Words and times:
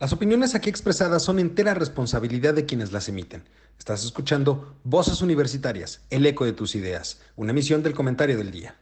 Las 0.00 0.12
opiniones 0.12 0.56
aquí 0.56 0.68
expresadas 0.68 1.22
son 1.22 1.38
entera 1.38 1.72
responsabilidad 1.72 2.52
de 2.52 2.66
quienes 2.66 2.90
las 2.90 3.08
emiten. 3.08 3.44
Estás 3.78 4.04
escuchando 4.04 4.74
Voces 4.82 5.22
Universitarias, 5.22 6.04
el 6.10 6.26
eco 6.26 6.44
de 6.44 6.52
tus 6.52 6.74
ideas, 6.74 7.22
una 7.36 7.52
emisión 7.52 7.80
del 7.80 7.94
comentario 7.94 8.36
del 8.36 8.50
día. 8.50 8.74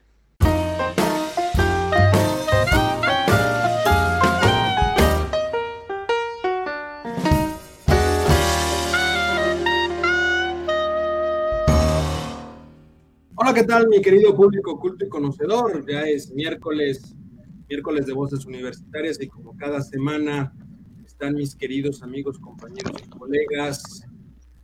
Hola, 13.35 13.53
¿qué 13.53 13.65
tal, 13.65 13.87
mi 13.88 14.01
querido 14.01 14.35
público 14.35 14.81
culto 14.81 15.04
y 15.04 15.10
conocedor? 15.10 15.85
Ya 15.87 16.05
es 16.05 16.30
miércoles, 16.30 17.15
miércoles 17.69 18.06
de 18.06 18.15
Voces 18.15 18.47
Universitarias 18.47 19.20
y 19.20 19.29
como 19.29 19.55
cada 19.59 19.83
semana 19.83 20.55
están 21.23 21.37
mis 21.37 21.55
queridos 21.55 22.02
amigos, 22.02 22.37
compañeros 22.37 23.01
y 23.01 23.09
colegas? 23.09 24.05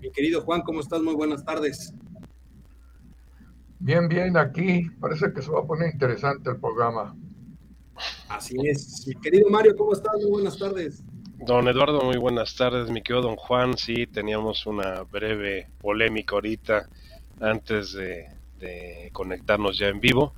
Mi 0.00 0.10
querido 0.10 0.40
Juan, 0.40 0.62
¿cómo 0.62 0.80
estás? 0.80 1.00
Muy 1.00 1.14
buenas 1.14 1.44
tardes. 1.44 1.94
Bien, 3.78 4.08
bien, 4.08 4.36
aquí 4.36 4.90
parece 4.98 5.32
que 5.32 5.40
se 5.40 5.52
va 5.52 5.60
a 5.60 5.64
poner 5.64 5.92
interesante 5.92 6.50
el 6.50 6.56
programa. 6.56 7.14
Así 8.28 8.56
es. 8.64 9.06
Mi 9.06 9.14
querido 9.14 9.48
Mario, 9.48 9.76
¿cómo 9.76 9.92
estás? 9.92 10.14
Muy 10.20 10.30
buenas 10.30 10.58
tardes. 10.58 11.04
Don 11.46 11.68
Eduardo, 11.68 12.00
muy 12.00 12.16
buenas 12.16 12.56
tardes. 12.56 12.90
Mi 12.90 13.02
querido 13.02 13.28
don 13.28 13.36
Juan, 13.36 13.78
sí, 13.78 14.08
teníamos 14.08 14.66
una 14.66 15.02
breve 15.04 15.68
polémica 15.80 16.34
ahorita 16.34 16.88
antes 17.40 17.92
de, 17.92 19.10
conectarnos 19.12 19.78
ya 19.78 19.86
en 19.86 20.00
vivo 20.00 20.34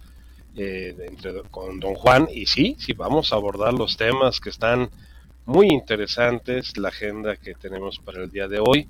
eh, 0.55 0.95
entre, 1.09 1.45
con 1.45 1.81
don 1.81 1.95
Juan. 1.95 2.29
Y 2.31 2.45
sí, 2.45 2.77
sí, 2.79 2.93
vamos 2.93 3.33
a 3.33 3.37
abordar 3.37 3.73
los 3.73 3.97
temas 3.97 4.39
que 4.39 4.51
están 4.51 4.91
muy 5.47 5.69
interesantes 5.69 6.77
la 6.77 6.89
agenda 6.89 7.37
que 7.37 7.55
tenemos 7.55 7.99
para 7.99 8.23
el 8.23 8.31
día 8.31 8.49
de 8.49 8.61
hoy 8.61 8.87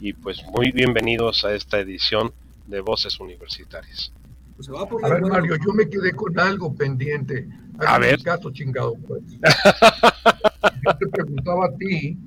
y 0.00 0.12
pues 0.12 0.44
muy 0.46 0.70
bienvenidos 0.72 1.44
a 1.44 1.54
esta 1.54 1.78
edición 1.78 2.32
de 2.66 2.80
Voces 2.80 3.18
Universitarias. 3.18 4.12
Pues 4.56 4.68
a, 4.70 5.08
ver, 5.08 5.22
Mario, 5.22 5.56
yo 5.56 5.72
me 5.74 5.88
quedé 5.88 6.12
con 6.12 6.38
algo 6.38 6.74
pendiente. 6.74 7.46
a 7.78 7.98
ver. 7.98 8.22
Caso 8.22 8.50
chingado, 8.50 8.94
pues. 9.06 9.22
yo 10.84 10.96
te 10.98 11.06
preguntaba 11.08 11.66
a 11.66 11.76
ti. 11.76 12.18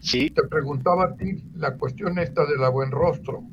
Sí. 0.00 0.30
Te 0.30 0.42
preguntaba 0.48 1.04
a 1.04 1.14
ti 1.14 1.44
la 1.54 1.76
cuestión 1.76 2.18
esta 2.18 2.44
de 2.46 2.56
la 2.56 2.68
buen 2.68 2.90
rostro. 2.90 3.44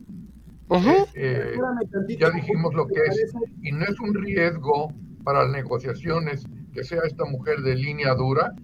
Eh, 0.72 1.06
eh, 1.14 2.18
ya 2.18 2.32
dijimos 2.32 2.74
lo 2.74 2.88
que 2.88 3.00
es. 3.08 3.34
Y 3.62 3.72
no 3.72 3.86
es 3.86 4.00
un 4.00 4.16
riesgo 4.16 4.92
para 5.24 5.44
las 5.44 5.52
negociaciones 5.52 6.46
que 6.74 6.84
sea 6.84 7.02
esta 7.06 7.26
mujer 7.26 7.60
de 7.62 7.76
línea 7.76 8.16
dura 8.16 8.56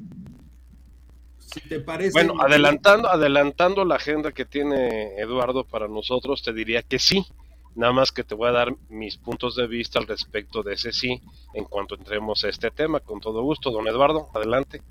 bueno, 2.14 2.36
adelantando, 2.40 3.10
adelantando 3.10 3.86
la 3.86 3.96
agenda 3.96 4.32
que 4.32 4.46
tiene 4.46 5.16
Eduardo 5.18 5.64
para 5.64 5.88
nosotros, 5.88 6.42
te 6.44 6.54
diría 6.54 6.82
que 6.84 7.00
sí. 7.00 7.26
Nada 7.74 7.94
más 7.94 8.12
que 8.12 8.24
te 8.24 8.36
voy 8.36 8.50
a 8.50 8.52
dar 8.52 8.76
mis 8.90 9.18
puntos 9.18 9.56
de 9.56 9.66
vista 9.66 9.98
al 9.98 10.08
respecto 10.08 10.62
de 10.62 10.74
ese 10.74 10.92
sí 10.92 11.22
en 11.54 11.64
cuanto 11.66 11.96
entremos 11.96 12.44
a 12.44 12.50
este 12.50 12.70
tema. 12.70 13.00
Con 13.00 13.22
todo 13.22 13.44
gusto, 13.44 13.72
don 13.72 13.88
Eduardo, 13.88 14.30
adelante. 14.34 14.82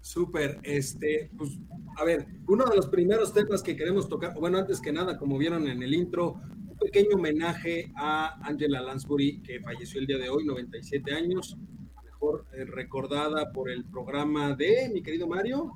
Súper, 0.00 0.58
este, 0.64 1.30
pues, 1.36 1.58
a 1.96 2.04
ver, 2.04 2.26
uno 2.48 2.64
de 2.64 2.74
los 2.76 2.86
primeros 2.88 3.32
temas 3.32 3.62
que 3.62 3.76
queremos 3.76 4.08
tocar, 4.08 4.34
bueno, 4.34 4.58
antes 4.58 4.80
que 4.80 4.92
nada, 4.92 5.16
como 5.16 5.38
vieron 5.38 5.68
en 5.68 5.80
el 5.82 5.94
intro, 5.94 6.40
un 6.68 6.76
pequeño 6.76 7.14
homenaje 7.14 7.92
a 7.96 8.36
Angela 8.42 8.80
Lansbury, 8.80 9.42
que 9.42 9.60
falleció 9.60 10.00
el 10.00 10.06
día 10.06 10.18
de 10.18 10.28
hoy, 10.28 10.44
97 10.44 11.14
años, 11.14 11.56
eh, 12.52 12.64
recordada 12.64 13.52
por 13.52 13.70
el 13.70 13.84
programa 13.84 14.54
de 14.54 14.88
mi 14.92 15.02
querido 15.02 15.26
Mario. 15.26 15.72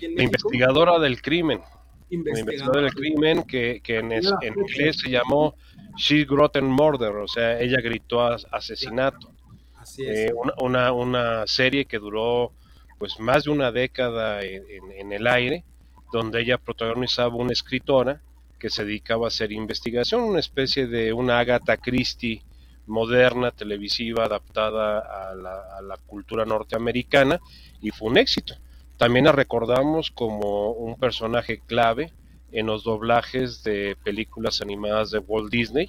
investigadora 0.00 0.98
del 0.98 1.22
crimen. 1.22 1.60
Investigadora, 2.10 2.82
del 2.82 2.92
crimen 2.92 3.42
que, 3.44 3.80
en, 3.86 4.12
inglés 4.12 4.98
se 5.00 5.10
llamó 5.10 5.54
She 5.96 6.24
Grotten 6.24 6.66
Murder, 6.66 7.16
o 7.16 7.26
sea, 7.26 7.58
ella 7.58 7.80
gritó 7.80 8.22
asesinato. 8.22 9.32
Así 9.76 10.04
es. 10.04 10.30
Eh, 10.30 10.34
una, 10.60 10.92
una, 10.92 11.46
serie 11.46 11.86
que 11.86 11.98
duró 11.98 12.52
pues 12.98 13.18
más 13.18 13.44
de 13.44 13.50
una 13.50 13.72
década 13.72 14.42
en, 14.42 15.12
el 15.12 15.26
aire, 15.26 15.64
donde 16.12 16.42
ella 16.42 16.58
protagonizaba 16.58 17.34
una 17.34 17.52
escritora 17.52 18.20
que 18.58 18.70
se 18.70 18.84
dedicaba 18.84 19.26
a 19.26 19.28
hacer 19.28 19.50
investigación, 19.50 20.22
una 20.22 20.40
especie 20.40 20.86
de 20.86 21.12
una 21.12 21.38
Agatha 21.38 21.76
Christie 21.78 22.42
moderna, 22.86 23.50
televisiva, 23.50 24.24
adaptada 24.24 24.98
a 24.98 25.34
la, 25.34 25.96
cultura 26.06 26.44
norteamericana 26.44 27.40
y 27.80 27.90
fue 27.90 28.08
un 28.08 28.18
éxito. 28.18 28.54
También 28.96 29.24
la 29.24 29.32
recordamos 29.32 30.10
como 30.10 30.70
un 30.72 30.96
personaje 30.96 31.60
clave 31.66 32.12
en 32.52 32.66
los 32.66 32.84
doblajes 32.84 33.64
de 33.64 33.96
películas 34.04 34.60
animadas 34.60 35.10
de 35.10 35.18
Walt 35.18 35.50
Disney. 35.50 35.86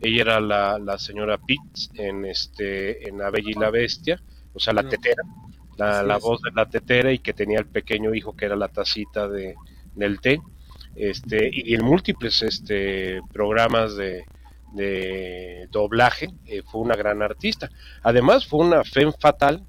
Ella 0.00 0.22
era 0.22 0.40
la, 0.40 0.98
señora 0.98 1.38
Pitts 1.38 1.90
en 1.94 2.24
este 2.24 3.08
en 3.08 3.18
La 3.18 3.30
Bella 3.30 3.50
y 3.50 3.54
la 3.54 3.70
Bestia, 3.70 4.20
o 4.54 4.58
sea, 4.58 4.72
la 4.72 4.88
tetera, 4.88 5.22
la, 5.76 6.18
voz 6.18 6.40
de 6.42 6.50
la 6.52 6.68
tetera 6.68 7.12
y 7.12 7.18
que 7.18 7.32
tenía 7.32 7.58
el 7.58 7.66
pequeño 7.66 8.14
hijo 8.14 8.34
que 8.34 8.46
era 8.46 8.56
la 8.56 8.68
tacita 8.68 9.28
de, 9.28 9.54
del 9.94 10.20
té. 10.20 10.40
Este, 10.96 11.50
y 11.52 11.74
en 11.74 11.84
múltiples 11.84 12.42
este, 12.42 13.20
programas 13.32 13.96
de, 13.96 14.24
de 14.72 15.68
doblaje, 15.70 16.30
eh, 16.46 16.62
fue 16.62 16.80
una 16.80 16.94
gran 16.94 17.22
artista. 17.22 17.70
Además, 18.02 18.46
fue 18.46 18.60
una 18.60 18.84
femme 18.84 19.12
fatal 19.18 19.64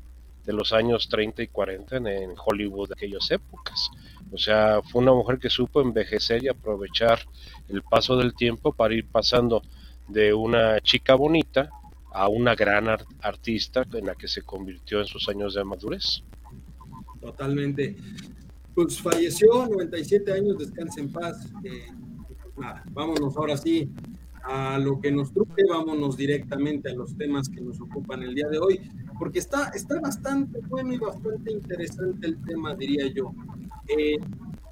de 0.45 0.53
los 0.53 0.73
años 0.73 1.07
30 1.09 1.43
y 1.43 1.47
40 1.47 1.97
en, 1.97 2.33
Hollywood 2.37 2.89
de 2.89 2.93
aquellas 2.95 3.29
épocas. 3.31 3.89
O 4.31 4.37
sea, 4.37 4.81
fue 4.81 5.01
una 5.01 5.13
mujer 5.13 5.39
que 5.39 5.49
supo 5.49 5.81
envejecer 5.81 6.43
y 6.43 6.47
aprovechar 6.47 7.19
el 7.69 7.83
paso 7.83 8.15
del 8.15 8.33
tiempo 8.33 8.73
para 8.73 8.93
ir 8.93 9.07
pasando 9.07 9.61
de 10.07 10.33
una 10.33 10.79
chica 10.81 11.15
bonita 11.15 11.69
a 12.13 12.27
una 12.27 12.55
gran 12.55 12.87
artista 13.21 13.85
en 13.93 14.05
la 14.05 14.15
que 14.15 14.27
se 14.27 14.41
convirtió 14.41 14.99
en 14.99 15.05
sus 15.05 15.29
años 15.29 15.53
de 15.53 15.63
madurez. 15.63 16.23
Totalmente. 17.21 17.95
Pues 18.73 18.99
falleció, 18.99 19.67
97 19.67 20.33
años, 20.33 20.57
descansa 20.57 21.01
en 21.01 21.11
paz. 21.11 21.47
Eh, 21.63 21.87
pues 22.55 22.67
vámonos 22.93 23.35
ahora 23.37 23.55
sí 23.57 23.89
a 24.43 24.77
lo 24.79 24.99
que 24.99 25.11
nos 25.11 25.31
truje, 25.31 25.63
vámonos 25.69 26.17
directamente 26.17 26.89
a 26.89 26.93
los 26.93 27.15
temas 27.15 27.49
que 27.49 27.61
nos 27.61 27.79
ocupan 27.79 28.23
el 28.23 28.35
día 28.35 28.47
de 28.49 28.59
hoy, 28.59 28.79
porque 29.19 29.39
está, 29.39 29.69
está 29.69 29.99
bastante 29.99 30.59
bueno 30.67 30.93
y 30.93 30.97
bastante 30.97 31.51
interesante 31.51 32.27
el 32.27 32.41
tema, 32.41 32.75
diría 32.75 33.07
yo. 33.07 33.33
Eh, 33.87 34.17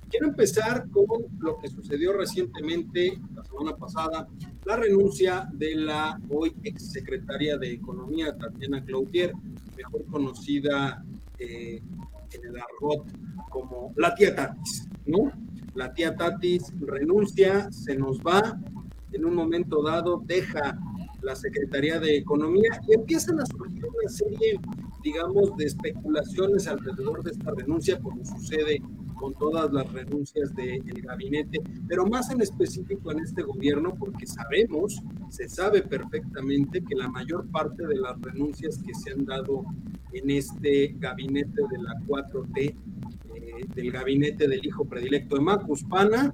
quiero 0.09 0.27
empezar 0.27 0.89
con 0.89 1.25
lo 1.39 1.57
que 1.59 1.69
sucedió 1.69 2.13
recientemente, 2.13 3.19
la 3.35 3.43
semana 3.43 3.75
pasada, 3.75 4.27
la 4.65 4.75
renuncia 4.75 5.47
de 5.53 5.75
la 5.75 6.19
hoy 6.29 6.55
exsecretaria 6.63 7.57
de 7.57 7.73
Economía, 7.73 8.35
Tatiana 8.37 8.83
Cloutier, 8.83 9.33
mejor 9.77 10.05
conocida 10.05 11.03
eh, 11.37 11.81
en 12.31 12.45
el 12.45 12.55
argot 12.57 13.05
como 13.49 13.93
la 13.95 14.13
tía 14.15 14.35
Tatis, 14.35 14.87
¿no? 15.05 15.31
La 15.75 15.93
tía 15.93 16.15
Tatis 16.15 16.73
renuncia, 16.79 17.71
se 17.71 17.95
nos 17.95 18.19
va, 18.19 18.59
en 19.11 19.25
un 19.25 19.35
momento 19.35 19.83
dado 19.83 20.21
deja 20.25 20.77
la 21.21 21.35
Secretaría 21.35 21.99
de 21.99 22.17
Economía 22.17 22.81
y 22.87 22.93
empiezan 22.93 23.39
a 23.39 23.45
surgir 23.45 23.85
una 23.85 24.09
serie, 24.09 24.59
digamos, 25.03 25.55
de 25.57 25.65
especulaciones 25.65 26.67
alrededor 26.67 27.23
de 27.23 27.31
esta 27.31 27.51
renuncia, 27.51 27.99
como 27.99 28.23
sucede 28.23 28.81
con 29.19 29.33
todas 29.33 29.71
las 29.73 29.91
renuncias 29.91 30.55
del 30.55 30.81
gabinete, 31.01 31.61
pero 31.87 32.05
más 32.05 32.31
en 32.31 32.41
específico 32.41 33.11
en 33.11 33.19
este 33.19 33.43
gobierno, 33.43 33.93
porque 33.99 34.25
sabemos, 34.25 35.01
se 35.29 35.49
sabe 35.49 35.81
perfectamente 35.81 36.81
que 36.81 36.95
la 36.95 37.09
mayor 37.09 37.45
parte 37.51 37.85
de 37.85 37.97
las 37.97 38.19
renuncias 38.21 38.81
que 38.81 38.93
se 38.93 39.11
han 39.11 39.25
dado 39.25 39.65
en 40.13 40.29
este 40.29 40.95
gabinete 40.97 41.61
de 41.69 41.77
la 41.79 41.93
4T, 42.07 42.75
eh, 43.35 43.65
del 43.75 43.91
gabinete 43.91 44.47
del 44.47 44.65
hijo 44.65 44.85
predilecto 44.85 45.35
de 45.35 45.41
Macus 45.41 45.83
Pana, 45.83 46.33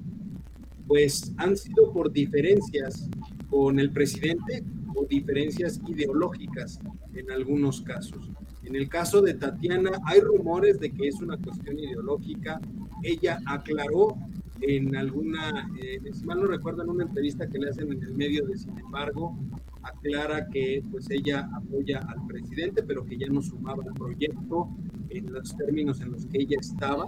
pues 0.87 1.33
han 1.37 1.57
sido 1.57 1.91
por 1.91 2.11
diferencias 2.11 3.09
con 3.49 3.79
el 3.79 3.91
presidente 3.91 4.63
o 4.95 5.05
diferencias 5.05 5.79
ideológicas 5.87 6.79
en 7.13 7.31
algunos 7.31 7.81
casos. 7.81 8.29
En 8.63 8.75
el 8.75 8.89
caso 8.89 9.21
de 9.21 9.35
Tatiana 9.35 9.91
hay 10.05 10.21
rumores 10.21 10.79
de 10.79 10.91
que 10.91 11.07
es 11.07 11.21
una 11.21 11.37
cuestión 11.37 11.77
ideológica. 11.77 12.59
Ella 13.03 13.39
aclaró 13.45 14.15
en 14.61 14.95
alguna, 14.95 15.69
eh, 15.81 15.99
si 16.11 16.25
mal 16.25 16.39
no 16.39 16.47
recuerdo, 16.47 16.83
en 16.83 16.89
una 16.89 17.03
entrevista 17.03 17.47
que 17.47 17.59
le 17.59 17.69
hacen 17.69 17.91
en 17.91 18.01
el 18.01 18.15
medio 18.15 18.45
de 18.45 18.57
Sin 18.57 18.77
embargo, 18.79 19.37
aclara 19.83 20.47
que 20.47 20.83
pues 20.89 21.09
ella 21.11 21.47
apoya 21.53 21.99
al 21.99 22.25
presidente, 22.25 22.81
pero 22.81 23.05
que 23.05 23.17
ya 23.17 23.27
no 23.27 23.41
sumaba 23.41 23.83
al 23.83 23.93
proyecto 23.93 24.69
en 25.09 25.31
los 25.31 25.55
términos 25.55 26.01
en 26.01 26.11
los 26.11 26.25
que 26.25 26.41
ella 26.41 26.57
estaba 26.59 27.05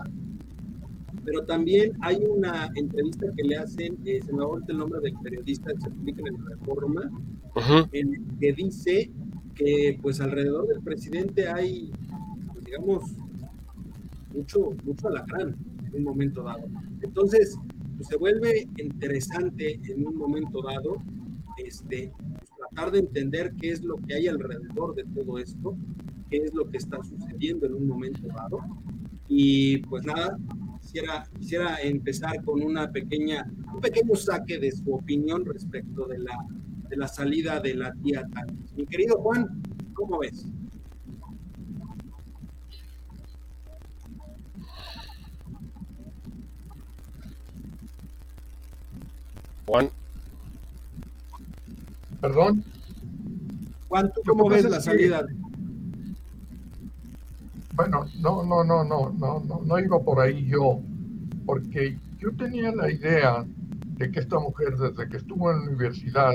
pero 1.27 1.43
también 1.43 1.91
hay 1.99 2.23
una 2.25 2.71
entrevista 2.75 3.27
que 3.35 3.43
le 3.43 3.57
hacen, 3.57 3.97
eh, 4.05 4.21
se 4.25 4.31
me 4.31 4.45
va 4.45 4.57
el 4.65 4.77
nombre 4.77 5.01
del 5.01 5.13
periodista 5.21 5.73
que 5.73 5.81
se 5.81 5.89
publica 5.89 6.21
en 6.21 6.35
el 6.35 6.45
Reforma, 6.45 7.11
en 7.91 8.25
que 8.39 8.53
dice 8.53 9.11
que 9.53 9.99
pues 10.01 10.21
alrededor 10.21 10.69
del 10.69 10.81
presidente 10.81 11.49
hay, 11.49 11.91
pues, 12.53 12.63
digamos, 12.63 13.03
mucho, 14.33 14.69
mucho 14.85 15.09
alacrán 15.09 15.53
en 15.85 15.95
un 15.95 16.03
momento 16.03 16.43
dado. 16.43 16.63
Entonces, 17.01 17.57
pues, 17.97 18.07
se 18.07 18.15
vuelve 18.15 18.65
interesante 18.77 19.81
en 19.83 20.07
un 20.07 20.15
momento 20.15 20.61
dado 20.61 20.95
este, 21.57 22.13
pues, 22.37 22.49
tratar 22.57 22.93
de 22.93 22.99
entender 22.99 23.53
qué 23.59 23.71
es 23.71 23.83
lo 23.83 23.97
que 23.97 24.13
hay 24.13 24.27
alrededor 24.27 24.95
de 24.95 25.03
todo 25.13 25.39
esto, 25.39 25.75
qué 26.29 26.37
es 26.37 26.53
lo 26.53 26.69
que 26.69 26.77
está 26.77 27.03
sucediendo 27.03 27.65
en 27.65 27.73
un 27.73 27.85
momento 27.85 28.25
dado. 28.27 28.59
Y 29.27 29.79
pues 29.79 30.05
nada, 30.05 30.37
quisiera, 30.87 31.27
quisiera 31.37 31.81
empezar 31.81 32.43
con 32.45 32.63
una 32.63 32.89
pequeña, 32.89 33.45
un 33.73 33.81
pequeño 33.81 34.15
saque 34.15 34.57
de 34.57 34.71
su 34.71 34.93
opinión 34.93 35.43
respecto 35.45 36.05
de 36.05 36.19
la, 36.19 36.37
de 36.87 36.95
la 36.95 37.07
salida 37.09 37.59
de 37.59 37.75
la 37.75 37.93
tía 37.93 38.25
Tatis. 38.33 38.73
Mi 38.73 38.85
querido 38.85 39.17
Juan, 39.17 39.61
¿cómo 39.93 40.19
ves? 40.19 40.45
Juan. 49.65 49.89
Perdón. 52.21 52.63
Juan, 53.89 54.11
¿tú 54.13 54.21
cómo 54.25 54.47
ves 54.47 54.63
la 54.63 54.79
salida? 54.79 55.25
Bueno, 57.77 58.05
no, 58.19 58.43
no, 58.43 58.63
no, 58.63 58.83
no, 58.83 59.11
no, 59.11 59.39
no, 59.41 59.61
no 59.63 59.79
iba 59.79 59.99
por 60.03 60.19
ahí 60.19 60.47
yo, 60.47 60.81
porque 61.45 62.01
yo 62.17 62.35
tenía 62.35 62.71
la 62.73 62.91
idea 62.91 63.45
de 63.97 64.11
que 64.11 64.19
esta 64.19 64.39
mujer 64.39 64.75
desde 64.77 65.09
que 65.09 65.17
estuvo 65.17 65.51
en 65.51 65.59
la 65.59 65.65
universidad 65.67 66.33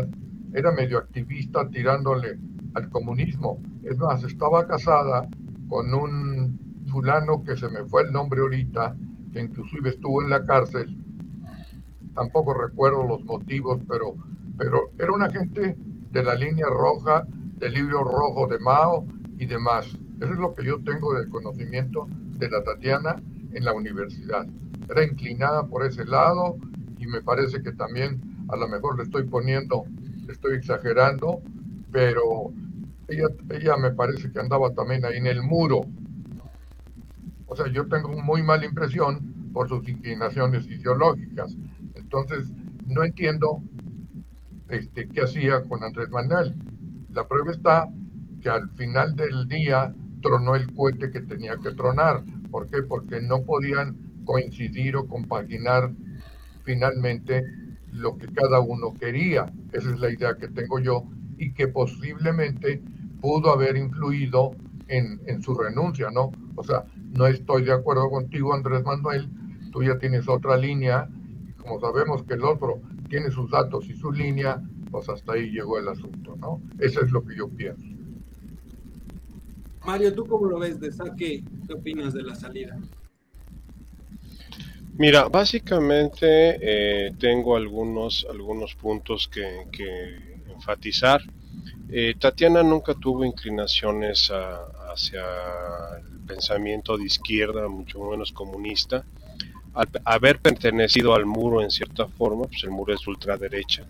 era 0.54 0.72
medio 0.72 0.98
activista 0.98 1.68
tirándole 1.68 2.38
al 2.74 2.90
comunismo. 2.90 3.64
Es 3.82 3.98
más, 3.98 4.22
estaba 4.24 4.66
casada 4.66 5.28
con 5.68 5.92
un 5.94 6.60
fulano 6.90 7.42
que 7.44 7.56
se 7.56 7.68
me 7.70 7.84
fue 7.86 8.02
el 8.04 8.12
nombre 8.12 8.40
ahorita, 8.42 8.96
que 9.32 9.40
inclusive 9.40 9.90
estuvo 9.90 10.22
en 10.22 10.30
la 10.30 10.44
cárcel 10.46 10.96
tampoco 12.14 12.54
recuerdo 12.54 13.04
los 13.06 13.24
motivos, 13.24 13.80
pero, 13.88 14.16
pero 14.56 14.92
era 14.98 15.12
una 15.12 15.30
gente 15.30 15.76
de 16.10 16.22
la 16.22 16.34
línea 16.34 16.66
roja, 16.68 17.26
del 17.56 17.74
libro 17.74 18.04
rojo 18.04 18.46
de 18.48 18.58
Mao 18.58 19.06
y 19.38 19.46
demás. 19.46 20.00
Eso 20.20 20.32
es 20.32 20.38
lo 20.38 20.54
que 20.54 20.64
yo 20.64 20.82
tengo 20.82 21.14
del 21.14 21.28
conocimiento 21.28 22.08
de 22.38 22.48
la 22.50 22.62
Tatiana 22.62 23.20
en 23.52 23.64
la 23.64 23.74
universidad. 23.74 24.46
Era 24.88 25.04
inclinada 25.04 25.66
por 25.66 25.84
ese 25.84 26.04
lado 26.04 26.56
y 26.98 27.06
me 27.06 27.22
parece 27.22 27.62
que 27.62 27.72
también 27.72 28.46
a 28.48 28.56
lo 28.56 28.68
mejor 28.68 28.96
le 28.96 29.04
estoy 29.04 29.24
poniendo, 29.24 29.84
le 30.26 30.32
estoy 30.32 30.56
exagerando, 30.56 31.42
pero 31.90 32.52
ella, 33.08 33.28
ella 33.50 33.76
me 33.76 33.92
parece 33.92 34.30
que 34.30 34.40
andaba 34.40 34.72
también 34.74 35.04
ahí 35.04 35.16
en 35.16 35.26
el 35.26 35.42
muro. 35.42 35.86
O 37.46 37.56
sea, 37.56 37.68
yo 37.68 37.86
tengo 37.88 38.08
muy 38.22 38.42
mala 38.42 38.64
impresión 38.64 39.50
por 39.52 39.68
sus 39.68 39.86
inclinaciones 39.88 40.66
ideológicas. 40.66 41.56
Entonces, 41.94 42.50
no 42.86 43.04
entiendo 43.04 43.62
este, 44.68 45.08
qué 45.10 45.22
hacía 45.22 45.62
con 45.64 45.82
Andrés 45.84 46.08
Manuel. 46.10 46.54
La 47.10 47.26
prueba 47.28 47.50
está 47.50 47.88
que 48.40 48.48
al 48.48 48.70
final 48.70 49.14
del 49.14 49.46
día 49.48 49.94
tronó 50.22 50.54
el 50.54 50.72
cohete 50.72 51.10
que 51.10 51.20
tenía 51.20 51.56
que 51.58 51.72
tronar. 51.72 52.24
¿Por 52.50 52.68
qué? 52.68 52.82
Porque 52.82 53.20
no 53.20 53.42
podían 53.42 53.96
coincidir 54.24 54.96
o 54.96 55.06
compaginar 55.06 55.92
finalmente 56.64 57.42
lo 57.90 58.16
que 58.16 58.32
cada 58.32 58.60
uno 58.60 58.96
quería. 58.98 59.52
Esa 59.72 59.90
es 59.90 60.00
la 60.00 60.10
idea 60.10 60.36
que 60.36 60.48
tengo 60.48 60.78
yo 60.78 61.04
y 61.36 61.52
que 61.52 61.68
posiblemente 61.68 62.82
pudo 63.20 63.52
haber 63.52 63.76
influido 63.76 64.56
en, 64.88 65.42
su 65.42 65.54
renuncia, 65.54 66.10
¿no? 66.10 66.34
O 66.54 66.62
sea, 66.62 66.84
no 67.12 67.26
estoy 67.26 67.64
de 67.64 67.72
acuerdo 67.72 68.10
contigo, 68.10 68.54
Andrés 68.54 68.82
Manuel, 68.84 69.28
tú 69.72 69.82
ya 69.82 69.98
tienes 69.98 70.28
otra 70.28 70.56
línea 70.56 71.08
como 71.62 71.80
sabemos 71.80 72.24
que 72.24 72.34
el 72.34 72.44
otro 72.44 72.82
tiene 73.08 73.30
sus 73.30 73.50
datos 73.50 73.88
y 73.88 73.94
su 73.94 74.10
línea, 74.10 74.60
pues 74.90 75.08
hasta 75.08 75.34
ahí 75.34 75.50
llegó 75.50 75.78
el 75.78 75.88
asunto, 75.88 76.36
¿no? 76.36 76.60
Eso 76.78 77.00
es 77.02 77.12
lo 77.12 77.24
que 77.24 77.36
yo 77.36 77.48
pienso. 77.48 77.91
Mario, 79.84 80.14
¿tú 80.14 80.26
cómo 80.26 80.46
lo 80.46 80.58
ves 80.58 80.80
de 80.80 80.92
saque? 80.92 81.44
¿Qué 81.66 81.72
opinas 81.72 82.14
de 82.14 82.22
la 82.22 82.34
salida? 82.34 82.78
Mira, 84.98 85.28
básicamente 85.28 86.58
eh, 86.60 87.12
tengo 87.18 87.56
algunos, 87.56 88.26
algunos 88.30 88.74
puntos 88.74 89.28
que, 89.28 89.66
enfatizar. 90.48 91.20
Eh, 91.88 92.14
Tatiana 92.18 92.62
nunca 92.62 92.94
tuvo 92.94 93.24
inclinaciones 93.24 94.30
hacia 94.92 95.22
el 95.98 96.20
pensamiento 96.26 96.96
de 96.96 97.04
izquierda, 97.04 97.68
mucho 97.68 98.00
menos 98.04 98.32
comunista 98.32 99.04
al 99.74 99.88
haber 100.04 100.38
pertenecido 100.38 101.14
al 101.14 101.26
muro 101.26 101.62
en 101.62 101.70
cierta 101.70 102.06
forma, 102.06 102.44
pues 102.44 102.62
el 102.64 102.70
muro 102.70 102.92
es 102.94 103.06
ultraderecha, 103.06 103.86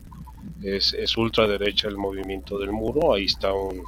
es, 0.62 0.92
es 0.94 1.16
ultraderecha 1.16 1.88
el 1.88 1.96
movimiento 1.96 2.58
del 2.58 2.72
muro, 2.72 3.14
ahí 3.14 3.24
está 3.24 3.52
un 3.52 3.82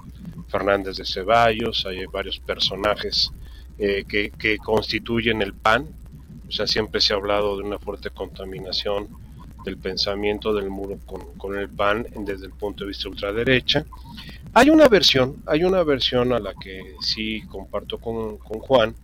Fernández 0.48 0.96
de 0.96 1.04
Ceballos, 1.04 1.84
hay 1.86 2.04
varios 2.06 2.38
personajes 2.38 3.30
eh, 3.78 4.04
que, 4.08 4.30
que, 4.30 4.58
constituyen 4.58 5.42
el 5.42 5.54
PAN, 5.54 5.88
o 6.48 6.52
sea, 6.52 6.66
siempre 6.66 7.00
se 7.00 7.12
ha 7.12 7.16
hablado 7.16 7.56
de 7.56 7.64
una 7.64 7.78
fuerte 7.78 8.10
contaminación 8.10 9.08
del 9.64 9.78
pensamiento 9.78 10.52
del 10.52 10.70
muro 10.70 10.98
con, 11.06 11.36
con 11.38 11.58
el 11.58 11.68
PAN 11.68 12.06
desde 12.18 12.46
el 12.46 12.52
punto 12.52 12.84
de 12.84 12.88
vista 12.88 13.08
ultraderecha. 13.08 13.84
Hay 14.52 14.70
una 14.70 14.88
versión, 14.88 15.36
hay 15.46 15.64
una 15.64 15.82
versión 15.82 16.32
a 16.32 16.38
la 16.38 16.54
que 16.54 16.94
sí 17.00 17.42
comparto 17.48 17.98
con, 17.98 18.36
con 18.38 18.60
Juan, 18.60 18.94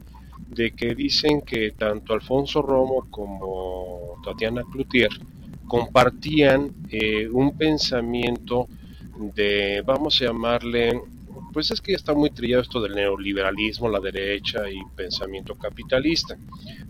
de 0.48 0.72
que 0.72 0.94
dicen 0.94 1.42
que 1.42 1.72
tanto 1.72 2.12
Alfonso 2.12 2.62
Romo 2.62 3.06
como 3.10 4.20
Tatiana 4.24 4.62
Cloutier 4.70 5.10
compartían 5.66 6.72
eh, 6.90 7.28
un 7.28 7.56
pensamiento 7.56 8.66
de, 9.34 9.82
vamos 9.86 10.20
a 10.20 10.26
llamarle, 10.26 11.00
pues 11.52 11.70
es 11.70 11.80
que 11.80 11.92
ya 11.92 11.96
está 11.96 12.14
muy 12.14 12.30
trillado 12.30 12.62
esto 12.62 12.80
del 12.80 12.94
neoliberalismo, 12.94 13.88
la 13.88 14.00
derecha 14.00 14.68
y 14.70 14.80
pensamiento 14.96 15.54
capitalista, 15.54 16.36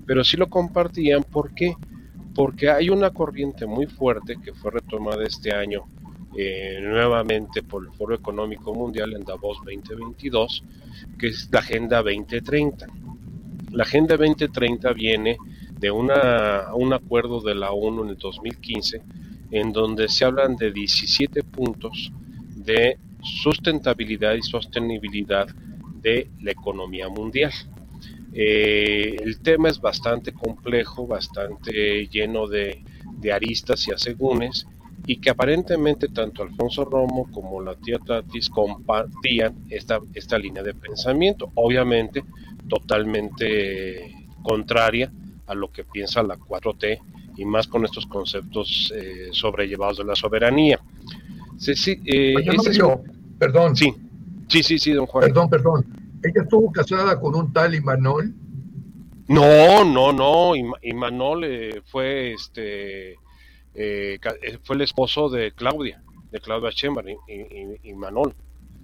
pero 0.06 0.24
sí 0.24 0.36
lo 0.36 0.48
compartían, 0.48 1.24
¿por 1.24 1.54
qué? 1.54 1.74
Porque 2.34 2.70
hay 2.70 2.90
una 2.90 3.10
corriente 3.10 3.66
muy 3.66 3.86
fuerte 3.86 4.36
que 4.42 4.52
fue 4.52 4.70
retomada 4.70 5.24
este 5.24 5.52
año 5.52 5.84
eh, 6.36 6.78
nuevamente 6.82 7.62
por 7.62 7.84
el 7.84 7.92
Foro 7.92 8.14
Económico 8.14 8.72
Mundial 8.72 9.14
en 9.14 9.24
Davos 9.24 9.58
2022, 9.64 10.64
que 11.18 11.28
es 11.28 11.48
la 11.50 11.60
Agenda 11.60 11.98
2030 11.98 12.86
la 13.72 13.84
Agenda 13.84 14.16
2030 14.16 14.92
viene 14.92 15.36
de 15.78 15.90
una, 15.90 16.74
un 16.74 16.92
acuerdo 16.92 17.40
de 17.40 17.54
la 17.54 17.70
ONU 17.70 18.04
en 18.04 18.10
el 18.10 18.16
2015 18.16 19.02
en 19.52 19.72
donde 19.72 20.08
se 20.08 20.24
hablan 20.24 20.56
de 20.56 20.72
17 20.72 21.42
puntos 21.44 22.12
de 22.56 22.98
sustentabilidad 23.22 24.34
y 24.34 24.42
sostenibilidad 24.42 25.48
de 26.02 26.28
la 26.40 26.52
economía 26.52 27.08
mundial. 27.08 27.52
Eh, 28.32 29.16
el 29.22 29.40
tema 29.40 29.68
es 29.68 29.80
bastante 29.80 30.32
complejo, 30.32 31.06
bastante 31.06 32.06
lleno 32.08 32.46
de, 32.46 32.82
aristas 33.32 33.86
y 33.88 33.92
asegúnes, 33.92 34.66
y 35.06 35.16
que 35.16 35.30
aparentemente 35.30 36.08
tanto 36.08 36.42
Alfonso 36.42 36.84
Romo 36.84 37.28
como 37.32 37.60
la 37.60 37.74
tía 37.74 37.98
Tatis 37.98 38.48
compartían 38.48 39.64
esta, 39.68 40.00
esta 40.14 40.38
línea 40.38 40.62
de 40.62 40.74
pensamiento. 40.74 41.50
Obviamente, 41.54 42.24
totalmente 42.68 44.14
contraria 44.42 45.12
a 45.46 45.54
lo 45.54 45.70
que 45.70 45.84
piensa 45.84 46.22
la 46.22 46.36
4T 46.36 47.00
y 47.36 47.44
más 47.44 47.66
con 47.66 47.84
estos 47.84 48.06
conceptos 48.06 48.92
eh, 48.94 49.28
sobrellevados 49.32 49.98
de 49.98 50.04
la 50.04 50.14
soberanía. 50.14 50.80
Sí, 51.60 51.74
sí, 51.74 52.00
eh, 52.06 52.34
perdón. 53.38 53.76
Sí, 53.76 53.94
sí, 54.48 54.62
sí, 54.62 54.78
sí, 54.78 54.92
don 54.92 55.04
Juan. 55.04 55.26
Perdón, 55.26 55.50
perdón. 55.50 55.84
¿Ella 56.22 56.42
estuvo 56.42 56.72
casada 56.72 57.20
con 57.20 57.34
un 57.34 57.52
tal 57.52 57.74
Imanol? 57.74 58.32
No, 59.28 59.84
no, 59.84 60.10
no. 60.10 60.52
Imanol 60.82 61.44
eh, 61.44 61.82
fue 61.84 62.32
este 62.32 63.18
eh, 63.74 64.18
fue 64.64 64.76
el 64.76 64.82
esposo 64.82 65.28
de 65.28 65.52
Claudia, 65.52 66.02
de 66.32 66.40
Claudia 66.40 66.70
Sheinbaum, 66.70 67.08
y, 67.28 67.90
Imanol. 67.90 68.34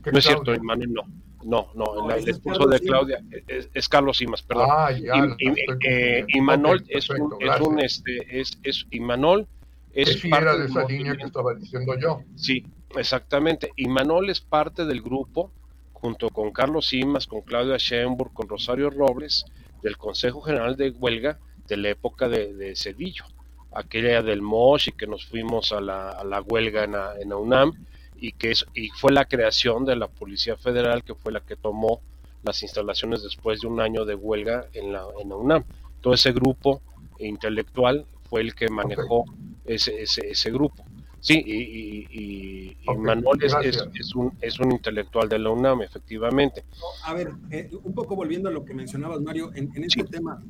No 0.05 0.19
es 0.19 0.25
cierto, 0.25 0.55
Imanol 0.55 0.93
no. 0.93 1.03
No, 1.45 1.69
no, 1.75 2.11
el, 2.11 2.29
esposo 2.29 2.67
de 2.67 2.81
Claudia 2.81 3.23
es, 3.47 3.89
Carlos 3.89 4.19
Simas, 4.19 4.43
perdón. 4.43 4.67
Ah, 4.69 4.91
ya, 4.91 5.15
y, 5.39 5.55
eh, 5.87 6.27
Manol 6.43 6.85
es, 6.89 7.09
un, 7.09 7.35
es 7.41 7.61
un, 7.61 7.79
este, 7.79 8.41
es, 8.41 8.59
es 8.65 8.85
Imanol 8.91 9.47
es, 9.97 10.09
es 10.11 10.31
parte 10.31 10.59
de 10.59 10.67
esa 10.67 10.85
línea 10.85 11.17
que 11.17 11.25
estaba 11.25 11.55
diciendo 11.55 11.95
yo. 11.99 12.21
Sí, 12.37 12.65
exactamente. 12.97 13.71
Y 13.77 13.89
Manol 13.89 14.31
es 14.31 14.41
parte 14.41 14.85
del 14.85 15.03
grupo, 15.03 15.51
junto 15.93 16.29
con 16.31 16.53
Carlos 16.53 16.89
Simas, 16.89 17.27
con 17.27 17.41
Claudia 17.41 17.77
Sheinburg, 17.79 18.33
con 18.33 18.49
Rosario 18.49 18.91
Robles, 18.91 19.47
del 19.83 19.97
Consejo 19.97 20.41
General 20.43 20.77
de 20.77 20.91
Huelga 20.91 21.39
de 21.67 21.77
la 21.77 21.89
época 21.91 22.29
de, 22.29 22.55
de 22.55 22.77
Cedillo, 22.77 23.25
aquella 23.73 24.23
del 24.23 24.43
MOSH 24.43 24.89
y 24.89 24.93
que 24.93 25.07
nos 25.07 25.27
fuimos 25.27 25.73
a 25.73 25.81
la, 25.81 26.11
a 26.11 26.25
la 26.25 26.41
huelga 26.41 26.85
en, 26.85 26.95
en 27.21 27.33
UNAM 27.33 27.73
y 28.19 28.33
que 28.33 28.51
es, 28.51 28.67
y 28.75 28.89
fue 28.91 29.13
la 29.13 29.27
creación 29.27 29.85
de 29.85 29.97
la 29.97 30.09
Policía 30.09 30.57
Federal 30.57 31.05
que 31.05 31.15
fue 31.15 31.33
la 31.33 31.41
que 31.41 31.57
tomó 31.57 32.01
las 32.43 32.63
instalaciones 32.63 33.23
después 33.23 33.61
de 33.61 33.67
un 33.67 33.81
año 33.81 34.05
de 34.05 34.15
huelga 34.15 34.67
en 34.73 34.93
la, 34.93 35.05
en 35.21 35.29
la 35.29 35.37
UNAM. 35.37 35.65
Todo 36.01 36.15
ese 36.15 36.33
grupo 36.33 36.81
intelectual 37.19 38.07
fue 38.29 38.41
el 38.41 38.55
que 38.55 38.69
manejó 38.69 39.25
ese, 39.67 40.03
ese, 40.03 40.31
ese 40.31 40.51
grupo. 40.51 40.85
Sí, 41.21 41.43
y, 41.45 42.77
Manuel 42.99 43.43
es, 43.43 44.15
un, 44.15 44.33
es 44.41 44.61
un 44.61 44.71
intelectual 44.71 45.29
de 45.29 45.41
la 45.41 45.51
UNAM, 45.51 45.83
efectivamente. 45.83 46.63
A 47.03 47.15
ver, 47.15 47.33
eh, 47.51 47.69
un 47.83 47.95
poco 47.95 48.15
volviendo 48.15 48.49
a 48.49 48.53
lo 48.53 48.65
que 48.65 48.75
mencionabas, 48.75 49.21
Mario, 49.21 49.51
en, 49.55 49.73
este 49.83 50.05
tema, 50.05 50.41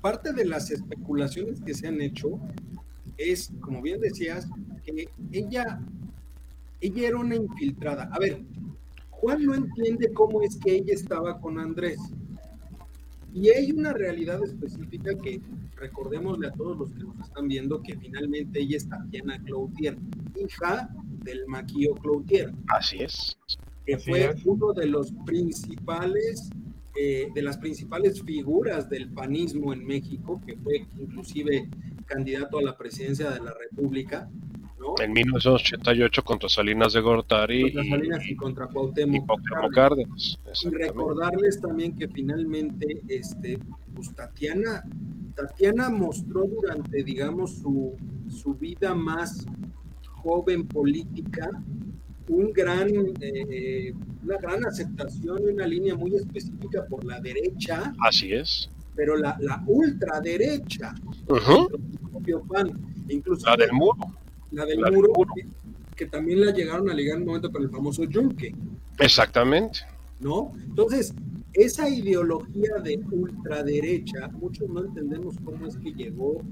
parte 0.00 0.32
de 0.32 0.46
las 0.46 0.70
especulaciones 0.70 1.60
que 1.60 1.74
se 1.74 1.88
han 1.88 2.00
hecho 2.00 2.40
es, 3.18 3.50
como 3.60 3.82
bien 3.82 4.00
decías, 4.00 4.48
que 4.86 5.08
ella, 5.32 5.80
ella 6.80 7.08
era 7.08 7.18
una 7.18 7.36
infiltrada. 7.36 8.08
A 8.10 8.18
ver, 8.18 8.40
Juan 9.10 9.44
no 9.44 9.54
entiende 9.54 10.12
cómo 10.14 10.40
es 10.40 10.56
que 10.56 10.76
ella 10.76 10.94
estaba 10.94 11.40
con 11.40 11.58
Andrés. 11.58 11.98
Y 13.36 13.50
hay 13.50 13.70
una 13.70 13.92
realidad 13.92 14.42
específica 14.42 15.14
que 15.22 15.42
recordémosle 15.74 16.46
a 16.48 16.52
todos 16.52 16.78
los 16.78 16.90
que 16.90 17.04
nos 17.04 17.20
están 17.20 17.48
viendo 17.48 17.82
que 17.82 17.94
finalmente 17.94 18.60
ella 18.60 18.78
es 18.78 18.88
Tatiana 18.88 19.38
Cloutier, 19.44 19.98
hija 20.40 20.88
del 21.22 21.46
maquillo 21.46 21.94
Cloutier. 21.96 22.50
Así 22.68 23.02
es. 23.02 23.36
Que 23.84 23.98
fue 23.98 24.34
uno 24.46 24.72
de 24.72 24.86
los 24.86 25.12
principales, 25.26 26.48
eh, 26.98 27.28
de 27.34 27.42
las 27.42 27.58
principales 27.58 28.22
figuras 28.22 28.88
del 28.88 29.12
panismo 29.12 29.74
en 29.74 29.84
México, 29.84 30.40
que 30.46 30.56
fue 30.56 30.86
inclusive 30.98 31.68
candidato 32.06 32.58
a 32.58 32.62
la 32.62 32.78
presidencia 32.78 33.30
de 33.32 33.40
la 33.40 33.52
República. 33.52 34.30
En 34.98 35.12
1988 35.12 36.22
contra 36.24 36.48
Salinas 36.48 36.92
de 36.92 37.00
Gortari 37.00 37.72
contra 37.72 37.84
Salinas 37.84 38.26
y, 38.26 38.36
contra 38.36 38.66
Cuauhtémoc, 38.66 39.40
Cárdenas. 39.74 40.38
Y 40.62 40.68
recordarles 40.70 41.60
también 41.60 41.96
que 41.96 42.08
finalmente 42.08 43.02
este, 43.08 43.58
pues, 43.94 44.14
Tatiana, 44.14 44.82
Tatiana 45.34 45.90
mostró 45.90 46.44
durante, 46.46 47.02
digamos, 47.02 47.58
su, 47.58 47.96
su 48.28 48.54
vida 48.54 48.94
más 48.94 49.46
joven 50.22 50.66
política 50.66 51.50
un 52.28 52.52
gran, 52.52 52.88
eh, 53.20 53.92
una 54.24 54.38
gran 54.38 54.66
aceptación 54.66 55.42
y 55.42 55.52
una 55.52 55.66
línea 55.66 55.94
muy 55.94 56.16
específica 56.16 56.84
por 56.86 57.04
la 57.04 57.20
derecha. 57.20 57.92
Así 58.00 58.32
es. 58.32 58.70
Pero 58.96 59.16
la, 59.16 59.36
la 59.40 59.62
ultraderecha, 59.66 60.94
incluso 63.08 63.46
la 63.46 63.56
del 63.56 63.72
muro 63.72 64.25
la 64.56 64.64
del 64.64 64.80
muro, 64.90 65.12
Que, 65.94 66.06
también 66.06 66.40
la 66.40 66.52
llegaron 66.52 66.88
a 66.88 66.94
ligar 66.94 67.16
en 67.16 67.22
un 67.22 67.28
momento 67.28 67.52
con 67.52 67.62
el 67.62 67.70
famoso 67.70 68.04
Yunque. 68.04 68.54
Exactamente. 68.98 69.80
¿No? 70.18 70.52
Entonces, 70.64 71.14
esa 71.52 71.88
ideología 71.88 72.76
de 72.82 72.98
ultraderecha, 73.10 74.28
muchos 74.28 74.68
no 74.68 74.84
entendemos 74.84 75.36
cómo 75.44 75.66
es 75.66 75.76
que 75.76 75.92
llegó 75.92 76.42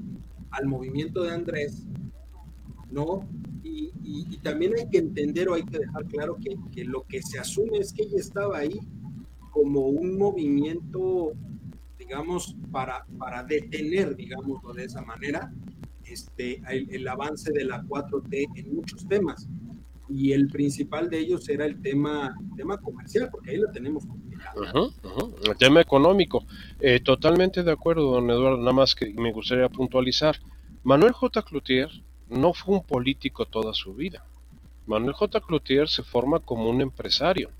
al 0.51 0.67
movimiento 0.67 1.23
de 1.23 1.33
Andrés, 1.33 1.87
¿no? 2.91 3.27
Y, 3.63 3.93
también 4.43 4.75
hay 4.79 4.89
que 4.91 4.99
entender 4.99 5.49
o 5.49 5.55
hay 5.55 5.65
que 5.65 5.79
dejar 5.79 6.05
claro 6.05 6.37
que, 6.37 6.57
que, 6.71 6.85
lo 6.85 7.05
que 7.05 7.23
se 7.23 7.39
asume 7.39 7.79
es 7.79 7.95
que 7.95 8.03
ella 8.03 8.19
estaba 8.19 8.59
ahí 8.59 8.79
como 9.51 9.87
un 9.87 10.19
movimiento, 10.19 11.33
digamos, 11.99 12.55
para, 12.71 13.07
para 13.19 13.43
detener, 13.43 14.15
digámoslo 14.15 14.75
de 14.75 14.85
esa 14.85 15.01
manera, 15.01 15.51
este, 16.15 16.63
el, 16.69 17.07
avance 17.09 17.53
de 17.53 17.65
la 17.65 17.83
4T 17.83 18.49
en 18.57 18.75
muchos 18.75 19.07
temas. 19.07 19.49
Y 20.09 20.33
el 20.33 20.49
principal 20.49 21.11
de 21.11 21.19
ellos 21.19 21.49
era 21.49 21.65
el 21.67 21.81
tema, 21.81 22.35
tema 22.57 22.79
comercial, 22.79 23.29
porque 23.31 23.51
ahí 23.51 23.57
lo 23.57 23.71
tenemos 23.73 24.07
complicado. 24.07 24.93
El 25.45 25.57
tema 25.57 25.81
económico. 25.81 26.45
Eh, 26.81 27.01
totalmente 27.01 27.63
de 27.63 27.73
acuerdo, 27.73 28.13
don 28.13 28.31
Eduardo, 28.31 28.59
nada 28.59 28.73
más 28.73 28.95
que 28.95 29.13
me 29.15 29.33
gustaría 29.33 29.69
puntualizar. 29.69 30.37
Manuel 30.83 31.13
J. 31.13 31.43
Cloutier 31.43 31.89
no 32.29 32.53
fue 32.53 32.77
un 32.77 32.83
político 32.85 33.47
toda 33.47 33.73
su 33.73 33.95
vida. 33.95 34.25
Manuel 34.87 35.15
J. 35.15 35.41
Cloutier 35.41 35.89
se 35.89 36.03
forma 36.03 36.41
como 36.41 36.69
un 36.69 36.83
empresario. 36.83 37.51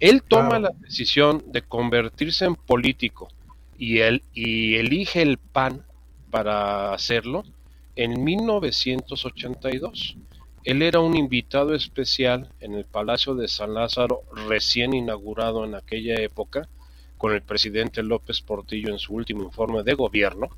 Él 0.00 0.22
toma 0.22 0.58
la 0.58 0.70
decisión 0.80 1.44
de 1.46 1.62
convertirse 1.62 2.44
en 2.44 2.54
político 2.54 3.28
y 3.76 3.98
él 3.98 4.22
y 4.32 4.76
elige 4.76 5.22
el 5.22 5.38
PAN 5.38 5.84
para 6.30 6.92
hacerlo 6.92 7.44
en 7.98 8.22
1982. 8.22 10.16
Él 10.62 10.82
era 10.82 11.00
un 11.00 11.16
invitado 11.16 11.74
especial 11.74 12.48
en 12.60 12.74
el 12.74 12.84
Palacio 12.84 13.34
de 13.34 13.48
San 13.48 13.74
Lázaro, 13.74 14.22
recién 14.48 14.94
inaugurado 14.94 15.64
en 15.64 15.74
aquella 15.74 16.14
época, 16.14 16.68
con 17.16 17.32
el 17.32 17.42
presidente 17.42 18.04
López 18.04 18.40
Portillo 18.40 18.92
en 18.92 19.00
su 19.00 19.14
último 19.14 19.42
informe 19.42 19.82
de 19.82 19.94
gobierno, 19.94 20.48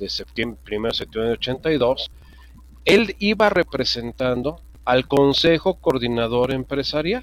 de 0.00 0.08
septiembre, 0.08 0.58
1 0.68 0.88
de 0.88 0.94
septiembre 0.94 1.28
de 1.28 1.34
82. 1.34 2.10
Él 2.84 3.14
iba 3.20 3.48
representando 3.50 4.60
al 4.84 5.06
Consejo 5.06 5.74
Coordinador 5.74 6.52
Empresarial, 6.52 7.22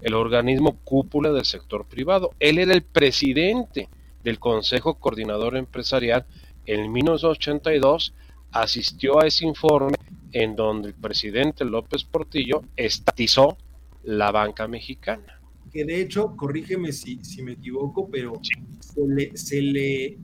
el 0.00 0.14
organismo 0.14 0.78
cúpula 0.84 1.30
del 1.32 1.44
sector 1.44 1.84
privado. 1.84 2.30
Él 2.40 2.58
era 2.58 2.72
el 2.72 2.82
presidente 2.82 3.90
del 4.24 4.38
Consejo 4.38 4.94
Coordinador 4.94 5.58
Empresarial 5.58 6.24
en 6.64 6.90
1982 6.90 8.14
asistió 8.62 9.20
a 9.20 9.26
ese 9.26 9.46
informe 9.46 9.96
en 10.32 10.56
donde 10.56 10.88
el 10.88 10.94
presidente 10.94 11.64
López 11.64 12.04
Portillo 12.04 12.62
estatizó 12.76 13.56
la 14.04 14.30
banca 14.30 14.68
mexicana. 14.68 15.40
Que 15.72 15.84
de 15.84 16.00
hecho, 16.00 16.34
corrígeme 16.36 16.92
si, 16.92 17.22
si 17.24 17.42
me 17.42 17.52
equivoco, 17.52 18.08
pero 18.10 18.40
se, 18.80 19.06
le, 19.06 19.36
se, 19.36 19.62
le, 19.62 20.18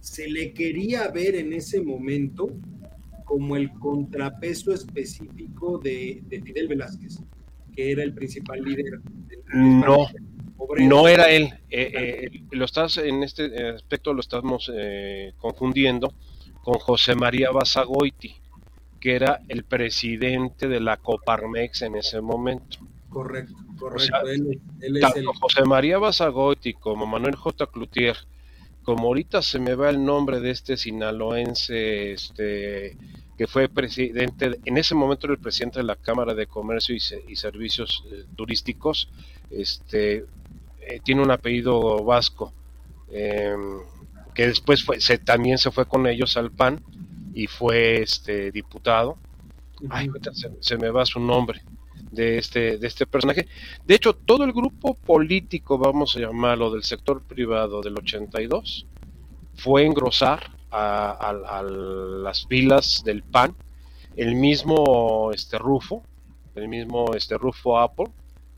se 0.00 0.28
le 0.28 0.52
quería 0.52 1.08
ver 1.08 1.34
en 1.34 1.52
ese 1.52 1.80
momento 1.80 2.48
como 3.24 3.56
el 3.56 3.70
contrapeso 3.74 4.74
específico 4.74 5.78
de, 5.78 6.20
Fidel 6.44 6.66
Velázquez, 6.66 7.20
que 7.74 7.92
era 7.92 8.02
el 8.02 8.12
principal 8.12 8.60
líder. 8.60 9.00
Del 9.00 9.80
no, 9.80 10.08
no 10.80 11.08
era 11.08 11.30
él. 11.30 11.44
Eh, 11.70 11.92
eh, 11.94 12.42
lo 12.50 12.64
estás 12.64 12.98
en 12.98 13.22
este 13.22 13.68
aspecto 13.68 14.12
lo 14.14 14.20
estamos 14.20 14.70
eh, 14.74 15.32
confundiendo 15.38 16.12
con 16.62 16.74
José 16.74 17.14
María 17.14 17.50
Basagoiti, 17.50 18.34
que 19.00 19.14
era 19.14 19.40
el 19.48 19.64
presidente 19.64 20.68
de 20.68 20.80
la 20.80 20.96
Coparmex 20.96 21.82
en 21.82 21.96
ese 21.96 22.20
momento. 22.20 22.78
Correcto, 23.08 23.54
correcto. 23.78 24.16
tanto 25.00 25.32
José 25.40 25.64
María 25.64 25.98
Basagoiti 25.98 26.74
como 26.74 27.06
Manuel 27.06 27.34
J. 27.34 27.66
Cloutier, 27.66 28.16
como 28.82 29.08
ahorita 29.08 29.42
se 29.42 29.58
me 29.58 29.74
va 29.74 29.90
el 29.90 30.04
nombre 30.04 30.40
de 30.40 30.50
este 30.50 30.76
sinaloense, 30.76 32.12
este 32.12 32.96
que 33.40 33.46
fue 33.46 33.70
presidente, 33.70 34.60
en 34.66 34.76
ese 34.76 34.94
momento 34.94 35.26
era 35.26 35.32
el 35.32 35.40
presidente 35.40 35.78
de 35.78 35.84
la 35.84 35.96
Cámara 35.96 36.34
de 36.34 36.46
Comercio 36.46 36.94
y, 36.94 37.36
Servicios 37.36 38.04
eh, 38.12 38.24
Turísticos, 38.36 39.08
este, 39.50 40.26
eh, 40.82 41.00
tiene 41.02 41.22
un 41.22 41.30
apellido 41.30 42.04
vasco. 42.04 42.52
Eh, 43.10 43.56
que 44.34 44.46
después 44.46 44.84
fue, 44.84 45.00
se, 45.00 45.18
también 45.18 45.58
se 45.58 45.70
fue 45.70 45.86
con 45.86 46.06
ellos 46.06 46.36
al 46.36 46.50
PAN 46.50 46.82
y 47.34 47.46
fue 47.46 48.02
este 48.02 48.50
diputado. 48.50 49.18
Ay, 49.88 50.08
se, 50.60 50.76
me 50.76 50.90
va 50.90 51.06
su 51.06 51.20
nombre 51.20 51.62
de 52.10 52.38
este, 52.38 52.78
de 52.78 52.86
este 52.86 53.06
personaje. 53.06 53.48
De 53.86 53.94
hecho, 53.94 54.14
todo 54.14 54.44
el 54.44 54.52
grupo 54.52 54.94
político, 54.94 55.78
vamos 55.78 56.16
a 56.16 56.20
llamarlo, 56.20 56.70
del 56.70 56.82
sector 56.82 57.22
privado 57.22 57.80
del 57.80 57.96
82, 57.96 58.86
fue 59.54 59.86
engrosar 59.86 60.50
a, 60.70 61.10
a, 61.10 61.62
las 61.62 62.46
filas 62.46 63.02
del 63.04 63.22
PAN. 63.22 63.54
El 64.16 64.34
mismo 64.34 65.30
este 65.32 65.56
Rufo, 65.56 66.02
el 66.54 66.68
mismo 66.68 67.14
este 67.14 67.38
Rufo 67.38 67.78
Apple, 67.78 68.06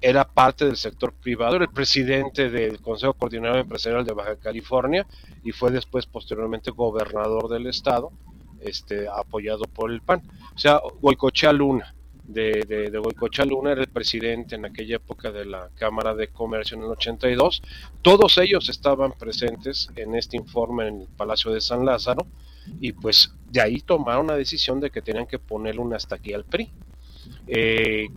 era 0.02 0.26
parte 0.26 0.64
del 0.66 0.76
sector 0.76 1.12
privado, 1.12 1.56
era 1.56 1.64
el 1.64 1.71
presidente 1.71 2.50
del 2.50 2.80
Consejo 2.80 3.14
Coordinador 3.14 3.61
Empresarial 3.61 4.04
de 4.04 4.12
Baja 4.12 4.37
California 4.37 5.06
y 5.44 5.52
fue 5.52 5.71
después 5.71 6.06
posteriormente 6.06 6.73
gobernador 6.73 7.49
del 7.49 7.68
estado, 7.68 8.11
este, 8.61 9.06
apoyado 9.09 9.64
por 9.64 9.92
el 9.92 10.02
PAN. 10.02 10.23
O 10.54 10.59
sea, 10.59 10.80
Goicochea 11.00 11.52
Luna, 11.52 11.94
de, 12.25 12.64
de, 12.66 13.44
Luna 13.47 13.73
era 13.73 13.80
el 13.80 13.88
presidente 13.88 14.56
en 14.56 14.64
aquella 14.64 14.97
época 14.97 15.30
de 15.30 15.44
la 15.44 15.71
Cámara 15.76 16.14
de 16.14 16.28
Comercio 16.28 16.76
en 16.76 16.85
el 16.85 16.90
82. 16.90 17.62
Todos 18.02 18.38
ellos 18.38 18.68
estaban 18.68 19.12
presentes 19.12 19.88
en 19.97 20.14
este 20.14 20.37
informe 20.37 20.88
en 20.88 21.00
el 21.02 21.09
Palacio 21.09 21.52
de 21.52 21.61
San 21.61 21.85
Lázaro 21.85 22.26
y 22.80 22.92
pues 22.92 23.35
de 23.50 23.61
ahí 23.61 23.80
tomaron 23.80 24.26
la 24.26 24.37
decisión 24.37 24.80
de 24.80 24.90
que 24.90 25.02
tenían 25.02 25.26
que 25.26 25.38
ponerle 25.38 25.80
una 25.80 25.97
hasta 25.97 26.16
aquí 26.16 26.32
al 26.32 26.44
PRI. 26.44 26.73
Eh, 27.46 28.08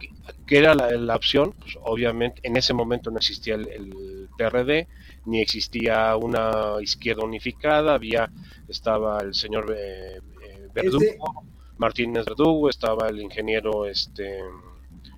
¿Qué 0.45 0.57
era 0.57 0.75
la, 0.75 1.15
opción? 1.15 1.53
Pues 1.59 1.77
obviamente 1.83 2.39
en 2.43 2.55
ese 2.57 2.73
momento 2.73 3.09
no 3.09 3.17
existía 3.17 3.55
el, 3.55 4.29
PRD, 4.37 4.87
ni 5.25 5.41
existía 5.41 6.15
una 6.17 6.75
izquierda 6.81 7.23
unificada, 7.23 7.93
había, 7.93 8.29
estaba 8.67 9.21
el 9.21 9.33
señor 9.33 9.73
eh, 9.75 10.17
eh, 10.43 10.67
Verdugo, 10.73 11.45
Martínez 11.77 12.25
Verdugo, 12.25 12.69
estaba 12.69 13.07
el 13.07 13.21
ingeniero 13.21 13.85
este 13.85 14.41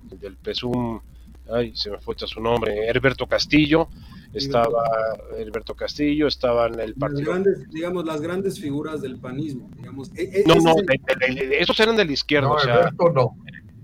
del 0.04 0.36
PESUM, 0.36 1.00
ay, 1.52 1.74
se 1.74 1.90
me 1.90 1.98
fue 1.98 2.14
su 2.16 2.40
nombre, 2.40 2.86
Herberto 2.86 3.26
Castillo, 3.26 3.88
estaba 4.32 4.82
Alberto 5.38 5.74
Castillo, 5.74 6.26
estaban 6.26 6.78
el 6.80 6.94
partido. 6.94 7.34
digamos, 7.70 8.04
las 8.04 8.20
grandes 8.20 8.60
figuras 8.60 9.00
del 9.00 9.18
panismo. 9.18 9.68
Digamos. 9.76 10.10
E, 10.14 10.40
e, 10.40 10.44
no, 10.46 10.56
no, 10.56 10.74
esos 11.58 11.80
eran 11.80 11.96
de 11.96 12.04
la 12.04 12.12
izquierda. 12.12 12.50
o 12.50 12.58
sea, 12.58 12.74
Alberto 12.74 13.10
no. 13.10 13.36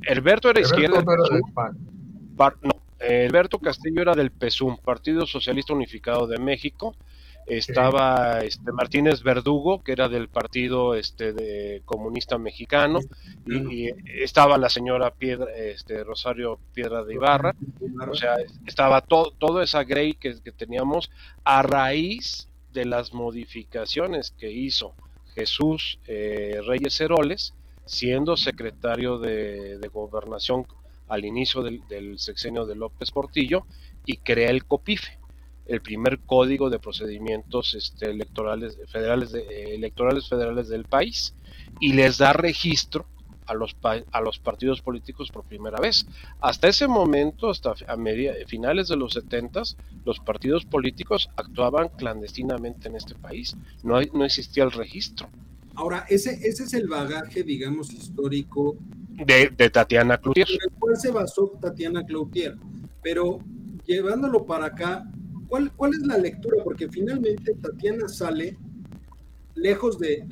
Alberto 0.09 0.51
era 0.51 0.61
izquierda. 0.61 1.03
no, 1.03 2.73
Alberto 3.01 3.59
Castillo 3.59 4.03
era 4.03 4.15
del 4.15 4.31
PESUM, 4.31 4.79
Partido 4.79 5.27
Socialista 5.27 5.73
Unificado 5.73 6.27
de 6.27 6.39
México, 6.39 6.95
estaba 7.47 8.39
este 8.41 8.73
Martínez 8.73 9.23
Verdugo, 9.23 9.83
que 9.83 9.93
era 9.93 10.09
del 10.09 10.29
partido 10.29 10.95
este 10.95 11.33
de 11.33 11.83
comunista 11.85 12.39
mexicano, 12.39 13.01
y, 13.47 13.91
estaba 14.23 14.57
la 14.57 14.69
señora 14.69 15.11
Piedra, 15.11 15.55
este 15.55 16.05
Rosario 16.05 16.59
Piedra 16.73 17.05
de 17.05 17.15
Ibarra, 17.15 17.55
o 18.09 18.15
sea, 18.15 18.37
estaba 18.67 19.01
todo, 19.03 19.33
toda 19.33 19.63
esa 19.63 19.85
grey 19.85 20.15
que, 20.15 20.35
teníamos 20.57 21.11
a 21.45 21.63
raíz 21.63 22.49
de 22.73 22.87
las 22.87 23.13
modificaciones 23.13 24.33
que 24.39 24.51
hizo 24.51 24.95
Jesús 25.35 25.99
eh, 26.07 26.61
Reyes 26.67 27.01
Heroles, 27.01 27.55
siendo 27.85 28.37
secretario 28.37 29.19
de, 29.19 29.79
gobernación 29.93 30.67
al 31.09 31.25
inicio 31.25 31.62
del, 31.62 32.19
sexenio 32.19 32.67
de 32.67 32.75
López 32.75 33.11
Portillo, 33.11 33.67
y 34.07 34.19
crea 34.19 34.50
el 34.50 34.64
COPIFE 34.64 35.19
el 35.67 35.81
primer 35.81 36.21
código 36.21 36.69
de 36.69 36.79
procedimientos 36.79 37.75
este, 37.75 38.11
electorales 38.11 38.79
federales 38.87 39.33
de, 39.33 39.75
electorales 39.75 40.29
federales 40.29 40.69
del 40.69 40.85
país 40.85 41.35
y 41.81 41.95
les 41.95 42.19
da 42.19 42.35
registro 42.35 43.07
a 43.47 43.55
los 43.55 43.76
a 43.83 44.21
los 44.21 44.38
partidos 44.38 44.81
políticos 44.81 45.31
por 45.31 45.45
primera 45.45 45.79
vez. 45.79 46.07
Hasta 46.41 46.69
ese 46.69 46.88
momento, 46.88 47.50
hasta 47.50 47.75
a 47.88 47.97
media, 47.97 48.35
finales 48.47 48.88
de 48.88 48.97
los 48.97 49.12
70 49.14 49.62
los 50.05 50.19
partidos 50.21 50.64
políticos 50.64 51.29
actuaban 51.37 51.88
clandestinamente 51.91 52.88
en 52.88 52.97
este 52.97 53.14
país. 53.14 53.57
No, 53.83 54.00
no 54.12 54.25
existía 54.25 54.64
el 54.64 54.73
registro. 54.73 55.29
Ahora, 55.76 56.07
ese, 56.09 56.38
ese 56.47 56.64
es 56.64 56.75
el 56.75 56.88
bagaje, 56.88 57.43
digamos, 57.43 57.93
histórico 57.93 58.76
de, 59.11 59.50
de 59.57 59.71
Tatiana 59.71 60.19
Cloutier. 60.19 60.47
En 60.49 60.59
el 60.71 60.78
cual 60.78 60.97
se 60.97 61.11
basó 61.11 61.59
Tatiana 61.61 62.04
Cloutier. 62.04 62.57
Pero 63.02 63.38
llevándolo 63.85 64.47
para 64.47 64.66
acá, 64.66 65.04
¿Cuál, 65.76 65.93
es 65.93 66.07
la 66.07 66.19
lectura? 66.19 66.64
Porque 66.64 66.88
finalmente 66.88 67.54
Tatiana 67.54 68.09
sale 68.09 68.57
lejos 69.54 70.00
de, 70.00 70.25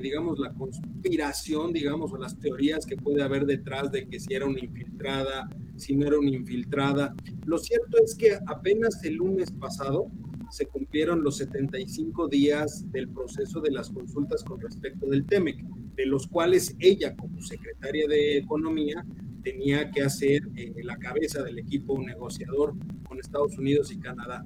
digamos, 0.00 0.38
la 0.38 0.52
conspiración, 0.52 1.72
digamos, 1.72 2.12
o 2.12 2.16
las 2.16 2.38
teorías 2.38 2.86
que 2.86 2.96
puede 2.96 3.22
haber 3.22 3.46
detrás 3.46 3.90
de 3.90 4.06
que 4.06 4.20
si 4.20 4.32
era 4.32 4.46
una 4.46 4.60
infiltrada, 4.60 5.48
si 5.76 5.96
no 5.96 6.06
era 6.06 6.18
una 6.18 6.30
infiltrada. 6.30 7.14
Lo 7.46 7.58
cierto 7.58 7.98
es 8.04 8.14
que 8.14 8.38
apenas 8.46 9.02
el 9.02 9.14
lunes 9.14 9.50
pasado 9.50 10.06
se 10.50 10.66
cumplieron 10.66 11.22
los 11.22 11.36
75 11.38 12.28
días 12.28 12.84
del 12.90 13.08
proceso 13.08 13.60
de 13.60 13.70
las 13.70 13.90
consultas 13.90 14.42
con 14.44 14.60
respecto 14.60 15.06
del 15.06 15.24
TEMEC, 15.24 15.62
de 15.94 16.06
los 16.06 16.26
cuales 16.26 16.74
ella, 16.78 17.16
como 17.16 17.40
secretaria 17.40 18.06
de 18.08 18.38
Economía, 18.38 19.04
tenía 19.42 19.90
que 19.90 20.02
hacer 20.02 20.42
eh, 20.56 20.72
la 20.82 20.96
cabeza 20.98 21.42
del 21.42 21.58
equipo 21.58 21.98
negociador 22.02 22.74
con 23.08 23.18
Estados 23.18 23.56
Unidos 23.58 23.92
y 23.92 23.98
Canadá. 23.98 24.44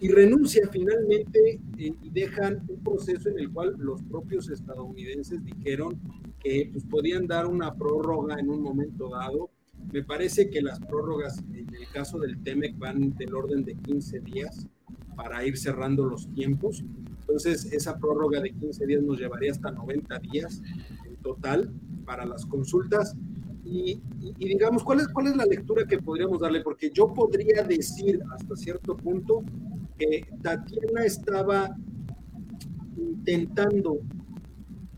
Y 0.00 0.08
renuncia 0.08 0.68
finalmente 0.72 1.60
eh, 1.78 1.94
y 2.02 2.10
dejan 2.10 2.64
un 2.68 2.82
proceso 2.82 3.28
en 3.28 3.38
el 3.38 3.50
cual 3.50 3.74
los 3.78 4.02
propios 4.02 4.50
estadounidenses 4.50 5.44
dijeron 5.44 6.00
que 6.40 6.68
pues, 6.72 6.84
podían 6.84 7.26
dar 7.26 7.46
una 7.46 7.74
prórroga 7.74 8.38
en 8.38 8.48
un 8.48 8.62
momento 8.62 9.08
dado. 9.10 9.50
Me 9.92 10.02
parece 10.02 10.50
que 10.50 10.62
las 10.62 10.80
prórrogas 10.80 11.38
en 11.52 11.72
el 11.74 11.88
caso 11.92 12.18
del 12.18 12.42
TEMEC 12.42 12.78
van 12.78 13.14
del 13.16 13.34
orden 13.34 13.64
de 13.64 13.74
15 13.76 14.20
días 14.20 14.66
para 15.16 15.44
ir 15.44 15.56
cerrando 15.56 16.04
los 16.04 16.28
tiempos. 16.34 16.84
Entonces, 17.20 17.72
esa 17.72 17.98
prórroga 17.98 18.40
de 18.40 18.52
15 18.52 18.86
días 18.86 19.02
nos 19.02 19.18
llevaría 19.18 19.52
hasta 19.52 19.70
90 19.70 20.18
días 20.18 20.62
en 21.06 21.16
total 21.16 21.72
para 22.04 22.24
las 22.26 22.44
consultas 22.46 23.16
y, 23.64 24.00
digamos, 24.38 24.84
¿cuál 24.84 25.00
es, 25.00 25.08
¿cuál 25.08 25.28
es 25.28 25.36
la 25.36 25.46
lectura 25.46 25.86
que 25.86 25.98
podríamos 25.98 26.38
darle? 26.40 26.60
Porque 26.60 26.90
yo 26.92 27.12
podría 27.14 27.62
decir 27.62 28.20
hasta 28.32 28.56
cierto 28.56 28.96
punto 28.96 29.42
que 29.98 30.26
Tatiana 30.42 31.04
estaba 31.04 31.74
intentando, 32.96 34.00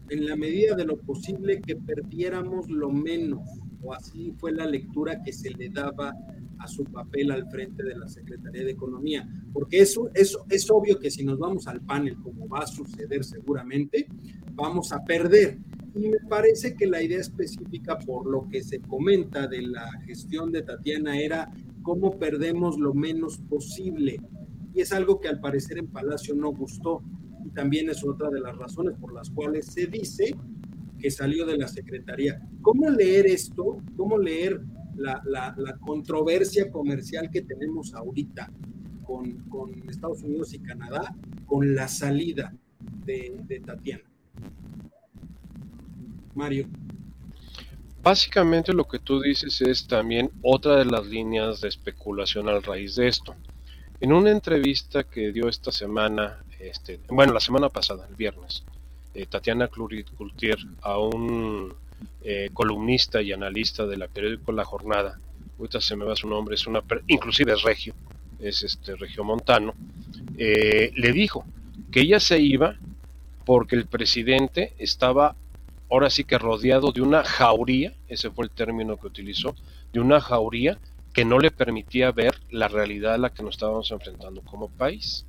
en 0.08 0.26
la 0.26 0.36
medida 0.36 0.74
de 0.74 0.84
lo 0.84 0.96
posible, 0.98 1.60
que 1.60 1.76
perdiéramos 1.76 2.68
lo 2.68 2.90
menos, 2.90 3.40
o 3.82 3.92
así 3.92 4.34
fue 4.38 4.52
la 4.52 4.66
lectura 4.66 5.22
que 5.22 5.32
se 5.32 5.50
le 5.50 5.68
daba 5.68 6.12
a 6.58 6.68
su 6.68 6.84
papel 6.84 7.30
al 7.30 7.48
frente 7.50 7.82
de 7.82 7.96
la 7.96 8.08
Secretaría 8.08 8.64
de 8.64 8.72
Economía, 8.72 9.28
porque 9.52 9.80
eso, 9.80 10.10
es 10.14 10.70
obvio 10.70 10.98
que 10.98 11.10
si 11.10 11.24
nos 11.24 11.38
vamos 11.38 11.66
al 11.66 11.80
panel, 11.80 12.16
como 12.22 12.48
va 12.48 12.60
a 12.60 12.66
suceder 12.66 13.24
seguramente, 13.24 14.06
vamos 14.54 14.92
a 14.92 15.04
perder. 15.04 15.58
Y 15.94 16.08
me 16.08 16.18
parece 16.28 16.74
que 16.74 16.86
la 16.86 17.02
idea 17.02 17.20
específica, 17.20 17.98
por 17.98 18.26
lo 18.26 18.48
que 18.48 18.62
se 18.62 18.80
comenta 18.80 19.46
de 19.46 19.62
la 19.62 19.90
gestión 20.06 20.52
de 20.52 20.62
Tatiana, 20.62 21.18
era 21.18 21.50
cómo 21.82 22.18
perdemos 22.18 22.78
lo 22.78 22.92
menos 22.92 23.38
posible. 23.38 24.20
Y 24.74 24.80
es 24.80 24.92
algo 24.92 25.20
que 25.20 25.28
al 25.28 25.40
parecer 25.40 25.78
en 25.78 25.86
Palacio 25.86 26.34
no 26.34 26.52
gustó. 26.52 27.02
Y 27.46 27.50
también 27.50 27.88
es 27.88 28.04
otra 28.04 28.28
de 28.28 28.40
las 28.40 28.56
razones 28.56 28.94
por 29.00 29.14
las 29.14 29.30
cuales 29.30 29.66
se 29.66 29.86
dice 29.86 30.36
que 30.98 31.10
salió 31.10 31.46
de 31.46 31.56
la 31.56 31.68
Secretaría. 31.68 32.46
¿Cómo 32.60 32.90
leer 32.90 33.26
esto? 33.26 33.78
¿Cómo 33.96 34.18
leer 34.18 34.60
la, 34.96 35.22
la, 35.56 35.76
controversia 35.78 36.70
comercial 36.70 37.30
que 37.30 37.42
tenemos 37.42 37.94
ahorita 37.94 38.50
con, 39.04 39.32
con, 39.48 39.88
Estados 39.88 40.22
Unidos 40.22 40.52
y 40.54 40.58
Canadá, 40.58 41.14
con 41.46 41.74
la 41.74 41.88
salida 41.88 42.52
de, 43.04 43.62
Tatiana? 43.64 44.04
Mario. 46.34 46.66
Básicamente 48.02 48.72
lo 48.72 48.86
que 48.86 48.98
tú 48.98 49.20
dices 49.20 49.60
es 49.60 49.86
también 49.86 50.30
otra 50.42 50.76
de 50.76 50.84
las 50.84 51.06
líneas 51.06 51.60
de 51.60 51.68
especulación 51.68 52.48
al 52.48 52.62
raíz 52.62 52.96
de 52.96 53.08
esto. 53.08 53.34
En 54.00 54.12
una 54.12 54.30
entrevista 54.30 55.04
que 55.04 55.32
dio 55.32 55.48
esta 55.48 55.72
semana, 55.72 56.44
este, 56.60 57.00
bueno, 57.08 57.32
la 57.32 57.40
semana 57.40 57.68
pasada, 57.68 58.06
el 58.08 58.14
viernes, 58.14 58.64
eh, 59.14 59.26
Tatiana 59.26 59.68
Cluritier 59.68 60.58
a 60.82 60.98
un 60.98 61.74
eh, 62.22 62.50
columnista 62.52 63.22
y 63.22 63.32
analista 63.32 63.86
de 63.86 63.96
la 63.96 64.08
periódico 64.08 64.52
La 64.52 64.64
Jornada, 64.64 65.20
ahorita 65.58 65.80
se 65.80 65.96
me 65.96 66.04
va 66.04 66.16
su 66.16 66.28
nombre, 66.28 66.54
es 66.54 66.66
una, 66.66 66.82
inclusive 67.06 67.52
es 67.52 67.62
regio, 67.62 67.94
es 68.40 68.62
este 68.62 68.96
regio 68.96 69.24
montano, 69.24 69.74
eh, 70.36 70.90
le 70.94 71.12
dijo 71.12 71.44
que 71.90 72.00
ella 72.00 72.20
se 72.20 72.40
iba 72.40 72.76
porque 73.44 73.76
el 73.76 73.86
presidente 73.86 74.74
estaba 74.78 75.36
ahora 75.90 76.10
sí 76.10 76.24
que 76.24 76.38
rodeado 76.38 76.92
de 76.92 77.00
una 77.00 77.22
jauría, 77.22 77.94
ese 78.08 78.30
fue 78.30 78.44
el 78.44 78.50
término 78.50 78.96
que 78.96 79.06
utilizó, 79.06 79.54
de 79.92 80.00
una 80.00 80.20
jauría 80.20 80.78
que 81.12 81.24
no 81.24 81.38
le 81.38 81.50
permitía 81.50 82.10
ver 82.10 82.34
la 82.50 82.68
realidad 82.68 83.14
a 83.14 83.18
la 83.18 83.30
que 83.30 83.42
nos 83.42 83.54
estábamos 83.54 83.90
enfrentando 83.90 84.42
como 84.42 84.68
país 84.68 85.24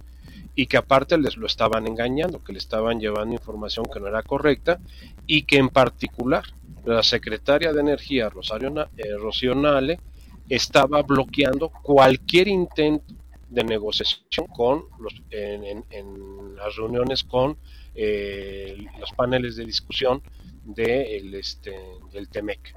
y 0.56 0.66
que 0.66 0.78
aparte 0.78 1.18
les 1.18 1.38
lo 1.38 1.48
estaban 1.48 1.88
engañando, 1.88 2.44
que 2.44 2.54
le 2.54 2.60
estaban 2.60 3.00
llevando 3.00 3.34
información 3.34 3.86
que 3.86 4.00
no 4.00 4.08
era 4.08 4.24
correcta 4.24 4.80
y 5.26 5.44
que 5.44 5.58
en 5.58 5.70
particular 5.70 6.44
la 6.86 7.04
secretaria 7.04 7.74
de 7.74 7.82
Energía, 7.82 8.30
Rosario, 8.30 8.74
eh, 8.98 9.98
estaba 10.50 11.02
bloqueando 11.04 11.70
cualquier 11.70 12.48
intento 12.48 13.14
de 13.50 13.64
negociación 13.64 14.48
con 14.48 14.86
los, 15.00 15.14
en, 15.30 15.84
las 16.56 16.76
reuniones 16.76 17.24
con 17.24 17.58
eh, 17.96 18.86
los 19.00 19.12
paneles 19.12 19.56
de 19.56 19.66
discusión 19.66 20.22
de 20.64 21.18
este, 21.34 21.76
del 22.12 22.30
TEMEC. 22.30 22.76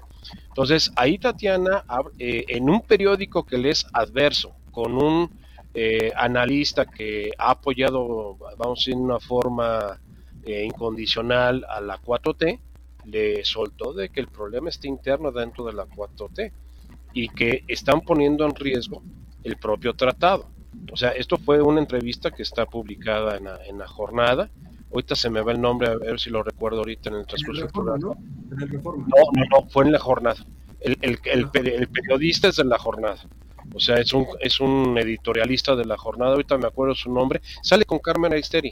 Entonces, 0.49 0.93
ahí 0.97 1.19
Tatiana, 1.19 1.85
eh, 2.19 2.45
en 2.49 2.69
un 2.69 2.83
periódico 2.83 3.45
que 3.45 3.59
le 3.59 3.71
es 3.71 3.87
adverso, 3.93 4.55
con 4.71 4.97
un 4.97 5.31
eh, 5.75 6.13
analista 6.17 6.87
que 6.87 7.31
ha 7.39 7.53
apoyado, 7.53 8.37
vamos 8.59 8.79
a 8.79 8.81
decir, 8.81 8.95
de 8.95 9.01
una 9.01 9.21
forma 9.21 9.99
eh, 10.45 10.65
incondicional 10.65 11.65
a 11.69 11.81
la 11.81 12.01
4T, 12.01 12.59
le 13.07 13.45
soltó 13.45 13.93
de 13.93 14.11
que 14.11 14.21
el 14.21 14.29
problema 14.29 14.69
está 14.69 14.89
interno 14.89 15.33
dentro 15.33 15.65
de 15.65 15.73
la 15.73 15.87
4T 15.87 16.53
y 17.13 17.29
que 17.29 17.65
están 17.67 18.03
poniendo 18.03 18.45
en 18.45 18.55
riesgo 18.55 19.03
el 19.43 19.57
propio 19.57 19.95
tratado. 19.95 20.47
O 20.93 20.97
sea, 20.97 21.11
esto 21.11 21.37
fue 21.37 21.61
una 21.61 21.81
entrevista 21.81 22.31
que 22.31 22.43
está 22.43 22.67
publicada 22.67 23.37
en 23.37 23.45
la, 23.45 23.65
en 23.67 23.79
la 23.79 23.89
jornada 23.89 24.51
Ahorita 24.93 25.15
se 25.15 25.31
me 25.31 25.41
va 25.41 25.53
el 25.53 25.61
nombre, 25.61 25.89
a 25.89 25.97
ver 25.97 26.19
si 26.19 26.31
lo 26.31 26.43
recuerdo 26.43 26.79
ahorita 26.79 27.11
en 27.11 27.17
el 27.17 27.27
transcurso 27.27 27.63
del 27.63 27.71
programa. 27.71 27.99
¿no? 27.99 28.17
¿no? 28.17 29.07
no, 29.51 29.69
fue 29.69 29.85
en 29.85 29.93
la 29.93 30.01
jornada. 30.01 30.45
El, 30.81 30.99
el, 31.03 31.19
el, 31.25 31.89
periodista 31.89 32.49
es 32.49 32.57
de 32.57 32.65
la 32.65 32.79
jornada. 32.79 33.19
O 33.75 33.81
sea, 33.81 33.97
es 33.97 34.13
un, 34.13 34.27
es 34.41 34.61
un 34.61 34.99
editorialista 34.99 35.77
de 35.77 35.85
la 35.85 35.97
jornada, 35.97 36.33
ahorita 36.33 36.59
me 36.59 36.67
acuerdo 36.67 36.95
su 36.95 37.13
nombre. 37.13 37.41
Sale 37.63 37.85
con 37.85 37.99
Carmen 37.99 38.33
Aisteri. 38.33 38.71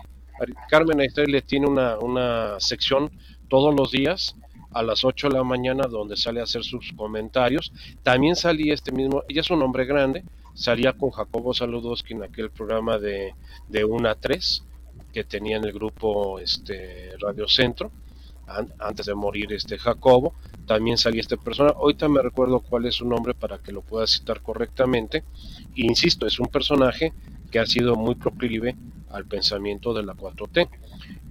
Carmen 0.69 1.01
Aisteri 1.01 1.31
le 1.31 1.43
tiene 1.43 1.67
una, 1.67 1.99
una 1.99 2.61
sección 2.61 3.11
todos 3.49 3.75
los 3.75 3.91
días 3.91 4.37
a 4.73 4.83
las 4.83 5.05
8 5.05 5.29
de 5.29 5.35
la 5.35 5.45
mañana 5.45 5.85
donde 5.89 6.17
sale 6.17 6.41
a 6.41 6.45
hacer 6.45 6.63
sus 6.63 6.93
comentarios. 6.93 7.73
También 8.03 8.37
salía 8.37 8.75
este 8.75 8.93
mismo, 8.93 9.25
ella 9.29 9.41
es 9.41 9.51
un 9.51 9.63
hombre 9.63 9.85
grande, 9.87 10.25
salía 10.55 10.93
con 10.93 11.11
Jacobo 11.11 11.55
Saludowski 11.55 12.15
en 12.15 12.25
aquel 12.25 12.51
programa 12.51 12.99
de, 12.99 13.35
de 13.69 13.85
1 13.85 14.09
a 14.09 14.15
3 14.15 14.65
que 15.13 15.25
tenía 15.25 15.57
en 15.57 15.65
el 15.65 15.73
grupo 15.73 16.39
este, 16.39 17.13
Radio 17.19 17.49
Centro, 17.49 17.91
antes 18.79 19.07
de 19.07 19.15
morir 19.15 19.53
este 19.53 19.79
Jacobo, 19.79 20.35
también 20.69 20.99
salía 20.99 21.23
este 21.23 21.39
personaje, 21.39 21.77
ahorita 21.77 22.09
me 22.09 22.23
recuerdo 22.23 22.61
cuál 22.61 22.85
es 22.85 22.97
su 22.97 23.09
nombre 23.09 23.33
para 23.33 23.59
que 23.59 23.73
lo 23.73 23.81
pueda 23.81 24.07
citar 24.07 24.43
correctamente, 24.43 25.25
insisto, 25.75 26.27
es 26.27 26.39
un 26.39 26.49
personaje 26.49 27.15
que 27.51 27.59
ha 27.59 27.65
sido 27.65 27.97
muy 27.97 28.15
proclive 28.15 28.77
al 29.11 29.25
pensamiento 29.25 29.95
de 29.95 30.03
la 30.03 30.13
4T. 30.13 30.69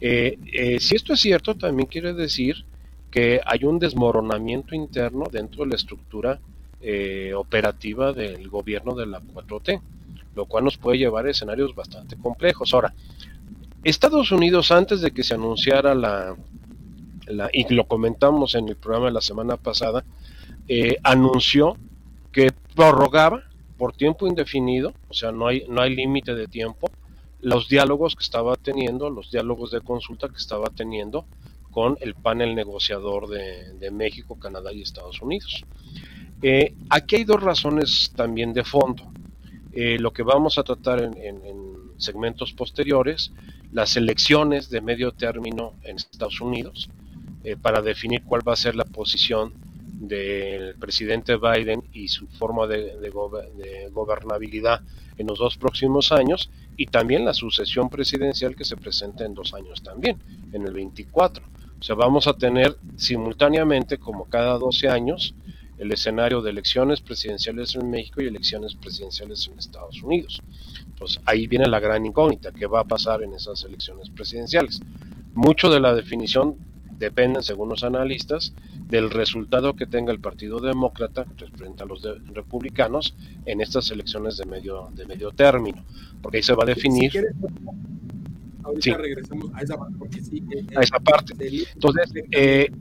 Eh, 0.02 0.40
eh, 0.52 0.80
si 0.80 0.96
esto 0.96 1.14
es 1.14 1.20
cierto, 1.20 1.56
también 1.56 1.88
quiere 1.88 2.14
decir 2.14 2.66
que 3.12 3.40
hay 3.46 3.64
un 3.64 3.78
desmoronamiento 3.78 4.74
interno 4.74 5.26
dentro 5.32 5.64
de 5.64 5.70
la 5.70 5.76
estructura 5.76 6.40
eh, 6.82 7.34
operativa 7.36 8.14
del 8.14 8.50
gobierno 8.50 8.96
de 8.96 9.06
la 9.06 9.22
4T, 9.22 9.80
lo 10.36 10.46
cual 10.48 10.64
nos 10.64 10.78
puede 10.78 10.98
llevar 10.98 11.28
a 11.28 11.30
escenarios 11.30 11.76
bastante 11.76 12.18
complejos. 12.18 12.74
Ahora, 12.74 12.96
Estados 13.84 14.32
Unidos, 14.32 14.72
antes 14.72 15.02
de 15.02 15.12
que 15.12 15.24
se 15.24 15.36
anunciara 15.36 15.94
la, 15.94 16.36
y 17.54 17.74
lo 17.74 17.86
comentamos 17.86 18.56
en 18.56 18.70
el 18.70 18.76
programa 18.76 19.08
de 19.08 19.14
la 19.14 19.22
semana 19.22 19.58
pasada, 19.58 20.04
eh, 20.68 20.98
anunció 21.04 21.78
que 22.32 22.52
prorrogaba 22.76 23.44
por 23.78 23.94
tiempo 23.94 24.28
indefinido, 24.28 24.94
o 25.08 25.14
sea, 25.14 25.32
no 25.32 25.48
hay, 25.48 25.66
no 25.70 25.82
hay 25.82 25.96
límite 25.96 26.36
de 26.36 26.48
tiempo, 26.48 26.90
los 27.42 27.70
diálogos 27.70 28.16
que 28.16 28.24
estaba 28.24 28.56
teniendo, 28.56 29.10
los 29.10 29.32
diálogos 29.32 29.72
de 29.72 29.82
consulta 29.82 30.28
que 30.30 30.38
estaba 30.38 30.70
teniendo 30.70 31.26
con 31.72 31.98
el 32.02 32.16
panel 32.16 32.56
negociador 32.56 33.28
de, 33.28 33.92
México, 33.92 34.38
Canadá 34.40 34.74
y 34.74 34.82
Estados 34.82 35.22
Unidos. 35.22 35.64
Eh, 36.42 36.74
aquí 36.90 37.18
hay 37.18 37.24
dos 37.24 37.42
razones 37.42 38.12
también 38.16 38.54
de 38.54 38.64
fondo. 38.64 39.04
Eh, 39.74 39.98
lo 40.00 40.12
que 40.12 40.24
vamos 40.24 40.58
a 40.58 40.64
tratar 40.64 41.04
en 41.04 41.14
segmentos 41.98 42.54
posteriores, 42.54 43.32
las 43.72 43.98
elecciones 43.98 44.70
de 44.70 44.82
medio 44.82 45.12
término 45.12 45.74
en 45.84 45.98
Estados 45.98 46.40
Unidos, 46.42 46.90
eh, 47.44 47.56
para 47.56 47.82
definir 47.82 48.24
cuál 48.24 48.48
va 48.48 48.54
a 48.54 48.58
ser 48.58 48.76
la 48.76 48.86
posición 48.86 49.54
del 50.00 50.76
presidente 50.76 51.38
Biden 51.38 51.84
y 51.92 52.08
su 52.08 52.28
forma 52.28 52.68
de, 52.68 53.10
gobernabilidad 53.92 54.82
en 55.18 55.28
los 55.28 55.40
dos 55.40 55.58
próximos 55.58 56.12
años 56.12 56.50
y 56.76 56.86
también 56.86 57.26
la 57.26 57.34
sucesión 57.34 57.90
presidencial 57.90 58.56
que 58.56 58.64
se 58.64 58.78
presenta 58.78 59.26
en 59.26 59.34
dos 59.34 59.54
años 59.56 59.82
también, 59.82 60.18
en 60.54 60.68
el 60.68 60.74
24. 60.74 61.44
O 61.80 61.84
sea, 61.84 61.96
vamos 61.96 62.28
a 62.28 62.34
tener 62.34 62.78
simultáneamente, 62.96 63.98
como 63.98 64.26
cada 64.26 64.58
12 64.58 64.90
años, 64.90 65.34
el 65.78 65.92
escenario 65.92 66.42
de 66.42 66.52
elecciones 66.52 67.02
presidenciales 67.02 67.76
en 67.76 67.90
México 67.90 68.22
y 68.22 68.28
elecciones 68.28 68.76
presidenciales 68.76 69.48
en 69.48 69.60
Estados 69.60 70.02
Unidos. 70.02 70.42
Pues 70.98 71.20
ahí 71.26 71.48
viene 71.48 71.68
la 71.68 71.80
gran 71.80 72.06
incógnita, 72.06 72.52
¿qué 72.52 72.66
va 72.66 72.82
a 72.82 72.88
pasar 72.88 73.24
en 73.24 73.34
esas 73.34 73.64
elecciones 73.64 74.10
presidenciales? 74.10 74.82
Mucho 75.34 75.70
de 75.70 75.80
la 75.80 75.94
definición 75.94 76.56
dependen, 76.98 77.44
según 77.44 77.70
los 77.70 77.84
analistas, 77.84 78.54
del 78.88 79.10
resultado 79.10 79.76
que 79.76 79.86
tenga 79.86 80.12
el 80.12 80.20
Partido 80.20 80.60
Demócrata 80.60 81.26
frente 81.56 81.84
a 81.84 81.86
los 81.86 82.02
republicanos 82.34 83.16
en 83.46 83.62
estas 83.62 83.92
elecciones 83.92 84.38
de 84.38 84.46
medio, 84.46 84.90
de 84.94 85.06
medio 85.06 85.32
término, 85.32 85.84
porque 86.22 86.38
ahí 86.38 86.44
se 86.44 86.54
va 86.54 86.64
a 86.64 86.68
definir. 86.68 87.12
ahorita 88.64 88.98
regresamos 88.98 89.52
a 89.54 89.62
esa 89.62 89.78
parte, 89.78 89.96
porque 90.00 90.22
sí, 90.22 90.44
eh, 90.52 90.66
a 90.76 90.82
esa 90.82 91.00
parte. 91.00 91.34
Entonces, 91.74 92.14
eh, 92.32 92.72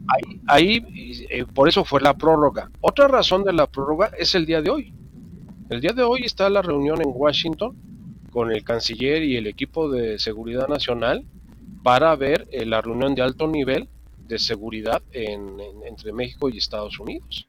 ahí, 0.47 0.85
eh, 1.31 1.45
por 1.53 1.69
eso 1.69 1.85
fue 1.85 2.01
la 2.01 2.15
prórroga. 2.15 2.71
Otra 2.81 3.09
razón 3.09 3.45
de 3.45 3.53
la 3.53 3.67
prórroga 3.67 4.11
es 4.19 4.35
el 4.35 4.47
día 4.47 4.63
de 4.63 4.71
hoy. 4.71 4.95
El 5.69 5.81
día 5.81 5.93
de 5.93 6.03
hoy 6.03 6.23
está 6.25 6.49
la 6.49 6.63
reunión 6.63 7.01
en 7.03 7.11
Washington 7.13 7.77
con 8.31 8.53
el 8.53 8.63
canciller 8.63 9.25
y 9.25 9.37
el 9.37 9.47
equipo 9.47 9.91
de 9.91 10.19
seguridad 10.19 10.69
nacional 10.69 11.25
para 11.83 12.15
ver 12.15 12.47
la 12.67 12.81
reunión 12.81 13.15
de 13.15 13.23
alto 13.23 13.49
nivel 13.49 13.89
de 14.29 14.39
seguridad 14.39 15.03
entre 15.13 16.13
México 16.13 16.49
y 16.49 16.59
Estados 16.59 16.99
Unidos. 16.99 17.49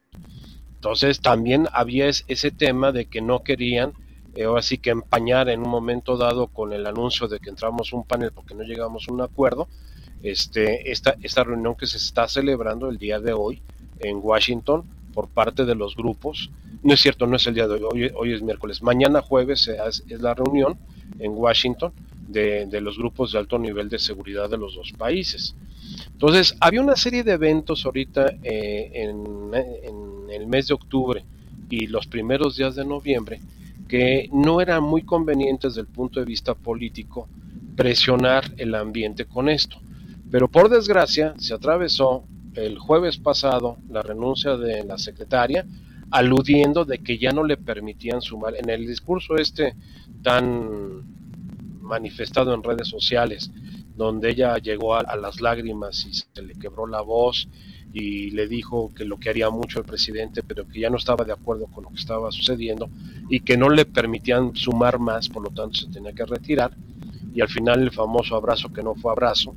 Entonces 0.74 1.20
también 1.20 1.66
había 1.72 2.08
ese 2.08 2.50
tema 2.50 2.92
de 2.92 3.06
que 3.06 3.20
no 3.20 3.42
querían, 3.42 3.92
eh, 4.34 4.44
ahora 4.44 4.62
sí 4.62 4.78
que 4.78 4.90
empañar 4.90 5.48
en 5.48 5.60
un 5.60 5.68
momento 5.68 6.16
dado 6.16 6.46
con 6.46 6.72
el 6.72 6.86
anuncio 6.86 7.26
de 7.26 7.40
que 7.40 7.50
entramos 7.50 7.92
un 7.92 8.04
panel 8.04 8.30
porque 8.32 8.54
no 8.54 8.62
llegamos 8.62 9.08
a 9.08 9.12
un 9.12 9.20
acuerdo, 9.20 9.66
este, 10.22 10.90
esta, 10.90 11.16
esta 11.22 11.44
reunión 11.44 11.74
que 11.74 11.86
se 11.86 11.96
está 11.96 12.28
celebrando 12.28 12.88
el 12.88 12.98
día 12.98 13.18
de 13.18 13.32
hoy 13.32 13.60
en 14.00 14.18
Washington 14.22 14.84
por 15.12 15.28
parte 15.28 15.64
de 15.64 15.74
los 15.74 15.96
grupos. 15.96 16.50
No 16.82 16.94
es 16.94 17.00
cierto, 17.00 17.26
no 17.26 17.36
es 17.36 17.46
el 17.46 17.54
día 17.54 17.66
de 17.66 17.82
hoy, 17.82 18.12
hoy, 18.14 18.32
es 18.32 18.42
miércoles. 18.42 18.82
Mañana 18.82 19.20
jueves 19.20 19.68
es, 19.68 20.04
la 20.08 20.34
reunión 20.34 20.78
en 21.18 21.32
Washington 21.32 21.92
de, 22.28 22.80
los 22.80 22.98
grupos 22.98 23.32
de 23.32 23.38
alto 23.38 23.58
nivel 23.58 23.88
de 23.88 23.98
seguridad 23.98 24.48
de 24.48 24.58
los 24.58 24.76
dos 24.76 24.92
países. 24.92 25.56
Entonces, 26.12 26.56
había 26.60 26.80
una 26.80 26.96
serie 26.96 27.22
de 27.22 27.32
eventos 27.32 27.84
ahorita 27.84 28.34
eh, 28.42 28.90
en, 28.94 29.54
el 30.30 30.46
mes 30.46 30.68
de 30.68 30.74
octubre 30.74 31.24
y 31.70 31.86
los 31.86 32.06
primeros 32.06 32.56
días 32.56 32.74
de 32.74 32.84
noviembre 32.84 33.40
que 33.88 34.28
no 34.32 34.60
eran 34.60 34.82
muy 34.82 35.02
convenientes 35.02 35.74
desde 35.74 35.88
el 35.88 35.94
punto 35.94 36.20
de 36.20 36.26
vista 36.26 36.54
político 36.54 37.28
presionar 37.76 38.44
el 38.58 38.74
ambiente 38.74 39.24
con 39.24 39.48
esto. 39.48 39.78
Pero 40.30 40.48
por 40.48 40.68
desgracia 40.68 41.34
se 41.38 41.54
atravesó 41.54 42.24
el 42.54 42.78
jueves 42.78 43.16
pasado 43.16 43.78
la 43.88 44.02
renuncia 44.02 44.56
de 44.56 44.84
la 44.84 44.98
secretaria, 44.98 45.64
aludiendo 46.10 46.84
de 46.84 46.98
que 46.98 47.18
ya 47.18 47.32
no 47.32 47.44
le 47.44 47.56
permitían 47.56 48.20
sumar 48.20 48.54
en 48.56 48.68
el 48.68 48.86
discurso 48.86 49.36
este 49.36 49.74
tan 50.22 51.02
manifestado 51.80 52.52
en 52.54 52.62
redes 52.62 52.88
sociales 52.88 53.50
donde 53.98 54.30
ella 54.30 54.56
llegó 54.58 54.94
a, 54.94 55.16
las 55.16 55.40
lágrimas 55.40 56.06
y 56.06 56.14
se 56.14 56.40
le 56.40 56.54
quebró 56.54 56.86
la 56.86 57.00
voz 57.00 57.48
y 57.92 58.30
le 58.30 58.46
dijo 58.46 58.94
que 58.94 59.04
lo 59.04 59.18
que 59.18 59.28
haría 59.28 59.50
mucho 59.50 59.80
el 59.80 59.84
presidente, 59.84 60.44
pero 60.44 60.68
que 60.68 60.78
ya 60.78 60.88
no 60.88 60.98
estaba 60.98 61.24
de 61.24 61.32
acuerdo 61.32 61.66
con 61.66 61.82
lo 61.82 61.90
que 61.90 61.96
estaba 61.96 62.30
sucediendo 62.30 62.88
y 63.28 63.40
que 63.40 63.56
no 63.56 63.68
le 63.68 63.84
permitían 63.86 64.54
sumar 64.54 65.00
más, 65.00 65.28
por 65.28 65.42
lo 65.42 65.50
tanto 65.50 65.80
se 65.80 65.88
tenía 65.88 66.12
que 66.12 66.24
retirar. 66.24 66.76
Y 67.34 67.40
al 67.40 67.48
final 67.48 67.82
el 67.82 67.90
famoso 67.90 68.36
abrazo 68.36 68.72
que 68.72 68.84
no 68.84 68.94
fue 68.94 69.10
abrazo, 69.10 69.56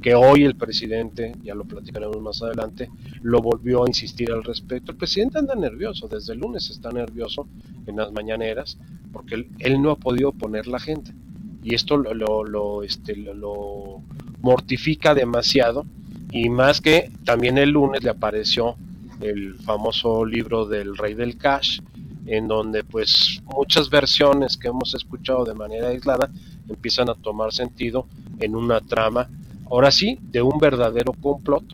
que 0.00 0.14
hoy 0.14 0.44
el 0.44 0.56
presidente, 0.56 1.32
ya 1.42 1.54
lo 1.54 1.64
platicaremos 1.64 2.20
más 2.22 2.40
adelante, 2.42 2.88
lo 3.20 3.42
volvió 3.42 3.84
a 3.84 3.88
insistir 3.88 4.32
al 4.32 4.42
respecto. 4.42 4.92
El 4.92 4.96
presidente 4.96 5.38
anda 5.38 5.54
nervioso, 5.54 6.08
desde 6.08 6.32
el 6.32 6.38
lunes 6.38 6.70
está 6.70 6.90
nervioso 6.90 7.46
en 7.86 7.96
las 7.96 8.10
mañaneras, 8.10 8.78
porque 9.12 9.34
él, 9.34 9.48
él 9.58 9.82
no 9.82 9.90
ha 9.90 9.96
podido 9.96 10.32
poner 10.32 10.66
la 10.66 10.80
gente 10.80 11.12
y 11.62 11.74
esto 11.74 11.96
lo, 11.96 12.44
lo, 12.44 12.82
este, 12.82 13.16
lo, 13.16 14.02
mortifica 14.40 15.14
demasiado 15.14 15.86
y 16.32 16.48
más 16.48 16.80
que 16.80 17.12
también 17.24 17.58
el 17.58 17.70
lunes 17.70 18.02
le 18.02 18.10
apareció 18.10 18.74
el 19.20 19.54
famoso 19.54 20.24
libro 20.24 20.66
del 20.66 20.96
rey 20.96 21.14
del 21.14 21.36
cash 21.36 21.80
en 22.26 22.48
donde 22.48 22.82
pues 22.82 23.40
muchas 23.44 23.88
versiones 23.88 24.56
que 24.56 24.68
hemos 24.68 24.94
escuchado 24.94 25.44
de 25.44 25.54
manera 25.54 25.88
aislada 25.88 26.28
empiezan 26.68 27.08
a 27.08 27.14
tomar 27.14 27.52
sentido 27.52 28.06
en 28.40 28.56
una 28.56 28.80
trama 28.80 29.28
ahora 29.70 29.92
sí 29.92 30.18
de 30.20 30.42
un 30.42 30.58
verdadero 30.58 31.12
complot 31.12 31.64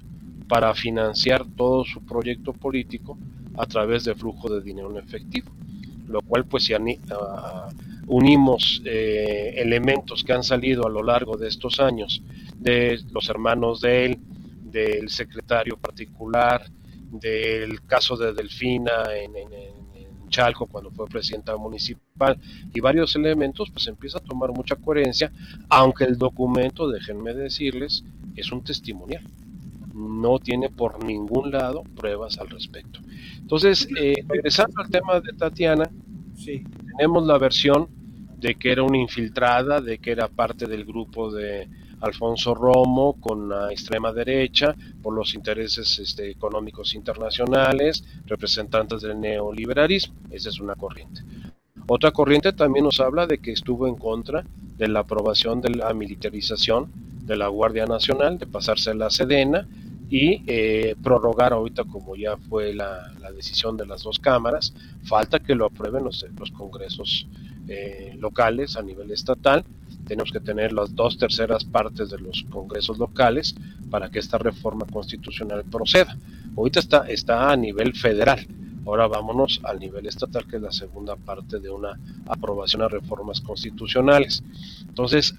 para 0.46 0.74
financiar 0.74 1.46
todo 1.56 1.84
su 1.84 2.00
proyecto 2.02 2.52
político 2.52 3.16
a 3.56 3.64
través 3.64 4.04
de 4.04 4.14
flujo 4.14 4.52
de 4.52 4.60
dinero 4.60 4.90
en 4.90 4.98
efectivo 4.98 5.50
lo 6.08 6.22
cual 6.22 6.46
pues 6.46 6.64
si 6.64 6.74
unimos 8.06 8.82
eh, 8.84 9.54
elementos 9.56 10.24
que 10.24 10.32
han 10.32 10.42
salido 10.42 10.86
a 10.86 10.90
lo 10.90 11.02
largo 11.02 11.36
de 11.36 11.48
estos 11.48 11.80
años 11.80 12.22
de 12.58 13.00
los 13.12 13.28
hermanos 13.28 13.80
de 13.80 14.06
él, 14.06 14.18
del 14.62 15.08
secretario 15.08 15.76
particular, 15.76 16.64
del 17.10 17.82
caso 17.84 18.16
de 18.16 18.32
Delfina 18.32 19.04
en, 19.14 19.32
Chalco 20.28 20.66
cuando 20.66 20.90
fue 20.90 21.06
presidenta 21.06 21.56
municipal 21.56 22.38
y 22.74 22.80
varios 22.80 23.16
elementos, 23.16 23.70
pues 23.70 23.86
empieza 23.86 24.18
a 24.18 24.22
tomar 24.22 24.50
mucha 24.52 24.76
coherencia, 24.76 25.32
aunque 25.70 26.04
el 26.04 26.18
documento, 26.18 26.86
déjenme 26.90 27.32
decirles, 27.32 28.04
es 28.36 28.52
un 28.52 28.62
testimonial. 28.62 29.24
No 29.98 30.38
tiene 30.38 30.68
por 30.70 31.04
ningún 31.04 31.50
lado 31.50 31.82
pruebas 31.96 32.38
al 32.38 32.48
respecto. 32.48 33.00
Entonces, 33.38 33.88
eh, 34.00 34.14
regresando 34.28 34.80
al 34.80 34.90
tema 34.90 35.20
de 35.20 35.32
Tatiana, 35.32 35.90
sí. 36.36 36.62
tenemos 36.96 37.26
la 37.26 37.38
versión 37.38 37.88
de 38.38 38.54
que 38.54 38.70
era 38.70 38.84
una 38.84 38.98
infiltrada, 38.98 39.80
de 39.80 39.98
que 39.98 40.12
era 40.12 40.28
parte 40.28 40.66
del 40.66 40.84
grupo 40.84 41.30
de 41.30 41.68
Alfonso 42.00 42.54
Romo 42.54 43.14
con 43.20 43.48
la 43.48 43.72
extrema 43.72 44.12
derecha 44.12 44.74
por 45.02 45.14
los 45.14 45.34
intereses 45.34 45.98
este, 45.98 46.30
económicos 46.30 46.94
internacionales, 46.94 48.04
representantes 48.26 49.02
del 49.02 49.20
neoliberalismo. 49.20 50.14
Esa 50.30 50.50
es 50.50 50.60
una 50.60 50.76
corriente. 50.76 51.22
Otra 51.88 52.10
corriente 52.12 52.52
también 52.52 52.84
nos 52.84 53.00
habla 53.00 53.26
de 53.26 53.38
que 53.38 53.50
estuvo 53.50 53.88
en 53.88 53.96
contra 53.96 54.44
de 54.76 54.88
la 54.88 55.00
aprobación 55.00 55.60
de 55.60 55.70
la 55.70 55.92
militarización 55.94 56.92
de 57.24 57.36
la 57.36 57.48
Guardia 57.48 57.86
Nacional, 57.86 58.38
de 58.38 58.46
pasarse 58.46 58.90
a 58.90 58.94
la 58.94 59.10
Sedena, 59.10 59.66
y 60.10 60.42
eh, 60.46 60.96
prorrogar 61.02 61.52
ahorita 61.52 61.84
como 61.84 62.16
ya 62.16 62.36
fue 62.36 62.74
la, 62.74 63.12
decisión 63.34 63.76
de 63.76 63.86
las 63.86 64.02
dos 64.02 64.18
cámaras. 64.18 64.72
Falta 65.04 65.38
que 65.38 65.54
lo 65.54 65.66
aprueben 65.66 66.02
los, 66.02 66.26
los 66.38 66.50
congresos 66.50 67.28
eh, 67.68 68.16
locales 68.18 68.76
a 68.76 68.82
nivel 68.82 69.10
estatal. 69.10 69.64
Tenemos 70.06 70.32
que 70.32 70.40
tener 70.40 70.72
las 70.72 70.94
dos 70.94 71.18
terceras 71.18 71.64
partes 71.64 72.10
de 72.10 72.18
los 72.18 72.44
congresos 72.50 72.98
locales 72.98 73.54
para 73.90 74.10
que 74.10 74.18
esta 74.18 74.38
reforma 74.38 74.86
constitucional 74.86 75.64
proceda. 75.64 76.16
Ahorita 76.56 76.80
está, 76.80 77.08
está 77.08 77.52
a 77.52 77.56
nivel 77.56 77.92
federal. 77.94 78.46
Ahora 78.86 79.06
vámonos 79.06 79.60
al 79.64 79.78
nivel 79.78 80.06
estatal, 80.06 80.46
que 80.46 80.56
es 80.56 80.62
la 80.62 80.72
segunda 80.72 81.14
parte 81.14 81.60
de 81.60 81.68
una 81.68 82.00
aprobación 82.26 82.80
a 82.80 82.88
reformas 82.88 83.42
constitucionales. 83.42 84.42
Entonces, 84.88 85.34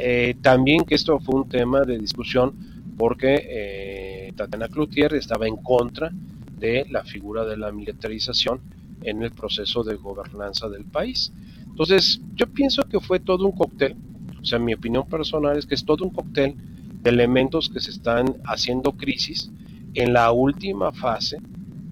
eh, 0.00 0.34
también 0.42 0.84
que 0.84 0.96
esto 0.96 1.20
fue 1.20 1.36
un 1.36 1.48
tema 1.48 1.82
de 1.82 1.96
discusión 1.96 2.77
porque 2.98 3.46
eh, 3.48 4.32
Tatiana 4.36 4.68
Cloutier 4.68 5.14
estaba 5.14 5.46
en 5.46 5.56
contra 5.56 6.10
de 6.58 6.84
la 6.90 7.04
figura 7.04 7.44
de 7.44 7.56
la 7.56 7.70
militarización 7.70 8.60
en 9.02 9.22
el 9.22 9.30
proceso 9.30 9.84
de 9.84 9.94
gobernanza 9.94 10.68
del 10.68 10.84
país. 10.84 11.32
Entonces, 11.68 12.20
yo 12.34 12.48
pienso 12.48 12.82
que 12.82 12.98
fue 12.98 13.20
todo 13.20 13.46
un 13.46 13.52
cóctel, 13.52 13.94
o 14.42 14.44
sea, 14.44 14.58
mi 14.58 14.74
opinión 14.74 15.08
personal 15.08 15.56
es 15.56 15.64
que 15.64 15.76
es 15.76 15.84
todo 15.84 16.04
un 16.04 16.10
cóctel 16.10 16.56
de 17.02 17.10
elementos 17.10 17.68
que 17.68 17.78
se 17.78 17.92
están 17.92 18.34
haciendo 18.44 18.92
crisis 18.92 19.50
en 19.94 20.12
la 20.12 20.32
última 20.32 20.92
fase 20.92 21.38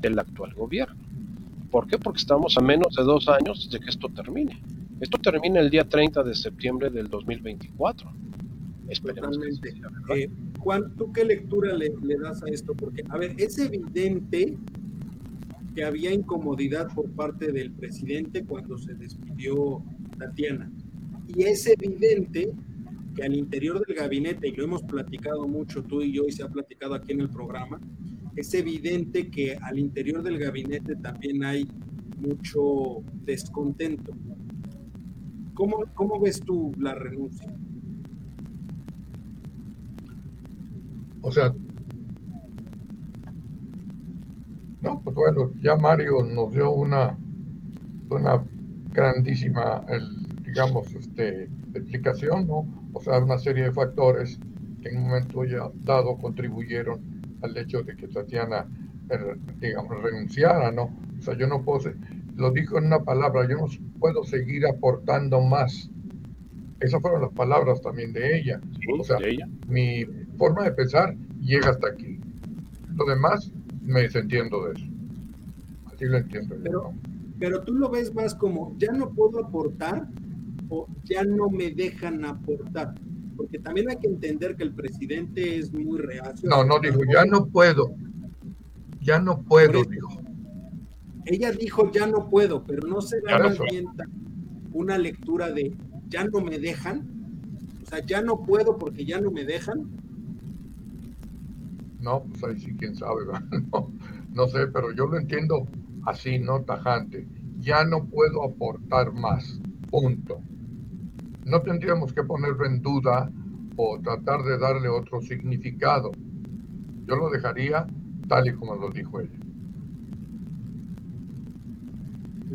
del 0.00 0.18
actual 0.18 0.54
gobierno. 0.54 0.96
¿Por 1.70 1.86
qué? 1.86 1.98
Porque 1.98 2.18
estamos 2.18 2.56
a 2.58 2.60
menos 2.60 2.94
de 2.96 3.04
dos 3.04 3.28
años 3.28 3.70
de 3.70 3.78
que 3.78 3.90
esto 3.90 4.08
termine. 4.08 4.60
Esto 5.00 5.18
termina 5.18 5.60
el 5.60 5.70
día 5.70 5.84
30 5.84 6.22
de 6.24 6.34
septiembre 6.34 6.90
del 6.90 7.08
2024. 7.08 8.10
Totalmente. 8.94 9.75
Eh, 10.14 10.31
Juan, 10.61 10.94
¿tú 10.96 11.12
qué 11.12 11.25
lectura 11.25 11.75
le, 11.75 11.90
das 12.22 12.42
a 12.42 12.49
esto? 12.49 12.75
Porque, 12.75 13.03
a 13.09 13.18
ver, 13.18 13.35
es 13.38 13.59
evidente 13.59 14.57
que 15.75 15.85
había 15.85 16.12
incomodidad 16.12 16.88
por 16.94 17.11
parte 17.11 17.53
del 17.53 17.72
presidente 17.72 18.44
cuando 18.44 18.79
se 18.79 18.94
despidió 18.94 19.83
Tatiana. 20.18 20.70
Y 21.29 21.42
es 21.42 21.66
evidente 21.66 22.53
que 23.14 23.22
al 23.25 23.35
interior 23.35 23.85
del 23.85 23.96
gabinete, 23.96 24.49
y 24.49 24.53
lo 24.53 24.64
hemos 24.64 24.83
platicado 24.83 25.46
mucho 25.49 25.83
tú 25.83 26.03
y 26.03 26.12
yo 26.12 26.25
y 26.27 26.33
se 26.33 26.44
ha 26.44 26.49
platicado 26.49 26.94
aquí 26.94 27.12
en 27.12 27.20
el 27.20 27.29
programa, 27.29 27.81
es 28.37 28.55
evidente 28.55 29.31
que 29.31 29.57
al 29.57 29.79
interior 29.79 30.22
del 30.22 30.38
gabinete 30.38 30.94
también 30.96 31.42
hay 31.44 31.66
mucho 32.18 33.03
descontento. 33.25 34.12
¿Cómo, 35.55 35.85
cómo 35.94 36.20
ves 36.20 36.40
tú 36.40 36.72
la 36.79 36.94
renuncia? 36.94 37.53
O 41.26 41.32
sea, 41.32 41.52
no, 44.80 45.02
pues 45.02 45.16
bueno, 45.16 45.52
ya 45.60 45.74
Mario 45.74 46.22
nos 46.22 46.52
dio 46.52 46.70
una, 46.70 47.18
una 48.10 48.44
grandísima, 48.92 49.84
digamos, 50.44 50.94
este, 50.94 51.50
explicación, 51.74 52.46
¿no? 52.46 52.90
O 52.92 53.00
sea, 53.00 53.18
una 53.18 53.38
serie 53.38 53.64
de 53.64 53.72
factores 53.72 54.40
que 54.80 54.90
en 54.90 54.98
un 54.98 55.08
momento 55.08 55.44
ya 55.44 55.68
dado 55.82 56.16
contribuyeron 56.16 57.00
al 57.42 57.56
hecho 57.56 57.82
de 57.82 57.96
que 57.96 58.06
Tatiana, 58.06 58.64
er, 59.08 59.36
digamos, 59.58 60.00
renunciara, 60.00 60.70
¿no? 60.70 60.84
O 61.18 61.22
sea, 61.22 61.36
yo 61.36 61.48
no 61.48 61.64
puedo, 61.64 61.90
lo 62.36 62.52
dijo 62.52 62.78
en 62.78 62.86
una 62.86 63.02
palabra, 63.02 63.48
yo 63.48 63.56
no 63.56 63.66
puedo 63.98 64.22
seguir 64.22 64.64
aportando 64.64 65.40
más. 65.40 65.90
Esas 66.78 67.00
fueron 67.02 67.22
las 67.22 67.32
palabras 67.32 67.80
también 67.82 68.12
de 68.12 68.38
ella. 68.38 68.62
o 69.00 69.02
sea, 69.02 69.18
mi 69.66 70.04
forma 70.37 70.64
de 70.64 70.72
pensar 70.72 71.16
llega 71.40 71.70
hasta 71.70 71.88
aquí. 71.88 72.20
Lo 72.94 73.05
demás, 73.05 73.53
me 73.83 74.03
desentiendo 74.03 74.66
de 74.66 74.75
eso. 74.75 74.87
Así 75.92 76.05
lo 76.07 76.18
entiendo. 76.18 76.57
Pero, 76.62 76.92
pero 77.38 77.62
tú 77.62 77.75
lo 77.75 77.90
ves 77.90 78.14
más 78.14 78.35
como, 78.35 78.77
ya 78.79 78.92
no 78.92 79.11
puedo 79.11 79.44
aportar 79.44 80.09
o 80.68 80.87
ya 81.05 81.25
no 81.25 81.49
me 81.49 81.70
dejan 81.70 82.25
aportar 82.25 82.94
porque 83.37 83.59
también 83.59 83.90
hay 83.90 83.96
que 83.96 84.09
entender 84.09 84.57
que 84.57 84.64
el 84.64 84.72
presidente 84.72 85.59
es 85.59 85.72
muy 85.72 85.99
reacio. 85.99 86.49
No, 86.49 86.64
no 86.64 86.81
dijo, 86.81 87.01
ya 87.12 87.25
no 87.25 87.46
puedo, 87.46 87.94
ya 89.01 89.20
no 89.20 89.42
puedo, 89.42 89.85
dijo. 89.85 90.09
Ella 91.27 91.53
dijo, 91.53 91.90
ya 91.92 92.07
no 92.07 92.29
puedo, 92.29 92.64
pero 92.64 92.87
no 92.87 93.01
se 93.01 93.20
da 93.20 93.53
una 94.72 94.99
lectura 94.99 95.51
de, 95.51 95.75
ya 96.09 96.25
no 96.25 96.40
me 96.40 96.59
dejan, 96.59 97.07
o 97.83 97.87
sea, 97.87 98.05
ya 98.05 98.22
no 98.22 98.42
puedo 98.42 98.79
porque 98.79 99.05
ya 99.05 99.20
no 99.20 99.31
me 99.31 99.44
dejan. 99.44 99.90
No, 102.06 102.24
pues 102.28 102.44
ahí 102.44 102.58
sí, 102.60 102.76
quién 102.78 102.94
sabe, 102.94 103.22
no, 104.34 104.46
sé, 104.48 104.66
pero 104.68 104.92
yo 104.92 105.06
lo 105.06 105.18
entiendo 105.18 105.68
así, 106.04 106.38
no 106.38 106.62
tajante. 106.64 107.28
Ya 107.58 107.84
no 107.84 108.06
puedo 108.08 108.44
aportar 108.44 109.12
más, 109.12 109.60
punto 109.90 110.40
no 111.46 111.62
tendríamos 111.62 112.12
que 112.12 112.24
ponerlo 112.24 112.66
en 112.66 112.82
duda 112.82 113.30
o 113.76 114.00
tratar 114.02 114.42
de 114.42 114.58
darle 114.58 114.88
otro 114.88 115.20
significado. 115.20 116.16
Yo 117.06 117.16
lo 117.16 117.30
dejaría 117.30 117.88
tal 118.28 118.48
y 118.48 118.54
como 118.54 118.74
lo 118.74 118.90
dijo 118.90 119.20
ella. 119.20 119.38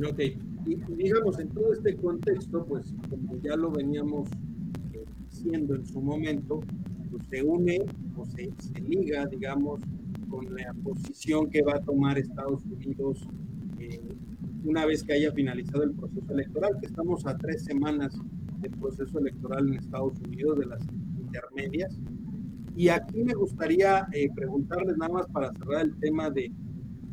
Ok, 0.10 0.20
y 0.66 0.76
digamos, 0.96 1.40
en 1.40 1.54
todo 1.54 1.74
este 1.74 1.96
contexto, 1.98 2.66
pues 2.66 2.94
como 3.10 3.40
ya 3.42 3.56
lo 3.56 3.72
veníamos 3.72 4.30
diciendo 5.30 5.76
en 5.76 5.86
su 5.86 6.02
momento, 6.02 6.66
se 7.20 7.44
une 7.44 7.80
o 8.16 8.26
se, 8.26 8.52
liga, 8.82 9.26
digamos, 9.26 9.82
con 10.30 10.54
la 10.56 10.74
posición 10.84 11.50
que 11.50 11.62
va 11.62 11.76
a 11.76 11.82
tomar 11.82 12.18
Estados 12.18 12.66
Unidos 12.66 13.28
eh, 13.80 14.00
una 14.64 14.86
vez 14.86 15.04
que 15.04 15.14
haya 15.14 15.32
finalizado 15.32 15.84
el 15.84 15.92
proceso 15.92 16.32
electoral, 16.32 16.78
que 16.80 16.88
estamos 16.88 17.26
a 17.26 17.38
tres 17.38 17.64
semanas 17.64 18.16
del 18.60 18.72
proceso 18.72 19.20
electoral 19.20 19.68
en 19.68 19.74
Estados 19.76 20.20
Unidos, 20.20 20.60
de 20.60 20.66
las 20.68 20.82
intermedias. 21.20 21.98
Y 22.76 22.90
aquí 22.90 23.24
me 23.24 23.34
gustaría 23.34 24.08
eh, 24.14 24.30
preguntarles 24.34 24.98
nada 24.98 25.12
más 25.12 25.28
para 25.28 25.52
cerrar 25.54 25.86
el 25.86 25.96
tema 25.98 26.30
de, 26.30 26.52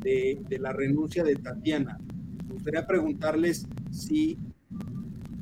de 0.03 0.59
la 0.61 0.73
renuncia 0.73 1.25
de 1.25 1.35
Tatiana. 1.37 1.99
Me 2.47 2.55
gustaría 2.55 2.87
preguntarles 2.87 3.67
si 3.91 4.39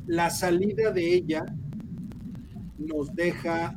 la 0.06 0.30
salida 0.30 0.92
de 0.92 1.14
ella 1.14 1.44
nos 2.78 3.14
deja 3.14 3.74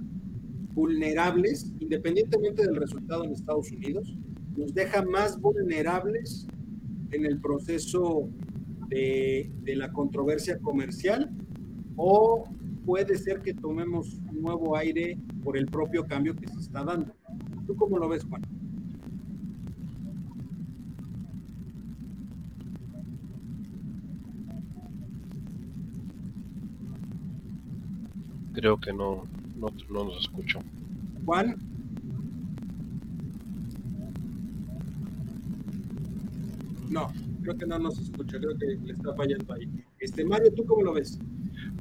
vulnerables, 0.79 1.73
independientemente 1.79 2.63
del 2.63 2.77
resultado 2.77 3.25
en 3.25 3.33
Estados 3.33 3.69
Unidos, 3.69 4.15
nos 4.55 4.73
deja 4.73 5.03
más 5.03 5.37
vulnerables 5.39 6.47
en 7.11 7.25
el 7.25 7.41
proceso 7.41 8.29
de, 8.87 9.51
de 9.63 9.75
la 9.75 9.91
controversia 9.91 10.57
comercial 10.59 11.29
o 11.97 12.45
puede 12.85 13.17
ser 13.17 13.41
que 13.41 13.53
tomemos 13.53 14.21
nuevo 14.31 14.77
aire 14.77 15.17
por 15.43 15.57
el 15.57 15.67
propio 15.67 16.05
cambio 16.05 16.33
que 16.33 16.47
se 16.47 16.59
está 16.59 16.85
dando. 16.85 17.13
¿Tú 17.67 17.75
cómo 17.75 17.97
lo 17.97 18.07
ves, 18.07 18.23
Juan? 18.23 18.41
Creo 28.53 28.79
que 28.79 28.93
no, 28.93 29.27
no, 29.59 29.67
no 29.89 30.05
nos 30.05 30.21
escucho. 30.21 30.59
Juan. 31.25 31.55
No, 36.89 37.11
creo 37.43 37.57
que 37.57 37.65
no 37.67 37.77
nos 37.77 37.99
escucha, 37.99 38.39
creo 38.39 38.57
que 38.57 38.65
le 38.65 38.93
está 38.93 39.13
fallando 39.13 39.53
ahí. 39.53 39.69
Este 39.99 40.25
Mario, 40.25 40.51
¿tú 40.55 40.65
cómo 40.65 40.83
lo 40.83 40.93
ves? 40.93 41.19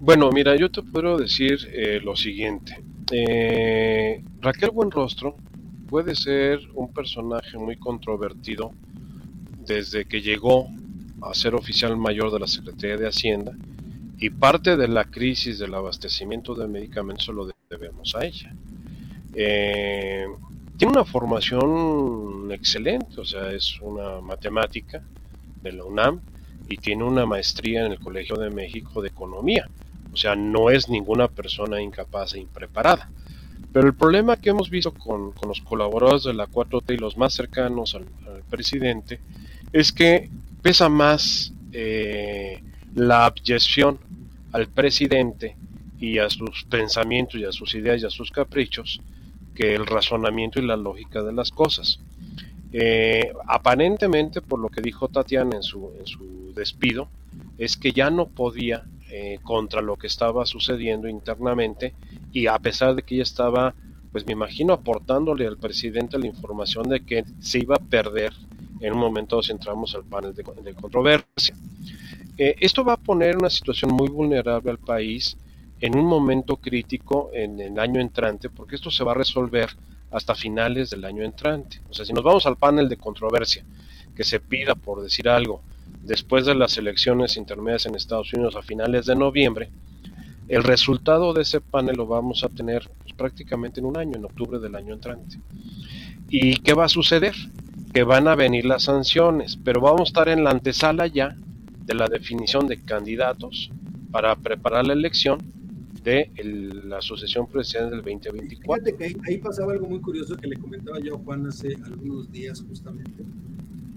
Bueno, 0.01 0.31
mira, 0.31 0.55
yo 0.57 0.71
te 0.71 0.83
puedo 0.83 1.17
decir 1.17 1.59
eh, 1.73 2.01
lo 2.03 2.15
siguiente. 2.15 2.83
Eh, 3.11 4.23
Raquel 4.41 4.71
Buenrostro 4.71 5.37
puede 5.89 6.15
ser 6.15 6.61
un 6.75 6.93
personaje 6.93 7.57
muy 7.57 7.77
controvertido 7.77 8.73
desde 9.67 10.05
que 10.05 10.21
llegó 10.21 10.69
a 11.23 11.35
ser 11.35 11.55
oficial 11.55 11.97
mayor 11.97 12.31
de 12.33 12.41
la 12.41 12.47
Secretaría 12.47 12.97
de 12.97 13.09
Hacienda 13.09 13.53
y 14.19 14.31
parte 14.31 14.77
de 14.77 14.89
la 14.89 15.05
crisis 15.05 15.59
del 15.59 15.75
abastecimiento 15.75 16.55
de 16.55 16.69
medicamentos 16.69 17.29
lo 17.29 17.47
debemos 17.79 18.15
a 18.15 18.25
ella. 18.25 18.53
Eh, 19.35 20.27
tiene 20.77 20.93
una 20.93 21.05
formación 21.05 22.51
excelente, 22.53 23.21
o 23.21 23.25
sea, 23.25 23.53
es 23.53 23.81
una 23.81 24.21
matemática 24.21 25.03
de 25.63 25.73
la 25.73 25.85
UNAM 25.85 26.21
y 26.69 26.77
tiene 26.77 27.05
una 27.05 27.27
maestría 27.27 27.85
en 27.85 27.93
el 27.93 27.99
Colegio 27.99 28.37
de 28.37 28.51
México 28.51 29.03
de 29.03 29.09
Economía. 29.09 29.69
O 30.13 30.17
sea, 30.17 30.37
no 30.37 30.71
es 30.71 30.89
ninguna 30.89 31.29
persona 31.29 31.81
incapaz 31.81 32.35
e 32.35 32.41
impreparada. 32.41 33.11
Pero 33.73 33.87
el 33.87 33.95
problema 33.95 34.37
que 34.37 34.51
hemos 34.51 34.71
visto 34.71 34.93
con, 34.93 35.33
los 35.47 35.61
colaboradores 35.61 36.25
de 36.25 36.35
la 36.35 36.47
4T 36.47 36.95
y 36.95 36.97
los 36.97 37.17
más 37.17 37.35
cercanos 37.35 37.95
al, 37.95 38.07
presidente 38.49 39.21
es 39.73 39.93
que 39.93 40.31
pesa 40.63 40.89
más 40.89 41.53
eh, 41.73 42.63
la 42.95 43.27
abyección 43.27 43.99
al 44.53 44.69
presidente 44.69 45.57
y 46.01 46.19
a 46.19 46.31
sus 46.31 46.65
pensamientos 46.65 47.41
y 47.41 47.45
a 47.45 47.53
sus 47.53 47.75
ideas 47.75 48.03
y 48.03 48.07
a 48.07 48.11
sus 48.11 48.31
caprichos 48.31 49.01
que 49.55 49.75
el 49.75 49.87
razonamiento 49.87 50.61
y 50.61 50.67
la 50.67 50.77
lógica 50.77 51.23
de 51.23 51.33
las 51.33 51.51
cosas. 51.51 52.01
Eh, 52.73 53.33
aparentemente, 53.47 54.41
por 54.41 54.61
lo 54.61 54.69
que 54.69 54.81
dijo 54.81 55.09
Tatiana 55.09 55.57
en 55.57 55.63
su, 55.63 55.93
en 55.99 56.07
su 56.07 56.53
despido, 56.55 57.09
es 57.57 57.77
que 57.77 57.93
ya 57.93 58.11
no 58.11 58.29
podía 58.29 58.85
eh, 59.11 59.39
contra 59.43 59.81
lo 59.81 59.97
que 59.97 60.07
estaba 60.07 60.45
sucediendo 60.45 61.09
internamente 61.09 61.95
y 62.33 62.47
a 62.47 62.59
pesar 62.59 62.95
de 62.95 63.03
que 63.03 63.15
ella 63.15 63.23
estaba, 63.23 63.75
pues 64.13 64.27
me 64.27 64.33
imagino, 64.33 64.75
aportándole 64.75 65.47
al 65.47 65.57
presidente 65.57 66.19
la 66.19 66.27
información 66.27 66.89
de 66.89 67.01
que 67.01 67.25
se 67.41 67.59
iba 67.59 67.77
a 67.77 67.81
perder 67.81 68.33
en 68.81 68.93
un 68.93 69.01
momento 69.01 69.43
si 69.43 69.51
entramos 69.51 69.95
al 69.95 70.05
panel 70.05 70.35
de, 70.35 70.45
controversia. 70.75 71.57
Eh, 72.37 72.55
esto 72.61 72.85
va 72.85 72.93
a 72.93 72.97
poner 72.97 73.37
una 73.37 73.51
situación 73.51 73.93
muy 73.93 74.09
vulnerable 74.09 74.71
al 74.71 74.79
país 74.79 75.37
en 75.81 75.97
un 75.97 76.07
momento 76.07 76.57
crítico 76.57 77.31
en 77.33 77.61
el 77.61 77.79
año 77.79 78.01
entrante, 78.01 78.51
porque 78.51 78.77
esto 78.77 78.91
se 78.91 79.05
va 79.05 79.13
a 79.13 79.17
resolver 79.17 79.71
hasta 80.11 80.35
finales 80.35 80.91
del 80.91 81.05
año 81.05 81.23
entrante. 81.23 81.81
O 81.89 81.95
sea, 81.95 82.05
si 82.05 82.13
nos 82.13 82.25
vamos 82.25 82.47
al 82.47 82.57
panel 82.57 82.89
de 82.89 82.97
controversia, 82.97 83.65
que 84.15 84.25
se 84.25 84.41
pida, 84.41 84.75
por 84.75 85.03
decir 85.03 85.29
algo, 85.29 85.63
después 86.03 86.47
de 86.47 86.55
las 86.55 86.77
elecciones 86.79 87.37
intermedias 87.37 87.87
en 87.87 87.95
Estados 87.95 88.33
Unidos 88.33 88.57
a 88.57 88.63
finales 88.63 89.07
de 89.07 89.15
noviembre, 89.15 89.71
el 90.49 90.65
resultado 90.65 91.35
de 91.35 91.43
ese 91.43 91.61
panel 91.61 91.97
lo 91.97 92.07
vamos 92.07 92.43
a 92.43 92.49
tener 92.49 92.91
pues, 93.03 93.13
prácticamente 93.13 93.81
en 93.81 93.87
un 93.87 93.97
año, 93.97 94.17
en 94.17 94.25
octubre 94.25 94.59
del 94.59 94.75
año 94.75 94.95
entrante. 94.95 95.39
¿Y 96.31 96.57
qué 96.57 96.73
va 96.73 96.87
a 96.87 96.89
suceder? 96.89 97.35
Que 97.93 98.03
van 98.03 98.29
a 98.29 98.35
venir 98.35 98.65
las 98.65 98.85
sanciones, 98.85 99.59
pero 99.63 99.81
vamos 99.81 100.01
a 100.01 100.05
estar 100.05 100.29
en 100.29 100.45
la 100.45 100.51
antesala 100.51 101.07
ya 101.07 101.37
de 101.85 101.95
la 101.95 102.07
definición 102.07 102.67
de 102.67 102.83
candidatos 102.83 103.71
para 104.11 104.35
preparar 104.37 104.87
la 104.87 104.95
elección 104.95 105.58
de 106.03 106.31
la 106.85 106.99
Asociación 106.99 107.47
Presidencial 107.47 107.91
del 107.91 108.03
2024. 108.03 108.85
Fíjate 108.85 108.97
que 108.97 109.21
ahí, 109.29 109.39
pasaba 109.39 109.73
algo 109.73 109.89
muy 109.89 110.01
curioso 110.01 110.37
que 110.37 110.47
le 110.47 110.57
comentaba 110.57 110.99
yo 111.01 111.17
a 111.17 111.19
Juan 111.19 111.47
hace 111.47 111.77
algunos 111.85 112.31
días 112.31 112.65
justamente. 112.67 113.25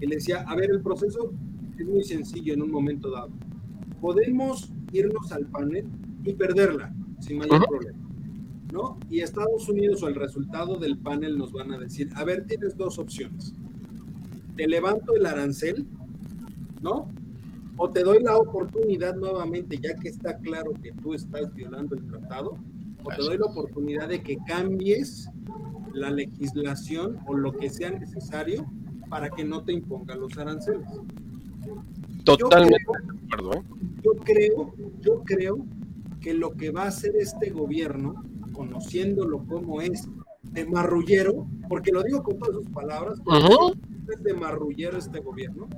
Que 0.00 0.06
le 0.06 0.16
decía, 0.16 0.42
a 0.42 0.54
ver, 0.56 0.70
el 0.70 0.80
proceso 0.80 1.32
es 1.78 1.86
muy 1.86 2.02
sencillo 2.04 2.54
en 2.54 2.62
un 2.62 2.70
momento 2.70 3.10
dado. 3.10 3.30
Podemos 4.00 4.70
irnos 4.92 5.32
al 5.32 5.46
panel 5.46 5.86
y 6.24 6.32
perderla 6.32 6.94
sin 7.20 7.38
mayor 7.38 7.66
problema. 7.66 7.98
¿No? 8.72 8.98
Y 9.10 9.20
Estados 9.20 9.68
Unidos 9.68 10.02
o 10.02 10.08
el 10.08 10.14
resultado 10.14 10.76
del 10.76 10.96
panel 10.96 11.36
nos 11.36 11.52
van 11.52 11.72
a 11.72 11.78
decir, 11.78 12.08
a 12.14 12.24
ver, 12.24 12.46
tienes 12.46 12.76
dos 12.76 12.98
opciones. 12.98 13.52
Te 14.56 14.66
levanto 14.66 15.14
el 15.14 15.26
arancel, 15.26 15.86
¿no? 16.80 17.10
O 17.76 17.90
te 17.90 18.02
doy 18.02 18.22
la 18.22 18.36
oportunidad 18.36 19.14
nuevamente, 19.16 19.78
ya 19.78 19.94
que 19.94 20.08
está 20.08 20.36
claro 20.38 20.72
que 20.82 20.92
tú 20.92 21.14
estás 21.14 21.52
violando 21.54 21.96
el 21.96 22.06
tratado, 22.06 22.58
o 23.04 23.08
te 23.08 23.22
doy 23.22 23.38
la 23.38 23.46
oportunidad 23.46 24.08
de 24.08 24.22
que 24.22 24.36
cambies 24.46 25.28
la 25.92 26.10
legislación 26.10 27.18
o 27.26 27.34
lo 27.34 27.52
que 27.52 27.70
sea 27.70 27.90
necesario 27.90 28.66
para 29.08 29.30
que 29.30 29.44
no 29.44 29.62
te 29.62 29.72
impongan 29.72 30.20
los 30.20 30.36
aranceles. 30.38 30.88
Totalmente 32.24 32.76
de 32.76 33.24
acuerdo. 33.24 33.52
¿eh? 33.54 33.62
Yo 34.02 34.12
creo, 34.24 34.74
yo 35.00 35.22
creo 35.24 35.66
que 36.20 36.34
lo 36.34 36.52
que 36.52 36.70
va 36.70 36.84
a 36.84 36.88
hacer 36.88 37.14
este 37.16 37.50
gobierno, 37.50 38.22
conociéndolo 38.52 39.44
como 39.44 39.80
es 39.80 40.08
de 40.42 40.64
marrullero, 40.66 41.46
porque 41.68 41.90
lo 41.92 42.02
digo 42.02 42.22
con 42.22 42.38
todas 42.38 42.54
sus 42.54 42.70
palabras, 42.70 43.18
es 43.18 43.91
de 44.20 44.34
marrullero 44.34 44.98
este 44.98 45.20
gobierno, 45.20 45.68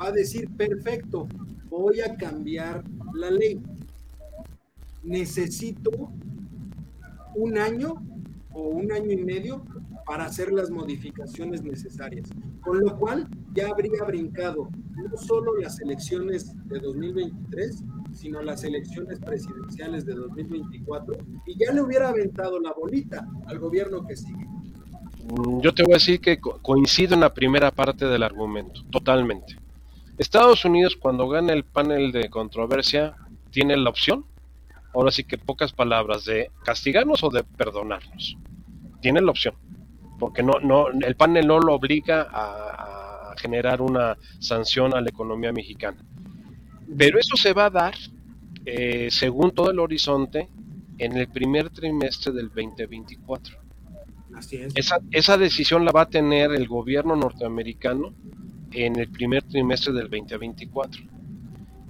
va 0.00 0.08
a 0.08 0.12
decir, 0.12 0.48
perfecto, 0.56 1.28
voy 1.68 2.00
a 2.00 2.16
cambiar 2.16 2.84
la 3.14 3.30
ley. 3.30 3.60
Necesito 5.02 5.90
un 7.34 7.58
año 7.58 7.94
o 8.52 8.68
un 8.68 8.92
año 8.92 9.10
y 9.10 9.16
medio 9.16 9.64
para 10.06 10.26
hacer 10.26 10.52
las 10.52 10.70
modificaciones 10.70 11.62
necesarias. 11.62 12.28
Con 12.60 12.80
lo 12.80 12.98
cual 12.98 13.28
ya 13.54 13.68
habría 13.68 14.04
brincado 14.04 14.68
no 14.96 15.16
solo 15.16 15.58
las 15.58 15.80
elecciones 15.80 16.54
de 16.68 16.78
2023, 16.78 17.82
sino 18.12 18.42
las 18.42 18.62
elecciones 18.64 19.18
presidenciales 19.20 20.04
de 20.04 20.14
2024 20.14 21.16
y 21.46 21.58
ya 21.58 21.72
le 21.72 21.80
hubiera 21.80 22.10
aventado 22.10 22.60
la 22.60 22.72
bolita 22.72 23.26
al 23.46 23.58
gobierno 23.58 24.06
que 24.06 24.16
sigue. 24.16 24.46
Mm, 25.24 25.60
yo 25.60 25.72
te 25.72 25.82
voy 25.82 25.92
a 25.92 25.96
decir 25.96 26.20
que 26.20 26.38
coincido 26.40 27.14
en 27.14 27.20
la 27.20 27.32
primera 27.32 27.70
parte 27.70 28.06
del 28.06 28.22
argumento, 28.22 28.82
totalmente. 28.90 29.56
Estados 30.18 30.64
Unidos 30.64 30.96
cuando 30.96 31.28
gana 31.28 31.52
el 31.52 31.64
panel 31.64 32.12
de 32.12 32.28
controversia 32.28 33.16
tiene 33.50 33.76
la 33.76 33.90
opción, 33.90 34.24
ahora 34.94 35.10
sí 35.10 35.24
que 35.24 35.38
pocas 35.38 35.72
palabras, 35.72 36.24
de 36.24 36.50
castigarnos 36.64 37.22
o 37.22 37.30
de 37.30 37.44
perdonarnos. 37.44 38.36
Tiene 39.00 39.20
la 39.20 39.30
opción, 39.30 39.54
porque 40.18 40.42
no, 40.42 40.60
no, 40.60 40.88
el 40.88 41.16
panel 41.16 41.46
no 41.46 41.58
lo 41.60 41.74
obliga 41.74 42.28
a, 42.30 43.34
generar 43.38 43.80
una 43.80 44.18
sanción 44.38 44.94
a 44.94 45.00
la 45.00 45.08
economía 45.08 45.52
mexicana. 45.52 45.96
Pero 46.96 47.18
eso 47.18 47.34
se 47.36 47.54
va 47.54 47.64
a 47.64 47.70
dar, 47.70 47.94
eh, 48.66 49.08
según 49.10 49.52
todo 49.52 49.70
el 49.70 49.78
horizonte, 49.80 50.48
en 50.98 51.16
el 51.16 51.28
primer 51.28 51.70
trimestre 51.70 52.30
del 52.30 52.48
2024. 52.48 53.61
Esa, 54.74 54.98
esa 55.10 55.36
decisión 55.36 55.84
la 55.84 55.92
va 55.92 56.02
a 56.02 56.08
tener 56.08 56.52
el 56.52 56.66
gobierno 56.68 57.16
norteamericano 57.16 58.14
en 58.72 58.98
el 58.98 59.08
primer 59.08 59.42
trimestre 59.42 59.92
del 59.92 60.08
2024. 60.08 61.02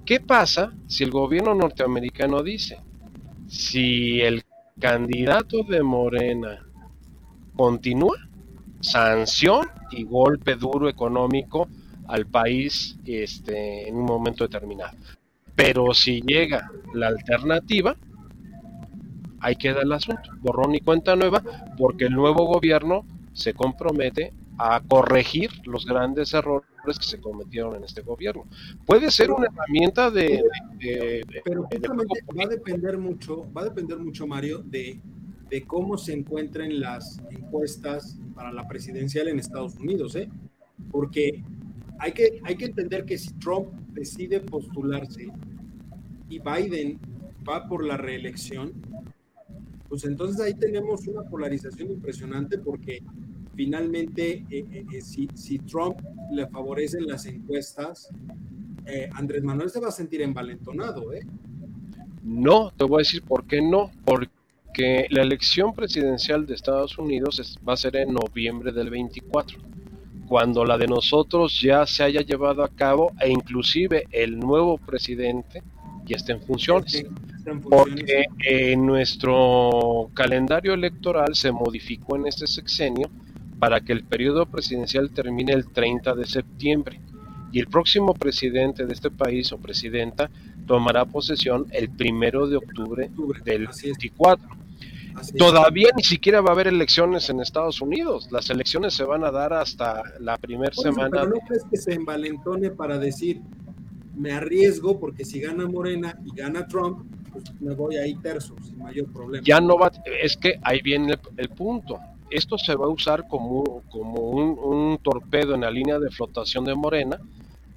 ¿Qué 0.04 0.20
pasa 0.20 0.72
si 0.86 1.04
el 1.04 1.10
gobierno 1.10 1.54
norteamericano 1.54 2.42
dice, 2.42 2.78
si 3.48 4.20
el 4.20 4.42
candidato 4.78 5.62
de 5.62 5.82
Morena 5.82 6.66
continúa, 7.54 8.16
sanción 8.80 9.68
y 9.92 10.04
golpe 10.04 10.56
duro 10.56 10.88
económico 10.88 11.68
al 12.08 12.26
país 12.26 12.96
este, 13.06 13.88
en 13.88 13.96
un 13.96 14.04
momento 14.04 14.44
determinado. 14.44 14.96
Pero 15.54 15.94
si 15.94 16.20
llega 16.22 16.70
la 16.94 17.08
alternativa, 17.08 17.96
ahí 19.42 19.56
queda 19.56 19.82
el 19.82 19.92
asunto, 19.92 20.22
borrón 20.40 20.74
y 20.74 20.80
cuenta 20.80 21.14
nueva, 21.16 21.42
porque 21.76 22.06
el 22.06 22.14
nuevo 22.14 22.46
gobierno 22.46 23.04
se 23.32 23.52
compromete 23.54 24.32
a 24.58 24.80
corregir 24.86 25.50
los 25.66 25.84
grandes 25.84 26.32
errores 26.34 26.66
que 26.98 27.04
se 27.04 27.20
cometieron 27.20 27.76
en 27.76 27.84
este 27.84 28.02
gobierno. 28.02 28.44
Puede 28.86 29.10
ser 29.10 29.30
una 29.30 29.46
herramienta 29.46 30.10
de... 30.10 30.42
pero 31.44 31.64
justamente 31.64 32.20
va 32.38 32.44
a 32.44 32.48
depender 32.48 32.98
mucho, 32.98 33.46
va 33.52 33.62
a 33.62 33.64
depender 33.64 33.98
mucho, 33.98 34.26
Mario, 34.26 34.58
de, 34.58 35.00
de 35.48 35.62
cómo 35.62 35.98
se 35.98 36.12
encuentren 36.12 36.80
las 36.80 37.20
encuestas 37.30 38.18
para 38.34 38.52
la 38.52 38.66
presidencial 38.68 39.28
en 39.28 39.38
Estados 39.38 39.74
Unidos, 39.76 40.16
¿eh? 40.16 40.28
Porque 40.90 41.42
hay 41.98 42.12
que, 42.12 42.40
hay 42.44 42.56
que 42.56 42.66
entender 42.66 43.04
que 43.04 43.18
si 43.18 43.32
Trump 43.34 43.68
decide 43.92 44.40
postularse 44.40 45.28
y 46.28 46.38
Biden 46.38 46.98
va 47.48 47.68
por 47.68 47.84
la 47.84 47.96
reelección, 47.96 48.72
pues 49.92 50.04
entonces 50.04 50.40
ahí 50.40 50.54
tenemos 50.54 51.06
una 51.06 51.22
polarización 51.22 51.90
impresionante 51.90 52.56
porque 52.56 53.02
finalmente 53.54 54.42
eh, 54.48 54.64
eh, 54.72 54.86
eh, 54.90 55.02
si, 55.02 55.28
si, 55.34 55.58
Trump 55.58 56.00
le 56.32 56.46
favorecen 56.46 57.06
las 57.06 57.26
encuestas, 57.26 58.08
Andrés 59.12 59.42
Manuel 59.42 59.68
se 59.68 59.80
va 59.80 59.88
a 59.88 59.90
sentir 59.90 60.22
envalentonado, 60.22 61.12
¿eh? 61.12 61.20
No, 62.22 62.72
te 62.74 62.84
voy 62.84 63.00
a 63.00 63.04
decir 63.04 63.20
por 63.22 63.44
qué 63.44 63.60
no, 63.60 63.90
porque 64.06 65.08
la 65.10 65.20
elección 65.20 65.74
presidencial 65.74 66.46
de 66.46 66.54
Estados 66.54 66.96
Unidos 66.96 67.58
va 67.68 67.74
a 67.74 67.76
ser 67.76 67.96
en 67.96 68.14
noviembre 68.14 68.72
del 68.72 68.88
24 68.88 69.58
cuando 70.26 70.64
la 70.64 70.78
de 70.78 70.86
nosotros 70.86 71.60
ya 71.60 71.84
se 71.84 72.02
haya 72.02 72.22
llevado 72.22 72.64
a 72.64 72.68
cabo 72.68 73.12
e 73.20 73.30
inclusive 73.30 74.04
el 74.10 74.38
nuevo 74.38 74.78
presidente 74.78 75.62
ya 76.06 76.16
esté 76.16 76.32
en 76.32 76.40
funciones. 76.40 77.04
Porque 77.68 78.26
en 78.40 78.86
nuestro 78.86 80.10
calendario 80.14 80.74
electoral 80.74 81.34
se 81.34 81.50
modificó 81.50 82.16
en 82.16 82.26
este 82.26 82.46
sexenio 82.46 83.10
para 83.58 83.80
que 83.80 83.92
el 83.92 84.04
periodo 84.04 84.46
presidencial 84.46 85.10
termine 85.10 85.52
el 85.52 85.66
30 85.66 86.14
de 86.14 86.26
septiembre 86.26 87.00
y 87.52 87.60
el 87.60 87.66
próximo 87.66 88.14
presidente 88.14 88.86
de 88.86 88.92
este 88.92 89.10
país 89.10 89.52
o 89.52 89.58
presidenta 89.58 90.30
tomará 90.66 91.04
posesión 91.04 91.66
el 91.70 91.90
primero 91.90 92.48
de 92.48 92.56
octubre 92.56 93.10
del 93.44 93.68
24. 93.68 94.48
Todavía 95.36 95.90
ni 95.94 96.02
siquiera 96.02 96.40
va 96.40 96.50
a 96.50 96.52
haber 96.52 96.68
elecciones 96.68 97.28
en 97.28 97.40
Estados 97.40 97.80
Unidos. 97.80 98.28
Las 98.30 98.48
elecciones 98.48 98.94
se 98.94 99.04
van 99.04 99.24
a 99.24 99.30
dar 99.30 99.52
hasta 99.52 100.02
la 100.18 100.38
primera 100.38 100.72
semana. 100.74 101.10
Pero 101.10 101.28
no 101.28 101.40
crees 101.46 101.64
que 101.70 101.76
se 101.76 101.92
envalentone 101.92 102.70
para 102.70 102.98
decir, 102.98 103.42
me 104.16 104.32
arriesgo 104.32 104.98
porque 104.98 105.24
si 105.24 105.40
gana 105.40 105.66
Morena 105.68 106.18
y 106.24 106.34
gana 106.34 106.66
Trump, 106.66 107.04
pues 107.32 107.44
me 107.60 107.74
voy 107.74 107.96
ahí 107.96 108.14
terzo, 108.16 108.54
sin 108.62 108.78
mayor 108.78 109.12
problema. 109.12 109.44
Ya 109.44 109.60
no 109.60 109.78
va, 109.78 109.90
es 110.22 110.36
que 110.36 110.58
ahí 110.62 110.80
viene 110.82 111.18
el, 111.36 111.48
punto. 111.48 111.98
Esto 112.30 112.58
se 112.58 112.74
va 112.74 112.86
a 112.86 112.88
usar 112.88 113.26
como, 113.28 113.82
como 113.90 114.20
un, 114.20 114.98
torpedo 114.98 115.54
en 115.54 115.62
la 115.62 115.70
línea 115.70 115.98
de 115.98 116.10
flotación 116.10 116.64
de 116.64 116.74
Morena 116.74 117.18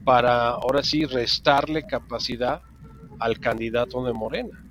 para 0.04 0.50
ahora 0.50 0.84
sí 0.84 1.06
restarle 1.06 1.84
capacidad 1.84 2.62
al 3.18 3.40
candidato 3.40 4.04
de 4.04 4.14
Morena 4.14 4.64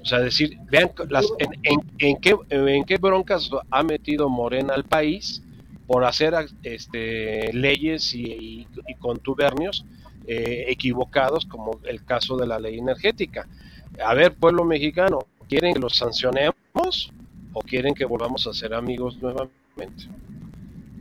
O 0.00 0.04
sea, 0.04 0.18
decir, 0.18 0.58
vean 0.70 0.90
las, 1.08 1.26
en, 1.38 2.18
qué, 2.18 2.36
en 2.50 2.84
qué 2.84 2.96
broncas 2.96 3.50
ha 3.70 3.82
metido 3.82 4.28
Morena 4.28 4.74
al 4.74 4.84
país 4.84 5.42
por 5.86 6.04
hacer 6.04 6.34
este, 6.62 7.52
leyes 7.52 8.14
y, 8.14 8.66
contubernios 8.98 9.84
eh, 10.26 10.64
equivocados, 10.68 11.44
como 11.44 11.80
el 11.84 12.04
caso 12.04 12.36
de 12.38 12.46
la 12.46 12.58
ley 12.58 12.78
energética. 12.78 13.46
A 14.04 14.14
ver, 14.14 14.34
pueblo 14.34 14.64
mexicano, 14.64 15.20
¿quieren 15.48 15.74
que 15.74 15.80
los 15.80 15.96
sancionemos 15.96 17.12
o 17.52 17.60
quieren 17.60 17.94
que 17.94 18.04
volvamos 18.04 18.46
a 18.46 18.52
ser 18.52 18.74
amigos 18.74 19.20
nuevamente? 19.20 20.08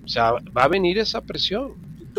O 0.04 0.08
sea, 0.08 0.34
va 0.56 0.64
a 0.64 0.68
venir 0.68 0.98
esa 0.98 1.22
presión. 1.22 1.74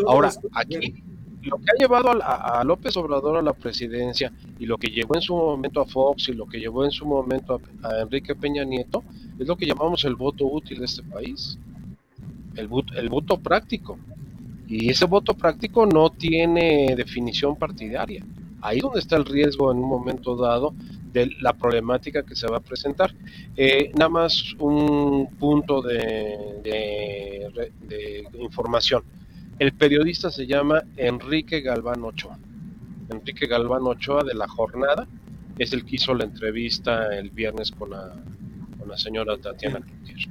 Ahora, 0.07 0.31
aquí, 0.55 1.03
lo 1.43 1.59
que 1.59 1.65
ha 1.73 1.79
llevado 1.79 2.11
a, 2.23 2.63
López 2.65 2.97
Obrador 2.97 3.37
a 3.37 3.43
la 3.43 3.53
presidencia 3.53 4.33
y 4.59 4.67
lo 4.67 4.79
que 4.79 4.89
llevó 4.89 5.17
en 5.17 5.23
su 5.23 5.35
momento 5.35 5.81
a 5.81 5.87
Fox 5.87 6.29
y 6.29 6.33
lo 6.33 6.47
que 6.47 6.59
llevó 6.59 6.85
en 6.85 6.91
su 6.91 7.05
momento 7.05 7.61
a, 7.83 8.01
Enrique 8.01 8.35
Peña 8.35 8.65
Nieto 8.65 9.03
es 9.39 9.47
lo 9.47 9.57
que 9.57 9.67
llamamos 9.67 10.05
el 10.05 10.15
voto 10.15 10.47
útil 10.47 10.79
de 10.79 10.85
este 10.85 11.03
país, 11.03 11.59
el, 12.57 12.69
el 12.97 13.09
voto 13.09 13.39
práctico. 13.39 13.99
Y 14.69 14.91
ese 14.91 15.05
voto 15.05 15.35
práctico 15.35 15.85
no 15.85 16.11
tiene 16.11 16.95
definición 16.97 17.57
partidaria. 17.57 18.25
Ahí 18.63 18.79
es 18.79 18.83
donde 18.83 19.01
está 19.01 19.17
el 19.17 19.27
riesgo 19.27 19.71
en 19.71 19.79
un 19.79 19.89
momento 19.89 20.37
dado 20.37 20.75
de 21.13 21.31
la 21.41 21.53
problemática 21.53 22.23
que 22.23 22.35
se 22.35 22.47
va 22.47 22.57
a 22.57 22.61
presentar. 22.61 23.15
Eh, 23.57 23.91
nada 23.95 24.09
más 24.09 24.55
un 24.59 25.29
punto 25.39 25.83
de, 25.83 26.63
de 26.63 28.29
información 28.41 29.03
el 29.63 29.73
periodista 29.75 30.29
se 30.31 30.47
llama 30.47 30.83
Enrique 30.97 31.61
Galván 31.61 32.03
Ochoa. 32.03 32.37
Enrique 33.11 33.47
Galván 33.47 33.83
Ochoa 33.83 34.25
de 34.25 34.35
La 34.35 34.49
Jornada 34.49 35.07
es 35.57 35.73
el 35.73 35.85
que 35.85 35.97
hizo 35.97 36.15
la 36.15 36.25
entrevista 36.25 37.17
el 37.17 37.31
viernes 37.31 37.71
con 37.71 37.91
la, 37.91 38.13
con 38.79 38.89
la 38.89 38.97
señora 38.97 39.37
Tatiana 39.37 39.81
Cloutier. 39.81 40.29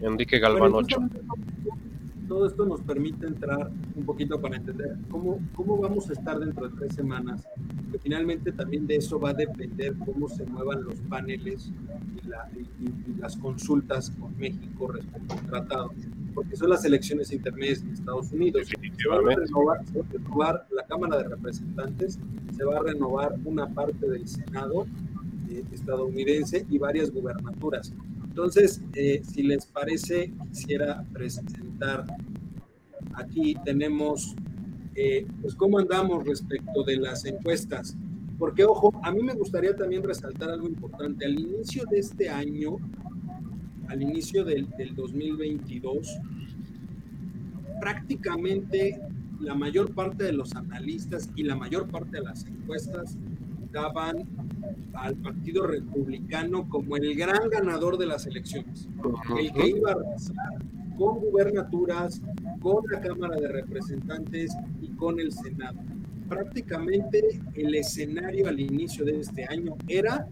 Enrique 0.00 0.38
Galván 0.38 0.72
Ochoa 0.72 1.08
todo 2.28 2.46
esto 2.46 2.66
nos 2.66 2.80
permite 2.82 3.26
entrar 3.26 3.70
un 3.96 4.04
poquito 4.04 4.40
para 4.40 4.56
entender 4.56 4.96
cómo, 5.10 5.40
cómo 5.54 5.78
vamos 5.78 6.10
a 6.10 6.12
estar 6.12 6.38
dentro 6.38 6.68
de 6.68 6.76
tres 6.76 6.94
semanas, 6.94 7.48
que 7.90 7.98
finalmente 7.98 8.52
también 8.52 8.86
de 8.86 8.96
eso 8.96 9.18
va 9.18 9.30
a 9.30 9.34
depender 9.34 9.96
cómo 10.04 10.28
se 10.28 10.44
muevan 10.44 10.84
los 10.84 11.00
paneles 11.08 11.72
y, 11.72 12.28
las 13.18 13.36
consultas 13.36 14.10
con 14.10 14.36
México 14.36 14.92
respecto 14.92 15.34
al 15.34 15.46
tratado, 15.46 15.90
porque 16.34 16.56
son 16.56 16.70
las 16.70 16.84
elecciones 16.84 17.32
intermedias 17.32 17.82
en 17.82 17.90
Estados 17.90 18.30
Unidos. 18.30 18.68
Se 18.68 19.08
va, 19.08 19.16
a 19.16 19.34
renovar, 19.34 19.84
se 19.86 19.98
va 19.98 20.04
a 20.04 20.12
renovar 20.12 20.66
la 20.70 20.82
Cámara 20.84 21.16
de 21.16 21.28
Representantes, 21.30 22.18
se 22.56 22.64
va 22.64 22.78
a 22.78 22.82
renovar 22.82 23.34
una 23.44 23.66
parte 23.66 24.08
del 24.08 24.28
Senado 24.28 24.86
eh, 25.50 25.64
estadounidense 25.72 26.64
y 26.70 26.78
varias 26.78 27.10
gubernaturas. 27.10 27.92
Entonces, 28.38 28.80
eh, 28.94 29.20
si 29.24 29.42
les 29.42 29.66
parece, 29.66 30.32
quisiera 30.52 31.04
presentar 31.12 32.04
aquí 33.14 33.56
tenemos, 33.64 34.36
eh, 34.94 35.26
pues, 35.42 35.56
cómo 35.56 35.80
andamos 35.80 36.24
respecto 36.24 36.84
de 36.84 36.98
las 36.98 37.24
encuestas. 37.24 37.96
Porque, 38.38 38.62
ojo, 38.62 38.92
a 39.02 39.10
mí 39.10 39.24
me 39.24 39.34
gustaría 39.34 39.74
también 39.74 40.04
resaltar 40.04 40.50
algo 40.50 40.68
importante. 40.68 41.26
Al 41.26 41.36
inicio 41.36 41.82
de 41.90 41.98
este 41.98 42.28
año, 42.28 42.76
al 43.88 44.02
inicio 44.02 44.44
del, 44.44 44.70
del 44.78 44.94
2022, 44.94 46.06
prácticamente 47.80 49.00
la 49.40 49.56
mayor 49.56 49.92
parte 49.94 50.22
de 50.22 50.32
los 50.32 50.54
analistas 50.54 51.28
y 51.34 51.42
la 51.42 51.56
mayor 51.56 51.88
parte 51.88 52.18
de 52.18 52.22
las 52.22 52.46
encuestas 52.46 53.18
daban 53.72 54.28
al 54.94 55.16
Partido 55.16 55.66
Republicano 55.66 56.68
como 56.68 56.96
el 56.96 57.14
gran 57.14 57.48
ganador 57.50 57.98
de 57.98 58.06
las 58.06 58.26
elecciones, 58.26 58.88
el 59.38 59.52
que 59.52 59.68
iba 59.68 59.90
a 59.90 59.94
arrasar 59.94 60.58
con 60.98 61.20
gubernaturas, 61.20 62.20
con 62.60 62.84
la 62.90 63.00
Cámara 63.00 63.36
de 63.36 63.48
Representantes 63.48 64.56
y 64.82 64.88
con 64.96 65.20
el 65.20 65.32
Senado. 65.32 65.78
Prácticamente 66.28 67.40
el 67.54 67.74
escenario 67.74 68.48
al 68.48 68.58
inicio 68.58 69.04
de 69.04 69.20
este 69.20 69.46
año 69.48 69.76
era 69.86 70.26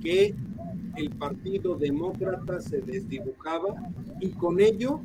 que 0.00 0.34
el 0.96 1.10
Partido 1.10 1.74
Demócrata 1.74 2.60
se 2.60 2.80
desdibujaba 2.80 3.74
y 4.20 4.28
con 4.30 4.60
ello 4.60 5.00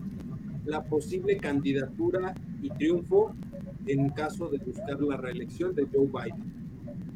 la 0.66 0.84
posible 0.84 1.38
candidatura 1.38 2.36
y 2.62 2.70
triunfo 2.70 3.34
en 3.88 4.10
caso 4.10 4.50
de 4.50 4.60
buscar 4.60 5.02
la 5.02 5.18
reelección 5.18 5.74
de 5.74 5.88
Joe 5.92 6.06
Biden. 6.06 6.59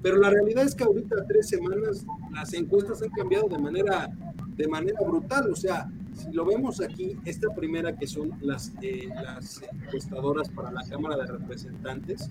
Pero 0.04 0.18
la 0.18 0.30
realidad 0.30 0.66
es 0.66 0.76
que 0.76 0.84
ahorita 0.84 1.26
tres 1.28 1.47
semanas 1.47 2.06
las 2.32 2.54
encuestas 2.54 3.01
han 3.01 3.10
cambiado 3.10 3.47
de 3.47 3.58
manera, 3.58 4.12
de 4.58 4.68
manera 4.68 4.99
brutal. 4.99 5.49
O 5.49 5.56
sea, 5.56 5.89
si 6.14 6.30
lo 6.34 6.45
vemos 6.45 6.82
aquí, 6.82 7.18
esta 7.24 7.47
primera 7.56 7.95
que 7.95 8.06
son 8.06 8.34
las, 8.41 8.74
eh, 8.82 9.08
las 9.16 9.64
encuestadoras 9.64 10.49
para 10.49 10.72
la 10.72 10.84
Cámara 10.84 11.16
de 11.16 11.32
Representantes, 11.32 12.30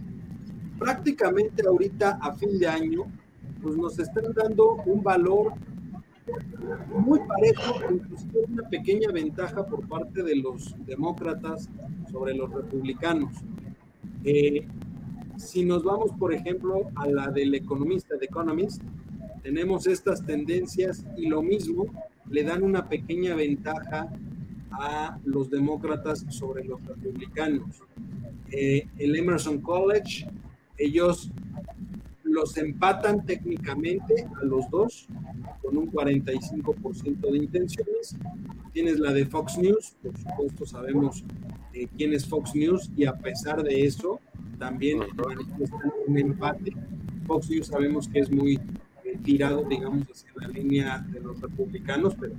prácticamente 0.79 1.67
ahorita 1.67 2.19
a 2.21 2.35
fin 2.35 2.59
de 2.59 2.69
año, 2.69 3.05
pues 3.63 3.75
nos 3.77 3.99
están 3.99 4.33
dando 4.35 4.75
un 4.85 5.03
valor 5.03 5.55
muy 6.95 7.21
parejo, 7.21 7.75
inclusive 7.91 8.41
una 8.49 8.69
pequeña 8.69 9.11
ventaja 9.13 9.65
por 9.65 9.89
parte 9.89 10.23
de 10.23 10.37
los 10.37 10.75
demócratas 10.85 11.71
sobre 12.11 12.35
los 12.35 12.53
republicanos. 12.53 13.33
Eh, 14.25 14.67
si 15.43 15.65
nos 15.65 15.83
vamos, 15.83 16.13
por 16.19 16.33
ejemplo, 16.33 16.91
a 16.95 17.07
la 17.07 17.29
del 17.29 17.55
economista, 17.55 18.17
de 18.17 18.27
Economist, 18.27 18.81
tenemos 19.43 19.87
estas 19.87 20.25
tendencias 20.25 21.05
y 21.17 21.27
lo 21.27 21.43
mismo 21.43 21.87
le 22.31 22.45
dan 22.45 22.63
una 22.63 22.89
pequeña 22.89 23.35
ventaja 23.35 24.09
a 24.71 25.19
los 25.25 25.51
demócratas 25.51 26.25
sobre 26.29 26.65
los 26.65 26.83
republicanos. 26.87 27.83
Eh, 28.51 28.87
el 28.99 29.17
Emerson 29.17 29.61
College, 29.61 30.29
ellos 30.79 31.31
los 32.23 32.57
empatan 32.57 33.27
técnicamente 33.27 34.27
a 34.41 34.45
los 34.45 34.71
dos 34.71 35.07
con 35.61 35.77
un 35.77 35.91
45% 35.91 37.31
de 37.31 37.37
intenciones. 37.37 38.17
Tienes 38.73 38.99
la 38.99 39.13
de 39.13 39.27
Fox 39.27 39.59
News, 39.59 39.97
por 40.03 40.17
supuesto 40.17 40.67
sabemos 40.67 41.25
eh, 41.75 41.89
quién 41.97 42.15
es 42.15 42.27
Fox 42.27 42.55
News 42.55 42.91
y 42.97 43.05
a 43.05 43.15
pesar 43.15 43.63
de 43.63 43.85
eso, 43.85 44.21
también 44.63 45.01
manifiestan 45.17 45.93
un 46.07 46.17
empate. 46.17 46.73
Fox 47.27 47.51
News 47.51 47.67
sabemos 47.67 48.07
que 48.07 48.21
es 48.21 48.31
muy 48.31 48.55
eh, 49.05 49.19
tirado, 49.25 49.65
digamos, 49.65 50.07
hacia 50.09 50.31
la 50.37 50.47
línea 50.47 50.99
de 51.13 51.19
los 51.19 51.41
republicanos, 51.41 52.15
pero 52.15 52.35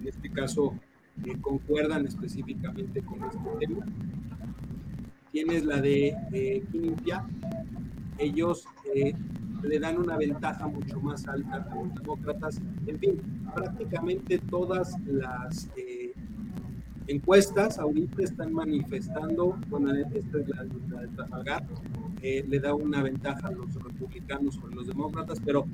en 0.00 0.06
este 0.06 0.30
caso 0.30 0.74
eh, 1.24 1.36
concuerdan 1.40 2.06
específicamente 2.06 3.02
con 3.02 3.24
este 3.24 3.38
tema. 3.58 3.84
Tienes 5.32 5.64
la 5.64 5.80
de 5.80 6.14
eh, 6.32 6.62
ellos 8.18 8.64
eh, 8.94 9.12
le 9.64 9.78
dan 9.80 9.98
una 9.98 10.16
ventaja 10.16 10.68
mucho 10.68 11.00
más 11.00 11.26
alta 11.26 11.66
a 11.68 11.74
los 11.74 11.92
demócratas. 11.96 12.60
En 12.86 12.96
fin, 13.00 13.20
prácticamente 13.52 14.38
todas 14.38 14.94
las 15.04 15.68
encuestas 17.10 17.78
ahorita 17.78 18.22
están 18.22 18.52
manifestando, 18.52 19.58
bueno, 19.68 19.92
esta 19.92 20.38
es 20.38 20.48
la, 20.48 20.62
de 20.62 21.08
Trafalgar, 21.08 21.66
eh, 22.22 22.44
le 22.48 22.60
da 22.60 22.74
una 22.74 23.02
ventaja 23.02 23.48
a 23.48 23.50
los 23.50 23.74
republicanos 23.74 24.54
sobre 24.54 24.76
los 24.76 24.86
demócratas, 24.86 25.40
pero 25.44 25.66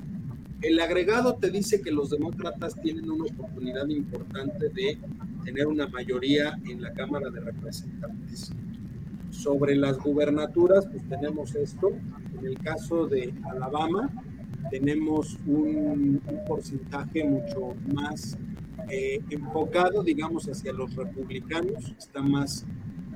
el 0.61 0.79
agregado 0.79 1.35
te 1.35 1.51
dice 1.51 1.81
que 1.81 1.91
los 1.91 2.09
demócratas 2.09 2.73
tienen 2.81 3.09
una 3.11 3.25
oportunidad 3.25 3.87
importante 3.87 4.69
de 4.69 4.97
tener 5.45 5.67
una 5.67 5.87
mayoría 5.87 6.57
en 6.65 6.81
la 6.81 6.91
Cámara 6.93 7.29
de 7.29 7.39
Representantes. 7.39 8.51
Sobre 9.29 9.75
las 9.75 9.99
gubernaturas, 9.99 10.87
pues 10.87 11.07
tenemos 11.07 11.53
esto. 11.53 11.91
En 12.39 12.45
el 12.45 12.57
caso 12.57 13.05
de 13.05 13.33
Alabama, 13.51 14.09
tenemos 14.71 15.37
un, 15.45 16.19
un 16.25 16.45
porcentaje 16.47 17.23
mucho 17.23 17.75
más 17.93 18.35
eh, 18.89 19.21
enfocado, 19.29 20.03
digamos, 20.03 20.47
hacia 20.47 20.71
los 20.71 20.95
republicanos, 20.95 21.93
está 21.97 22.21
más, 22.21 22.65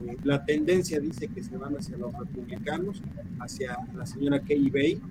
eh, 0.05 0.17
la 0.23 0.43
tendencia 0.43 0.99
dice 0.99 1.27
que 1.27 1.43
se 1.43 1.55
van 1.57 1.75
hacia 1.75 1.97
los 1.97 2.13
republicanos, 2.13 3.01
hacia 3.39 3.77
la 3.95 4.05
señora 4.05 4.41
Kay 4.41 4.69
Bay. 4.69 5.01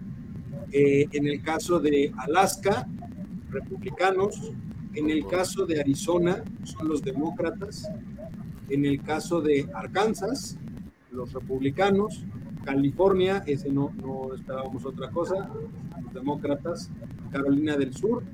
Eh, 0.72 1.06
en 1.12 1.26
el 1.26 1.42
caso 1.42 1.80
de 1.80 2.12
Alaska, 2.18 2.86
republicanos. 3.50 4.52
En 4.92 5.08
el 5.08 5.24
caso 5.26 5.66
de 5.66 5.80
Arizona, 5.80 6.42
son 6.64 6.88
los 6.88 7.02
demócratas. 7.02 7.88
En 8.68 8.84
el 8.84 9.00
caso 9.02 9.40
de 9.40 9.68
Arkansas, 9.72 10.58
los 11.12 11.32
republicanos. 11.32 12.24
California, 12.64 13.42
ese 13.46 13.70
no, 13.70 13.92
no 14.02 14.34
esperábamos 14.34 14.84
otra 14.84 15.10
cosa, 15.10 15.48
los 16.02 16.12
demócratas. 16.12 16.90
Carolina 17.30 17.76
del 17.76 17.94
Sur, 17.94 18.24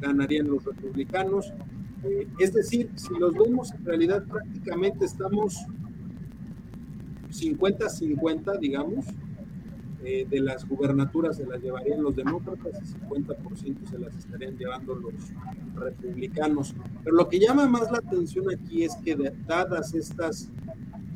ganarían 0.00 0.48
los 0.48 0.64
republicanos. 0.64 1.52
Es 2.38 2.52
decir, 2.52 2.90
si 2.94 3.14
los 3.18 3.32
vemos, 3.34 3.72
en 3.72 3.84
realidad 3.84 4.24
prácticamente 4.24 5.04
estamos 5.04 5.56
50-50, 7.30 8.58
digamos, 8.58 9.06
eh, 10.04 10.24
de 10.28 10.40
las 10.40 10.68
gubernaturas 10.68 11.36
se 11.36 11.44
las 11.46 11.60
llevarían 11.60 12.02
los 12.02 12.14
demócratas 12.14 12.80
y 12.80 13.06
50% 13.06 13.90
se 13.90 13.98
las 13.98 14.16
estarían 14.16 14.56
llevando 14.56 14.94
los 14.94 15.14
republicanos. 15.74 16.74
Pero 17.02 17.16
lo 17.16 17.28
que 17.28 17.40
llama 17.40 17.66
más 17.66 17.90
la 17.90 17.98
atención 17.98 18.46
aquí 18.54 18.84
es 18.84 18.94
que 18.96 19.16
dadas 19.48 19.94
estas 19.94 20.50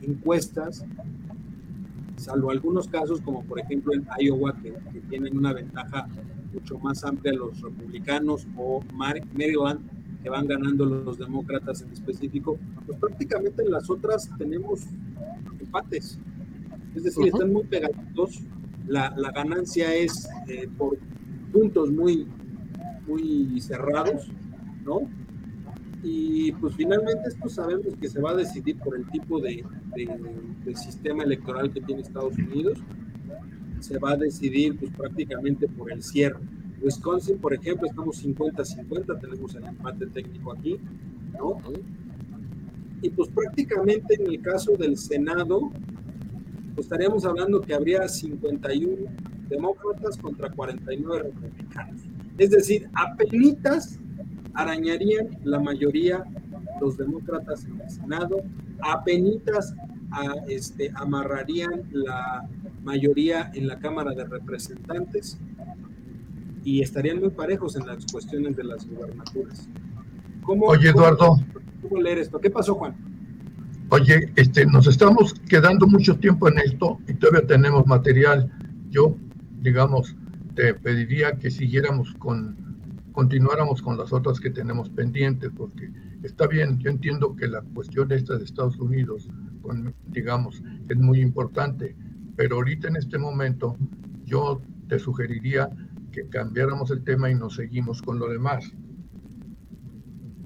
encuestas, 0.02 0.84
salvo 2.16 2.50
algunos 2.50 2.88
casos 2.88 3.20
como 3.20 3.44
por 3.44 3.60
ejemplo 3.60 3.92
en 3.94 4.06
Iowa, 4.18 4.56
que, 4.60 4.72
tienen 5.08 5.36
una 5.36 5.52
ventaja 5.52 6.08
mucho 6.52 6.78
más 6.78 7.04
amplia 7.04 7.32
los 7.32 7.60
republicanos, 7.60 8.46
o 8.56 8.82
Maryland, 8.92 9.80
que 10.22 10.28
van 10.28 10.46
ganando 10.46 10.84
los 10.84 11.18
demócratas 11.18 11.82
en 11.82 11.92
específico, 11.92 12.58
pues 12.86 12.98
prácticamente 12.98 13.62
en 13.62 13.70
las 13.70 13.88
otras 13.88 14.30
tenemos 14.38 14.82
empates. 15.58 16.18
Es 16.94 17.04
decir, 17.04 17.28
están 17.28 17.52
muy 17.52 17.64
pegaditos. 17.64 18.40
La, 18.86 19.14
la 19.16 19.30
ganancia 19.30 19.94
es 19.94 20.28
eh, 20.48 20.68
por 20.76 20.98
puntos 21.52 21.90
muy, 21.90 22.26
muy 23.06 23.60
cerrados, 23.60 24.28
¿no? 24.84 25.08
Y 26.02 26.52
pues 26.52 26.74
finalmente 26.76 27.28
esto 27.28 27.48
sabemos 27.48 27.94
que 28.00 28.08
se 28.08 28.20
va 28.20 28.30
a 28.30 28.36
decidir 28.36 28.78
por 28.78 28.96
el 28.96 29.06
tipo 29.10 29.38
de, 29.40 29.64
de, 29.94 30.74
sistema 30.74 31.24
electoral 31.24 31.70
que 31.72 31.80
tiene 31.82 32.00
Estados 32.00 32.36
Unidos. 32.38 32.78
Se 33.80 33.98
va 33.98 34.12
a 34.12 34.16
decidir 34.16 34.78
pues 34.78 34.90
prácticamente 34.92 35.68
por 35.68 35.92
el 35.92 36.02
cierre. 36.02 36.40
Wisconsin, 36.82 37.38
por 37.38 37.54
ejemplo, 37.54 37.86
estamos 37.86 38.24
50-50, 38.24 39.20
tenemos 39.20 39.54
el 39.54 39.64
empate 39.64 40.06
técnico 40.06 40.52
aquí, 40.52 40.78
¿no? 41.38 41.58
Y 43.02 43.10
pues 43.10 43.28
prácticamente 43.30 44.14
en 44.14 44.26
el 44.26 44.40
caso 44.40 44.76
del 44.76 44.96
Senado, 44.96 45.70
pues 46.74 46.86
estaríamos 46.86 47.24
hablando 47.24 47.60
que 47.60 47.74
habría 47.74 48.08
51 48.08 49.10
demócratas 49.48 50.16
contra 50.16 50.50
49 50.50 51.22
republicanos. 51.24 52.02
Es 52.38 52.50
decir, 52.50 52.88
apenitas 52.94 53.98
arañarían 54.54 55.38
la 55.44 55.60
mayoría 55.60 56.24
los 56.80 56.96
demócratas 56.96 57.64
en 57.66 57.80
el 57.80 57.90
Senado, 57.90 58.42
apenitas 58.80 59.74
a, 60.10 60.34
este, 60.48 60.90
amarrarían 60.94 61.84
la 61.92 62.48
mayoría 62.82 63.50
en 63.54 63.66
la 63.68 63.78
Cámara 63.78 64.14
de 64.14 64.24
Representantes 64.24 65.38
y 66.64 66.82
estarían 66.82 67.20
muy 67.20 67.30
parejos 67.30 67.76
en 67.76 67.86
las 67.86 68.04
cuestiones 68.06 68.56
de 68.56 68.64
las 68.64 68.86
gubernaturas. 68.88 69.68
¿Cómo, 70.42 70.66
Oye, 70.66 70.90
Eduardo. 70.90 71.36
¿Cómo 71.82 72.00
leer 72.00 72.18
esto? 72.18 72.38
¿Qué 72.38 72.50
pasó, 72.50 72.74
Juan? 72.74 72.94
Oye, 73.90 74.32
este, 74.36 74.66
nos 74.66 74.86
estamos 74.86 75.34
quedando 75.48 75.86
mucho 75.86 76.16
tiempo 76.16 76.48
en 76.48 76.58
esto 76.58 76.98
y 77.08 77.14
todavía 77.14 77.46
tenemos 77.46 77.86
material. 77.86 78.50
Yo, 78.90 79.16
digamos, 79.60 80.14
te 80.54 80.74
pediría 80.74 81.32
que 81.32 81.50
siguiéramos 81.50 82.14
con, 82.14 82.56
continuáramos 83.12 83.82
con 83.82 83.96
las 83.96 84.12
otras 84.12 84.38
que 84.38 84.50
tenemos 84.50 84.90
pendientes, 84.90 85.50
porque 85.56 85.90
está 86.22 86.46
bien, 86.46 86.78
yo 86.78 86.90
entiendo 86.90 87.34
que 87.34 87.48
la 87.48 87.62
cuestión 87.62 88.12
esta 88.12 88.36
de 88.36 88.44
Estados 88.44 88.78
Unidos, 88.78 89.28
digamos, 90.06 90.62
es 90.88 90.96
muy 90.96 91.20
importante, 91.20 91.96
pero 92.36 92.56
ahorita 92.56 92.88
en 92.88 92.96
este 92.96 93.18
momento 93.18 93.76
yo 94.24 94.60
te 94.88 94.98
sugeriría 94.98 95.70
que 96.10 96.28
cambiáramos 96.28 96.90
el 96.90 97.04
tema 97.04 97.30
y 97.30 97.34
nos 97.34 97.56
seguimos 97.56 98.02
con 98.02 98.18
lo 98.18 98.28
demás. 98.28 98.70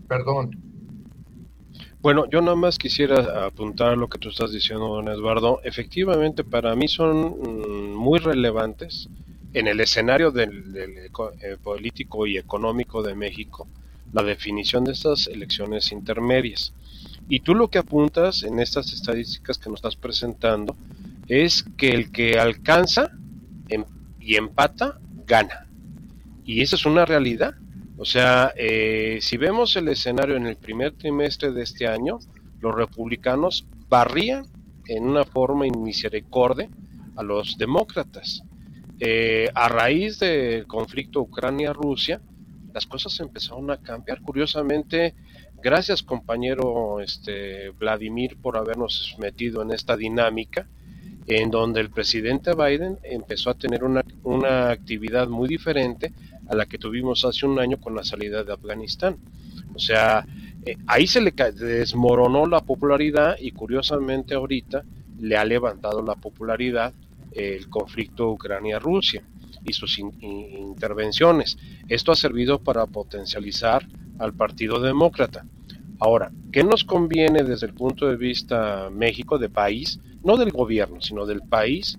Perdón. 0.08 0.64
Bueno, 2.00 2.28
yo 2.30 2.42
nada 2.42 2.56
más 2.56 2.76
quisiera 2.76 3.46
apuntar 3.46 3.96
lo 3.96 4.08
que 4.08 4.18
tú 4.18 4.28
estás 4.28 4.52
diciendo, 4.52 4.88
don 4.88 5.08
Eduardo. 5.08 5.60
Efectivamente, 5.64 6.44
para 6.44 6.74
mí 6.76 6.86
son 6.86 7.38
mm, 7.40 7.94
muy 7.94 8.18
relevantes 8.18 9.08
en 9.54 9.68
el 9.68 9.80
escenario 9.80 10.30
del, 10.30 10.76
eh, 10.76 11.56
político 11.62 12.26
y 12.26 12.36
económico 12.36 13.02
de 13.02 13.14
México 13.14 13.66
la 14.12 14.22
definición 14.22 14.84
de 14.84 14.92
estas 14.92 15.26
elecciones 15.26 15.92
intermedias. 15.92 16.72
Y 17.28 17.40
tú 17.40 17.54
lo 17.54 17.68
que 17.68 17.78
apuntas 17.78 18.42
en 18.42 18.60
estas 18.60 18.92
estadísticas 18.92 19.58
que 19.58 19.70
nos 19.70 19.78
estás 19.78 19.96
presentando 19.96 20.76
es 21.26 21.64
que 21.76 21.90
el 21.90 22.12
que 22.12 22.38
alcanza 22.38 23.10
em, 23.68 23.84
y 24.20 24.36
empata 24.36 25.00
gana. 25.26 25.66
Y 26.44 26.60
esa 26.60 26.76
es 26.76 26.86
una 26.86 27.04
realidad. 27.04 27.54
O 27.96 28.04
sea, 28.04 28.52
eh, 28.56 29.18
si 29.20 29.36
vemos 29.36 29.76
el 29.76 29.88
escenario 29.88 30.36
en 30.36 30.46
el 30.46 30.56
primer 30.56 30.92
trimestre 30.92 31.52
de 31.52 31.62
este 31.62 31.86
año, 31.86 32.18
los 32.60 32.74
republicanos 32.74 33.66
barrían 33.88 34.46
en 34.86 35.04
una 35.04 35.24
forma 35.24 35.66
inmisericordia 35.66 36.68
a 37.16 37.22
los 37.22 37.56
demócratas. 37.56 38.42
Eh, 39.00 39.50
a 39.54 39.68
raíz 39.68 40.18
del 40.18 40.66
conflicto 40.66 41.20
Ucrania-Rusia, 41.20 42.20
las 42.72 42.86
cosas 42.86 43.18
empezaron 43.20 43.70
a 43.70 43.78
cambiar. 43.78 44.20
Curiosamente, 44.22 45.14
gracias 45.62 46.02
compañero 46.02 47.00
este, 47.00 47.70
Vladimir 47.70 48.36
por 48.40 48.56
habernos 48.56 49.16
metido 49.18 49.62
en 49.62 49.70
esta 49.72 49.96
dinámica 49.96 50.68
en 51.26 51.50
donde 51.50 51.80
el 51.80 51.90
presidente 51.90 52.52
Biden 52.54 52.98
empezó 53.02 53.50
a 53.50 53.54
tener 53.54 53.84
una, 53.84 54.02
una 54.22 54.70
actividad 54.70 55.28
muy 55.28 55.48
diferente 55.48 56.12
a 56.48 56.54
la 56.54 56.66
que 56.66 56.78
tuvimos 56.78 57.24
hace 57.24 57.46
un 57.46 57.58
año 57.58 57.78
con 57.78 57.94
la 57.94 58.04
salida 58.04 58.44
de 58.44 58.52
Afganistán. 58.52 59.16
O 59.74 59.78
sea, 59.78 60.26
eh, 60.64 60.76
ahí 60.86 61.06
se 61.06 61.20
le 61.20 61.32
desmoronó 61.32 62.46
la 62.46 62.60
popularidad 62.60 63.36
y 63.38 63.52
curiosamente 63.52 64.34
ahorita 64.34 64.84
le 65.20 65.36
ha 65.36 65.44
levantado 65.44 66.02
la 66.02 66.14
popularidad 66.14 66.92
el 67.32 67.68
conflicto 67.68 68.30
Ucrania-Rusia 68.30 69.22
y 69.64 69.72
sus 69.72 69.98
intervenciones. 69.98 71.56
Esto 71.88 72.12
ha 72.12 72.16
servido 72.16 72.60
para 72.60 72.86
potencializar 72.86 73.86
al 74.18 74.34
Partido 74.34 74.80
Demócrata. 74.80 75.44
Ahora, 76.00 76.32
¿qué 76.52 76.64
nos 76.64 76.84
conviene 76.84 77.42
desde 77.42 77.66
el 77.66 77.74
punto 77.74 78.06
de 78.06 78.16
vista 78.16 78.90
México 78.90 79.38
de 79.38 79.48
país? 79.48 80.00
no 80.24 80.36
del 80.36 80.50
gobierno, 80.50 81.00
sino 81.00 81.26
del 81.26 81.42
país, 81.42 81.98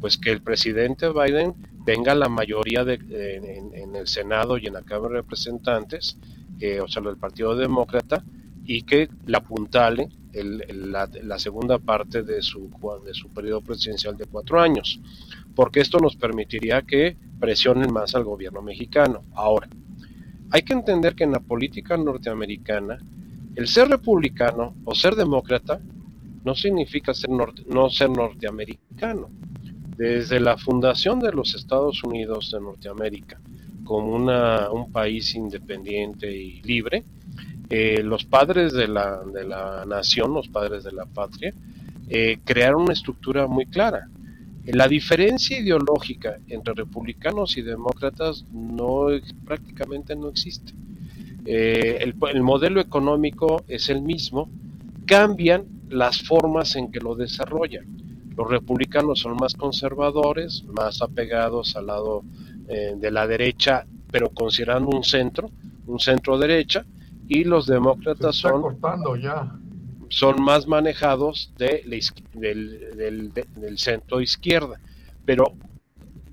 pues 0.00 0.16
que 0.16 0.32
el 0.32 0.40
presidente 0.40 1.08
Biden 1.10 1.54
tenga 1.84 2.14
la 2.14 2.28
mayoría 2.28 2.84
de, 2.84 2.94
en, 3.74 3.94
el 3.94 4.08
Senado 4.08 4.58
y 4.58 4.66
en 4.66 4.72
la 4.72 4.82
Cámara 4.82 5.14
de 5.14 5.20
Representantes, 5.20 6.18
eh, 6.58 6.80
o 6.80 6.88
sea, 6.88 7.02
del 7.02 7.18
Partido 7.18 7.54
Demócrata, 7.54 8.24
y 8.64 8.82
que 8.82 9.08
la 9.26 9.38
apuntale 9.38 10.08
la, 10.32 11.38
segunda 11.38 11.78
parte 11.78 12.22
de 12.22 12.42
su, 12.42 12.68
de 13.04 13.14
su 13.14 13.28
periodo 13.28 13.60
presidencial 13.60 14.16
de 14.16 14.26
cuatro 14.26 14.60
años, 14.60 15.00
porque 15.54 15.80
esto 15.80 15.98
nos 15.98 16.16
permitiría 16.16 16.82
que 16.82 17.16
presionen 17.38 17.92
más 17.92 18.14
al 18.14 18.24
gobierno 18.24 18.60
mexicano. 18.60 19.22
Ahora, 19.34 19.68
hay 20.50 20.62
que 20.62 20.72
entender 20.72 21.14
que 21.14 21.24
en 21.24 21.32
la 21.32 21.40
política 21.40 21.96
norteamericana, 21.96 22.98
el 23.56 23.68
ser 23.68 23.88
republicano 23.88 24.74
o 24.84 24.94
ser 24.94 25.14
demócrata 25.14 25.80
no 26.44 26.54
significa 26.54 27.12
ser 27.14 27.30
no 27.30 27.90
ser 27.90 28.10
norteamericano. 28.10 29.30
Desde 29.96 30.40
la 30.40 30.58
fundación 30.58 31.20
de 31.20 31.32
los 31.32 31.54
Estados 31.54 32.04
Unidos 32.04 32.50
de 32.52 32.60
Norteamérica 32.60 33.40
como 33.82 34.14
una, 34.14 34.70
un 34.70 34.92
país 34.92 35.34
independiente 35.34 36.30
y 36.30 36.60
libre, 36.62 37.04
eh, 37.70 38.02
los 38.02 38.24
padres 38.24 38.72
de 38.74 38.88
la, 38.88 39.22
de 39.24 39.44
la, 39.44 39.84
nación, 39.86 40.34
los 40.34 40.48
padres 40.48 40.84
de 40.84 40.92
la 40.92 41.06
patria, 41.06 41.54
eh, 42.08 42.38
crearon 42.44 42.82
una 42.82 42.92
estructura 42.92 43.46
muy 43.46 43.66
clara. 43.66 44.08
La 44.66 44.86
diferencia 44.86 45.58
ideológica 45.58 46.38
entre 46.48 46.74
republicanos 46.74 47.56
y 47.56 47.62
demócratas 47.62 48.44
no 48.52 49.06
prácticamente 49.44 50.14
no 50.14 50.28
existe. 50.28 50.74
Eh, 51.46 51.98
el, 52.00 52.14
el, 52.32 52.42
modelo 52.42 52.80
económico 52.80 53.62
es 53.68 53.88
el 53.88 54.02
mismo, 54.02 54.50
cambian 55.06 55.64
las 55.88 56.22
formas 56.22 56.74
en 56.74 56.90
que 56.90 57.00
lo 57.00 57.14
desarrollan. 57.14 57.86
Los 58.36 58.50
republicanos 58.50 59.20
son 59.20 59.36
más 59.36 59.54
conservadores, 59.54 60.64
más 60.64 61.00
apegados 61.00 61.76
al 61.76 61.86
lado 61.86 62.22
eh, 62.68 62.94
de 62.96 63.10
la 63.10 63.26
derecha, 63.26 63.86
pero 64.10 64.30
considerando 64.30 64.90
un 64.90 65.04
centro, 65.04 65.50
un 65.86 66.00
centro 66.00 66.36
derecha, 66.36 66.84
y 67.28 67.44
los 67.44 67.66
demócratas 67.66 68.36
son, 68.36 68.78
ya. 69.20 69.52
son 70.08 70.42
más 70.42 70.66
manejados 70.66 71.52
de 71.58 71.82
del, 72.34 73.32
del 73.32 73.78
centro 73.78 74.20
izquierda. 74.20 74.80
Pero 75.24 75.54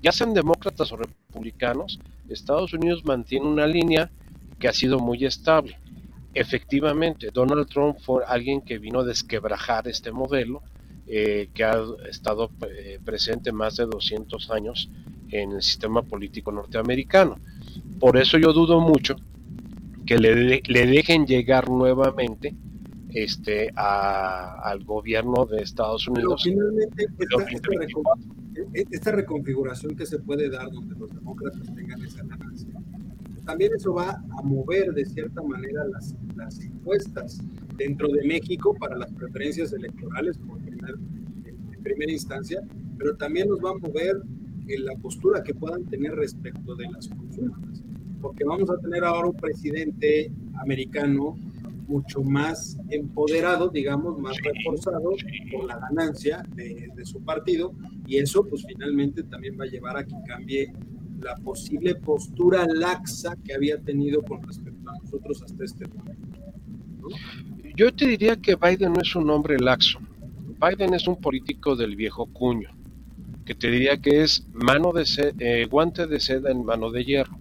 ya 0.02 0.12
sean 0.12 0.34
demócratas 0.34 0.92
o 0.92 0.96
republicanos, 0.96 1.98
Estados 2.28 2.72
Unidos 2.74 3.04
mantiene 3.04 3.46
una 3.46 3.66
línea 3.66 4.10
que 4.58 4.68
ha 4.68 4.72
sido 4.72 4.98
muy 4.98 5.24
estable 5.24 5.78
efectivamente, 6.34 7.30
Donald 7.32 7.68
Trump 7.68 7.98
fue 8.00 8.24
alguien 8.26 8.60
que 8.60 8.78
vino 8.78 9.00
a 9.00 9.04
desquebrajar 9.04 9.88
este 9.88 10.12
modelo, 10.12 10.62
eh, 11.06 11.48
que 11.54 11.64
ha 11.64 11.80
estado 12.10 12.50
eh, 12.68 12.98
presente 13.04 13.52
más 13.52 13.76
de 13.76 13.86
200 13.86 14.50
años 14.50 14.90
en 15.30 15.52
el 15.52 15.62
sistema 15.62 16.02
político 16.02 16.50
norteamericano. 16.52 17.38
Por 18.00 18.16
eso 18.16 18.36
yo 18.38 18.52
dudo 18.52 18.80
mucho 18.80 19.16
que 20.06 20.18
le, 20.18 20.60
le 20.60 20.86
dejen 20.86 21.26
llegar 21.26 21.70
nuevamente 21.70 22.54
este 23.10 23.70
al 23.76 24.82
gobierno 24.84 25.46
de 25.46 25.62
Estados 25.62 26.08
Unidos. 26.08 26.42
finalmente 26.42 27.06
e, 28.74 28.84
esta 28.90 29.12
reconfiguración 29.12 29.96
que 29.96 30.04
se 30.04 30.18
puede 30.18 30.50
dar 30.50 30.70
donde 30.70 30.96
los 30.96 31.14
demócratas 31.14 31.62
tengan 31.74 32.02
esa 32.02 32.24
ganancia, 32.24 32.68
también 33.44 33.72
eso 33.74 33.94
va 33.94 34.10
a 34.10 34.42
mover 34.42 34.92
de 34.92 35.04
cierta 35.04 35.42
manera 35.42 35.84
las, 35.84 36.14
las 36.36 36.60
encuestas 36.60 37.40
dentro 37.76 38.08
de 38.08 38.24
México 38.26 38.74
para 38.78 38.96
las 38.96 39.12
preferencias 39.12 39.72
electorales 39.72 40.38
por 40.38 40.58
primer, 40.58 40.96
en 41.44 41.82
primera 41.82 42.12
instancia, 42.12 42.60
pero 42.98 43.16
también 43.16 43.48
nos 43.48 43.58
va 43.58 43.70
a 43.70 43.74
mover 43.74 44.22
en 44.66 44.84
la 44.84 44.94
postura 44.96 45.42
que 45.42 45.54
puedan 45.54 45.84
tener 45.86 46.14
respecto 46.14 46.74
de 46.74 46.90
las 46.90 47.08
consultas, 47.08 47.82
porque 48.20 48.44
vamos 48.44 48.70
a 48.70 48.78
tener 48.78 49.04
ahora 49.04 49.28
un 49.28 49.36
presidente 49.36 50.32
americano 50.54 51.36
mucho 51.86 52.22
más 52.22 52.78
empoderado, 52.88 53.68
digamos, 53.68 54.18
más 54.18 54.36
reforzado 54.42 55.10
por 55.52 55.66
la 55.66 55.78
ganancia 55.78 56.42
de, 56.54 56.90
de, 56.94 57.04
su 57.04 57.22
partido 57.22 57.74
y 58.06 58.16
eso 58.16 58.46
pues 58.46 58.64
finalmente 58.66 59.22
también 59.24 59.58
va 59.60 59.64
a 59.64 59.68
llevar 59.68 59.98
a 59.98 60.04
que 60.04 60.14
cambie 60.26 60.72
la 61.20 61.36
posible 61.36 61.94
postura 61.94 62.66
laxa 62.66 63.36
que 63.44 63.54
había 63.54 63.78
tenido 63.78 64.22
con 64.22 64.42
respecto 64.42 64.90
a 64.90 64.98
nosotros 64.98 65.42
hasta 65.42 65.64
este 65.64 65.86
momento. 65.88 66.38
Yo 67.76 67.92
te 67.92 68.06
diría 68.06 68.36
que 68.36 68.56
Biden 68.56 68.92
no 68.92 69.00
es 69.00 69.14
un 69.16 69.28
hombre 69.30 69.58
laxo. 69.58 69.98
Biden 70.60 70.94
es 70.94 71.08
un 71.08 71.16
político 71.16 71.76
del 71.76 71.96
viejo 71.96 72.26
cuño, 72.26 72.70
que 73.44 73.54
te 73.54 73.70
diría 73.70 73.96
que 73.96 74.22
es 74.22 74.46
mano 74.52 74.92
de 74.92 75.04
eh, 75.38 75.66
guante 75.66 76.06
de 76.06 76.20
seda 76.20 76.50
en 76.50 76.64
mano 76.64 76.90
de 76.90 77.04
hierro. 77.04 77.36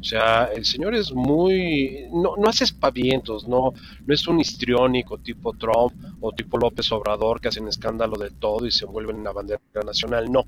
O 0.00 0.02
sea, 0.02 0.44
el 0.44 0.64
señor 0.64 0.94
es 0.94 1.12
muy... 1.12 2.08
No, 2.12 2.34
no 2.36 2.48
hace 2.48 2.64
espavientos, 2.64 3.46
no, 3.46 3.74
no 4.06 4.14
es 4.14 4.26
un 4.26 4.40
histriónico 4.40 5.18
tipo 5.18 5.52
Trump 5.52 5.92
o 6.20 6.32
tipo 6.32 6.56
López 6.56 6.90
Obrador 6.92 7.40
que 7.40 7.48
hacen 7.48 7.68
escándalo 7.68 8.16
de 8.16 8.30
todo 8.30 8.66
y 8.66 8.70
se 8.70 8.86
vuelven 8.86 9.16
en 9.16 9.24
la 9.24 9.32
bandera 9.32 9.60
nacional. 9.84 10.32
No, 10.32 10.46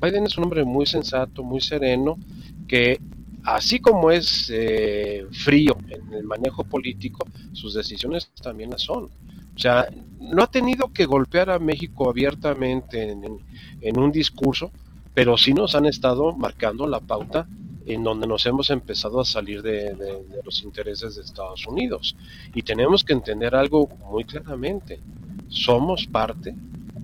Biden 0.00 0.26
es 0.26 0.38
un 0.38 0.44
hombre 0.44 0.64
muy 0.64 0.86
sensato, 0.86 1.42
muy 1.42 1.60
sereno, 1.60 2.18
que 2.66 3.00
así 3.44 3.80
como 3.80 4.10
es 4.10 4.50
eh, 4.52 5.26
frío 5.32 5.76
en 5.88 6.14
el 6.14 6.24
manejo 6.24 6.64
político, 6.64 7.26
sus 7.52 7.74
decisiones 7.74 8.30
también 8.42 8.70
las 8.70 8.82
son. 8.82 9.04
O 9.04 9.58
sea, 9.58 9.88
no 10.20 10.42
ha 10.42 10.46
tenido 10.46 10.92
que 10.92 11.04
golpear 11.04 11.50
a 11.50 11.58
México 11.58 12.08
abiertamente 12.08 13.10
en, 13.10 13.98
un 13.98 14.12
discurso, 14.12 14.70
pero 15.14 15.36
sí 15.36 15.52
nos 15.52 15.74
han 15.74 15.86
estado 15.86 16.32
marcando 16.32 16.86
la 16.86 17.00
pauta 17.00 17.48
en 17.86 18.04
donde 18.04 18.26
nos 18.26 18.46
hemos 18.46 18.70
empezado 18.70 19.20
a 19.20 19.24
salir 19.24 19.62
de, 19.62 19.94
de, 19.94 20.22
los 20.44 20.62
intereses 20.62 21.16
de 21.16 21.22
Estados 21.22 21.66
Unidos. 21.66 22.14
Y 22.54 22.62
tenemos 22.62 23.02
que 23.02 23.14
entender 23.14 23.56
algo 23.56 23.88
muy 24.10 24.24
claramente. 24.24 25.00
Somos 25.48 26.06
parte 26.06 26.54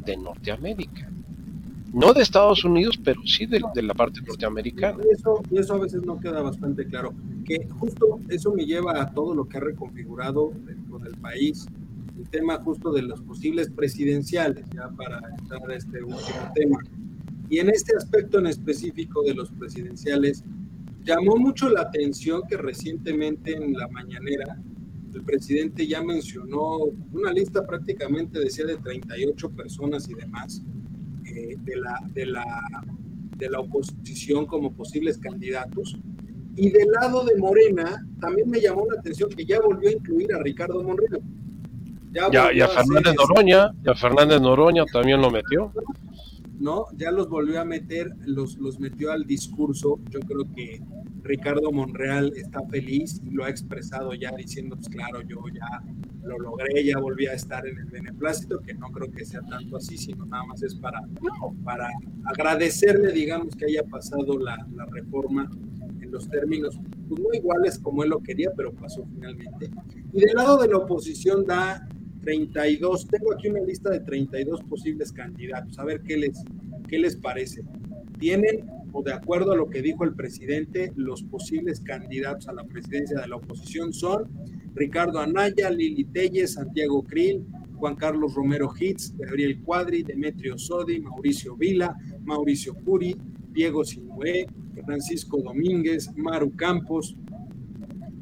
de 0.05 0.17
Norteamérica 0.17 1.11
no 1.95 2.13
de 2.13 2.23
Estados 2.23 2.65
Unidos, 2.65 2.99
pero 3.03 3.21
sí 3.25 3.47
de, 3.47 3.61
la 3.61 3.95
parte 3.95 4.21
norteamericana. 4.21 4.99
Y 5.05 5.15
eso, 5.15 5.43
eso 5.53 5.75
a 5.75 5.79
veces 5.79 6.03
no 6.03 6.19
queda 6.19 6.43
bastante 6.43 6.87
claro, 6.87 7.15
que 7.45 7.67
justo 7.79 8.21
eso 8.29 8.53
me 8.53 8.67
lleva 8.67 9.01
a 9.01 9.13
todo 9.13 9.35
lo 9.35 9.49
que 9.49 9.59
ha 9.59 9.61
reconfigurado 9.61 10.53
dentro 10.67 10.99
del 10.99 11.17
país, 11.17 11.67
el 12.19 12.29
tema 12.29 12.57
justo 12.59 12.93
de 12.93 13.03
los 13.03 13.21
posibles 13.23 13.71
presidenciales, 13.71 14.65
ya 14.75 14.89
para 14.91 15.21
entrar 15.39 15.71
a 15.71 15.77
este 15.77 16.03
último 16.03 16.53
tema. 16.55 16.79
Y 17.49 17.59
en 17.59 17.69
este 17.69 17.97
aspecto 17.97 18.39
en 18.41 18.49
específico 18.49 19.23
de 19.23 19.35
los 19.35 19.51
presidenciales, 19.53 20.43
llamó 21.05 21.37
mucho 21.37 21.69
la 21.69 21.83
atención 21.83 22.43
que 22.49 22.57
recientemente 22.57 23.55
en 23.55 23.75
la 23.75 23.87
mañanera 23.89 24.59
el 25.15 25.23
presidente 25.23 25.87
ya 25.87 26.03
mencionó 26.03 26.79
una 27.13 27.33
lista 27.33 27.65
prácticamente 27.65 28.41
decía 28.41 28.67
de 28.67 28.77
38 28.79 29.51
personas 29.51 30.09
y 30.09 30.15
demás, 30.15 30.61
de, 31.35 31.77
la, 31.77 32.01
de, 32.13 32.27
la, 32.27 32.45
de 33.37 33.51
la 33.51 33.61
oposición 33.61 34.47
como 34.47 34.73
posibles 34.73 35.19
candidatos. 35.19 35.97
Y 36.57 36.71
del 36.71 36.89
lado 37.01 37.25
de 37.25 37.37
Morena, 37.37 38.07
también 38.21 38.49
me 38.49 38.61
llamó 38.61 38.87
la 38.91 39.01
atención 39.01 39.29
que 39.31 39.45
ya 39.45 39.61
volvió 39.61 39.89
a 39.89 39.93
incluir 39.93 40.33
a 40.33 40.39
Ricardo 40.43 40.83
Monreal. 40.83 41.21
Ya, 42.31 42.53
y 42.53 42.61
a 42.61 42.69
Fernández 42.69 43.15
Noroña, 43.17 43.73
y 43.85 43.91
a 43.91 43.95
Fernández 43.95 44.41
Noroña 44.41 44.85
también 44.87 45.21
lo 45.21 45.31
metió. 45.31 45.73
¿no? 46.61 46.87
Ya 46.97 47.11
los 47.11 47.29
volvió 47.29 47.61
a 47.61 47.65
meter, 47.65 48.13
los, 48.25 48.57
los 48.59 48.79
metió 48.79 49.13
al 49.13 49.25
discurso. 49.25 49.99
Yo 50.11 50.21
creo 50.21 50.45
que 50.55 50.81
Ricardo 51.25 51.73
Monreal 51.73 52.33
está 52.37 52.63
feliz 52.67 53.21
y 53.25 53.31
lo 53.31 53.45
ha 53.45 53.49
expresado 53.49 54.13
ya 54.15 54.31
diciendo, 54.37 54.77
pues 54.77 54.89
claro, 54.91 55.23
yo 55.23 55.43
ya 55.53 55.83
lo 56.23 56.39
logré, 56.39 56.85
ya 56.85 56.99
volví 56.99 57.27
a 57.27 57.33
estar 57.33 57.67
en 57.67 57.79
el 57.79 57.87
beneplácito, 57.87 58.61
que 58.61 58.75
no 58.75 58.89
creo 58.91 59.11
que 59.11 59.25
sea 59.25 59.41
tanto 59.43 59.79
así, 59.79 59.97
sino 59.97 60.27
nada 60.27 60.45
más 60.45 60.63
es 60.63 60.75
para, 60.75 61.01
para 61.65 61.89
agradecerle, 62.25 63.13
digamos, 63.13 63.57
que 63.57 63.67
haya 63.67 63.83
pasado 63.85 64.39
la, 64.39 64.57
reforma 64.91 65.51
en 66.01 66.11
los 66.11 66.29
términos 66.29 66.79
pues, 67.09 67.21
no 67.21 67.29
iguales 67.33 67.79
como 67.79 68.05
él 68.05 68.11
lo 68.11 68.21
quería, 68.21 68.51
pero 68.55 68.73
pasó 68.73 69.05
finalmente. 69.15 69.71
Y 70.13 70.21
del 70.21 70.35
lado 70.35 70.59
de 70.59 70.69
la 70.69 70.79
oposición 70.79 71.45
da 71.47 71.89
32, 72.23 73.07
tengo 73.09 73.33
aquí 73.33 73.49
una 73.49 73.61
lista 73.61 73.91
de 73.91 74.01
32 74.01 74.63
posibles 74.65 75.13
candidatos, 75.13 75.79
a 75.79 75.85
ver 75.85 76.03
qué 76.03 76.17
les, 76.17 76.43
qué 76.89 76.99
les 76.99 77.17
parece. 77.17 77.63
Tienen, 78.19 78.67
o 78.97 79.03
de 79.03 79.13
acuerdo 79.13 79.53
a 79.53 79.57
lo 79.57 79.69
que 79.69 79.83
dijo 79.83 80.05
el 80.05 80.15
presidente, 80.15 80.93
los 80.95 81.25
posibles 81.25 81.81
candidatos 81.81 82.47
a 82.49 82.53
la 82.53 82.63
presidencia 82.63 83.21
de 83.21 83.27
la 83.27 83.37
oposición 83.37 83.93
son 83.93 84.31
Ricardo 84.73 85.19
Anaya, 85.19 85.69
Lili 85.69 86.05
Telles, 86.05 86.55
Santiago 86.55 87.03
Krill, 87.03 87.45
Juan 87.75 87.97
Carlos 87.97 88.35
Romero 88.35 88.73
Hitz, 88.79 89.13
Gabriel 89.19 89.61
Cuadri, 89.63 90.05
Demetrio 90.05 90.57
Sodi, 90.57 91.01
Mauricio 91.01 91.57
Vila, 91.57 91.97
Mauricio 92.23 92.73
Curi, 92.85 93.17
Diego 93.51 93.85
Sinué, 93.85 94.47
Francisco 94.87 95.43
Domínguez, 95.43 96.11
Maru 96.17 96.55
Campos, 96.55 97.17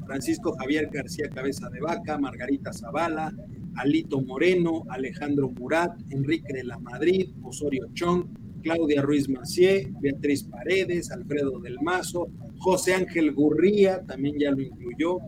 Francisco 0.07 0.57
Javier 0.59 0.89
García 0.91 1.29
Cabeza 1.29 1.69
de 1.69 1.81
Vaca, 1.81 2.17
Margarita 2.17 2.73
Zavala, 2.73 3.31
Alito 3.77 4.23
Moreno, 4.23 4.85
Alejandro 4.89 5.51
Murat, 5.51 5.93
Enrique 6.09 6.55
de 6.55 6.65
la 6.65 6.79
Madrid, 6.79 7.29
Osorio 7.43 7.89
Chong, 7.93 8.25
Claudia 8.63 9.03
Ruiz 9.03 9.29
Macié, 9.29 9.93
Beatriz 10.01 10.45
Paredes, 10.45 11.11
Alfredo 11.11 11.59
del 11.59 11.81
Mazo, 11.81 12.29
José 12.59 12.95
Ángel 12.95 13.33
Gurría, 13.33 14.03
también 14.07 14.39
ya 14.39 14.51
lo 14.51 14.63
incluyó, 14.63 15.19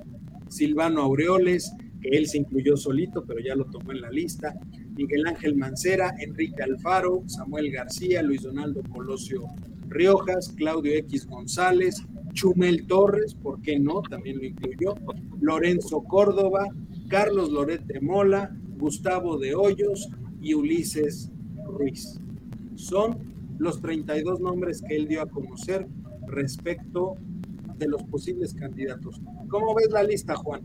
Silvano 0.48 1.02
Aureoles, 1.02 1.72
que 2.00 2.16
él 2.16 2.26
se 2.26 2.38
incluyó 2.38 2.76
solito, 2.76 3.24
pero 3.24 3.40
ya 3.40 3.54
lo 3.54 3.64
tomó 3.66 3.92
en 3.92 4.00
la 4.00 4.10
lista, 4.10 4.54
Miguel 4.96 5.26
Ángel 5.26 5.56
Mancera, 5.56 6.14
Enrique 6.18 6.62
Alfaro, 6.62 7.22
Samuel 7.26 7.72
García, 7.72 8.22
Luis 8.22 8.42
Donaldo 8.42 8.82
Colosio 8.92 9.46
Riojas, 9.88 10.52
Claudio 10.56 10.92
X 10.94 11.26
González, 11.26 12.04
Chumel 12.32 12.86
Torres, 12.86 13.34
¿por 13.34 13.60
qué 13.62 13.78
no? 13.78 14.02
También 14.02 14.38
lo 14.38 14.44
incluyó, 14.44 14.94
Lorenzo 15.40 16.02
Córdoba, 16.02 16.68
Carlos 17.08 17.50
Lorete 17.50 18.00
Mola, 18.00 18.54
Gustavo 18.76 19.38
de 19.38 19.54
Hoyos 19.54 20.08
y 20.40 20.54
Ulises 20.54 21.30
Ruiz. 21.66 22.20
Son 22.84 23.16
los 23.56 23.80
32 23.80 24.40
nombres 24.40 24.82
que 24.86 24.96
él 24.96 25.08
dio 25.08 25.22
a 25.22 25.26
conocer 25.26 25.86
respecto 26.26 27.16
de 27.78 27.88
los 27.88 28.02
posibles 28.02 28.52
candidatos. 28.52 29.22
¿Cómo 29.48 29.74
ves 29.74 29.90
la 29.90 30.02
lista, 30.02 30.36
Juan? 30.36 30.60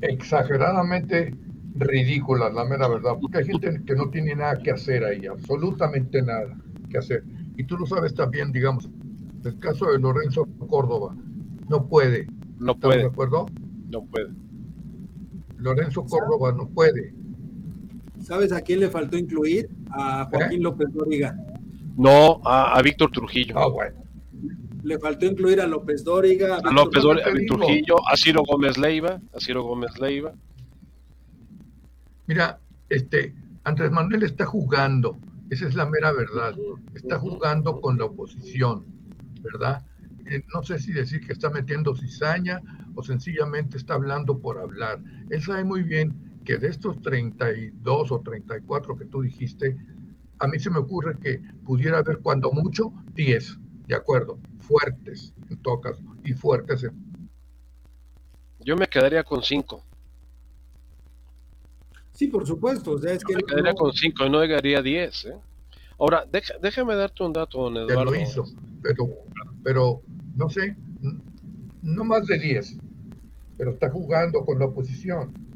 Exageradamente 0.00 1.36
ridícula, 1.76 2.50
la 2.50 2.64
mera 2.64 2.88
verdad, 2.88 3.12
porque 3.20 3.38
hay 3.38 3.44
gente 3.44 3.80
que 3.86 3.94
no 3.94 4.10
tiene 4.10 4.34
nada 4.34 4.58
que 4.58 4.72
hacer 4.72 5.04
ahí, 5.04 5.24
absolutamente 5.26 6.20
nada 6.20 6.58
que 6.90 6.98
hacer. 6.98 7.22
Y 7.56 7.62
tú 7.62 7.76
lo 7.76 7.86
sabes 7.86 8.12
también, 8.12 8.50
digamos, 8.50 8.90
el 9.44 9.56
caso 9.60 9.92
de 9.92 10.00
Lorenzo 10.00 10.48
Córdoba, 10.68 11.16
no 11.68 11.86
puede. 11.86 12.26
No 12.58 12.76
puede. 12.76 13.02
¿De 13.02 13.06
acuerdo? 13.06 13.46
No 13.88 14.04
puede. 14.04 14.30
Lorenzo 15.58 16.04
Córdoba 16.04 16.52
no 16.52 16.68
puede. 16.68 17.14
¿Sabes 18.20 18.50
a 18.50 18.60
quién 18.60 18.80
le 18.80 18.88
faltó 18.88 19.16
incluir? 19.16 19.70
A 19.90 20.28
Joaquín 20.30 20.60
¿Eh? 20.60 20.62
López 20.62 20.88
Dóriga. 20.92 21.36
No, 21.96 22.40
a, 22.44 22.80
Víctor 22.82 23.10
Trujillo. 23.10 23.58
Ah, 23.58 23.68
bueno. 23.68 24.04
Le 24.82 24.98
faltó 24.98 25.26
incluir 25.26 25.60
a 25.60 25.66
López 25.66 26.04
Dóriga. 26.04 26.58
A, 26.62 26.72
López 26.72 27.02
Dóriga, 27.02 27.26
a 27.26 27.30
Víctor 27.30 27.58
Trujillo, 27.58 27.96
a 28.08 28.16
Ciro 28.16 28.42
Gómez 28.46 28.78
Leiva, 28.78 29.20
a 29.34 29.40
Ciro 29.40 29.62
Gómez 29.62 29.98
Leiva. 29.98 30.32
Mira, 32.26 32.60
este, 32.88 33.34
Andrés 33.64 33.90
Manuel 33.90 34.22
está 34.22 34.46
jugando, 34.46 35.18
esa 35.50 35.66
es 35.66 35.74
la 35.74 35.86
mera 35.86 36.12
verdad, 36.12 36.54
está 36.94 37.18
jugando 37.18 37.80
con 37.80 37.98
la 37.98 38.04
oposición, 38.04 38.84
¿verdad? 39.42 39.84
Eh, 40.26 40.44
no 40.54 40.62
sé 40.62 40.78
si 40.78 40.92
decir 40.92 41.26
que 41.26 41.32
está 41.32 41.50
metiendo 41.50 41.96
cizaña 41.96 42.60
o 42.94 43.02
sencillamente 43.02 43.76
está 43.76 43.94
hablando 43.94 44.38
por 44.38 44.58
hablar. 44.58 45.00
Él 45.30 45.42
sabe 45.42 45.64
muy 45.64 45.82
bien 45.82 46.27
que 46.48 46.56
de 46.56 46.68
estos 46.68 46.98
32 47.02 48.10
o 48.10 48.20
34 48.20 48.96
que 48.96 49.04
tú 49.04 49.20
dijiste, 49.20 49.76
a 50.38 50.46
mí 50.46 50.58
se 50.58 50.70
me 50.70 50.78
ocurre 50.78 51.18
que 51.18 51.42
pudiera 51.66 51.98
haber 51.98 52.20
cuando 52.20 52.50
mucho 52.52 52.90
10, 53.12 53.58
de 53.86 53.94
acuerdo, 53.94 54.38
fuertes 54.60 55.34
en 55.50 55.58
todo 55.58 55.78
caso, 55.82 56.02
y 56.24 56.32
fuertes 56.32 56.84
en... 56.84 56.94
Yo 58.60 58.76
me 58.76 58.86
quedaría 58.86 59.22
con 59.24 59.42
5. 59.42 59.84
Sí, 62.12 62.28
por 62.28 62.46
supuesto. 62.46 62.92
O 62.92 62.98
sea, 62.98 63.12
es 63.12 63.22
Yo 63.28 63.36
me 63.36 63.42
quedaría 63.42 63.74
con 63.74 63.92
5 63.92 64.24
y 64.24 64.30
no 64.30 64.40
llegaría 64.40 64.78
a 64.78 64.82
10. 64.82 65.24
¿eh? 65.26 65.34
Ahora, 65.98 66.24
déjame 66.62 66.94
darte 66.94 67.24
un 67.24 67.34
dato, 67.34 67.58
don 67.58 67.76
Eduardo. 67.76 68.04
lo 68.06 68.16
hizo, 68.16 68.44
pero, 68.82 69.06
pero 69.62 70.00
no 70.34 70.48
sé, 70.48 70.74
no 71.82 72.04
más 72.04 72.26
de 72.26 72.38
10, 72.38 72.78
pero 73.58 73.72
está 73.72 73.90
jugando 73.90 74.46
con 74.46 74.58
la 74.58 74.64
oposición. 74.64 75.47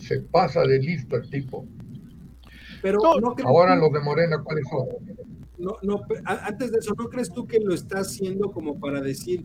Se, 0.00 0.20
pasa 0.20 0.62
de 0.62 0.78
listo 0.78 1.16
el 1.16 1.28
tipo. 1.30 1.66
Pero 2.82 3.00
ahora 3.44 3.76
los 3.76 3.92
de 3.92 4.00
Morena, 4.00 4.42
¿cuáles 4.42 4.64
son? 4.68 4.86
No, 5.58 5.76
no, 5.82 6.02
antes 6.24 6.70
de 6.70 6.78
eso, 6.78 6.94
¿no 6.96 7.08
crees 7.08 7.32
tú 7.32 7.46
que 7.46 7.58
lo 7.58 7.74
está 7.74 8.00
haciendo 8.00 8.52
como 8.52 8.78
para 8.78 9.00
decir 9.00 9.42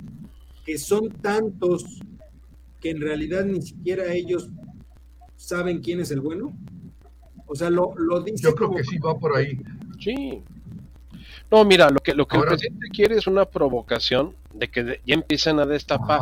que 0.63 0.77
son 0.77 1.09
tantos 1.09 1.83
que 2.79 2.91
en 2.91 3.01
realidad 3.01 3.45
ni 3.45 3.61
siquiera 3.61 4.13
ellos 4.13 4.49
saben 5.35 5.81
quién 5.81 5.99
es 6.01 6.11
el 6.11 6.21
bueno? 6.21 6.55
O 7.47 7.55
sea, 7.55 7.69
lo, 7.69 7.93
lo 7.97 8.21
dice. 8.21 8.43
Yo 8.43 8.55
creo 8.55 8.71
que 8.71 8.83
sí 8.83 8.99
va 8.99 9.17
por 9.17 9.35
ahí. 9.35 9.59
Sí. 9.99 10.43
No, 11.49 11.65
mira, 11.65 11.89
lo 11.89 11.99
que, 11.99 12.13
lo 12.13 12.27
que 12.27 12.37
el 12.37 12.43
presidente 12.43 12.87
quiere 12.89 13.15
es 13.15 13.27
una 13.27 13.45
provocación 13.45 14.35
de 14.53 14.69
que 14.69 15.01
ya 15.05 15.15
empiecen 15.15 15.59
a 15.59 15.65
destapar. 15.65 16.21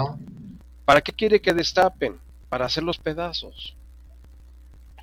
¿Para 0.86 1.02
qué 1.02 1.14
quiere 1.14 1.42
que 1.42 1.54
destapen? 1.54 2.18
Para 2.50 2.66
hacer 2.66 2.84
los 2.84 2.98
pedazos. 2.98 3.76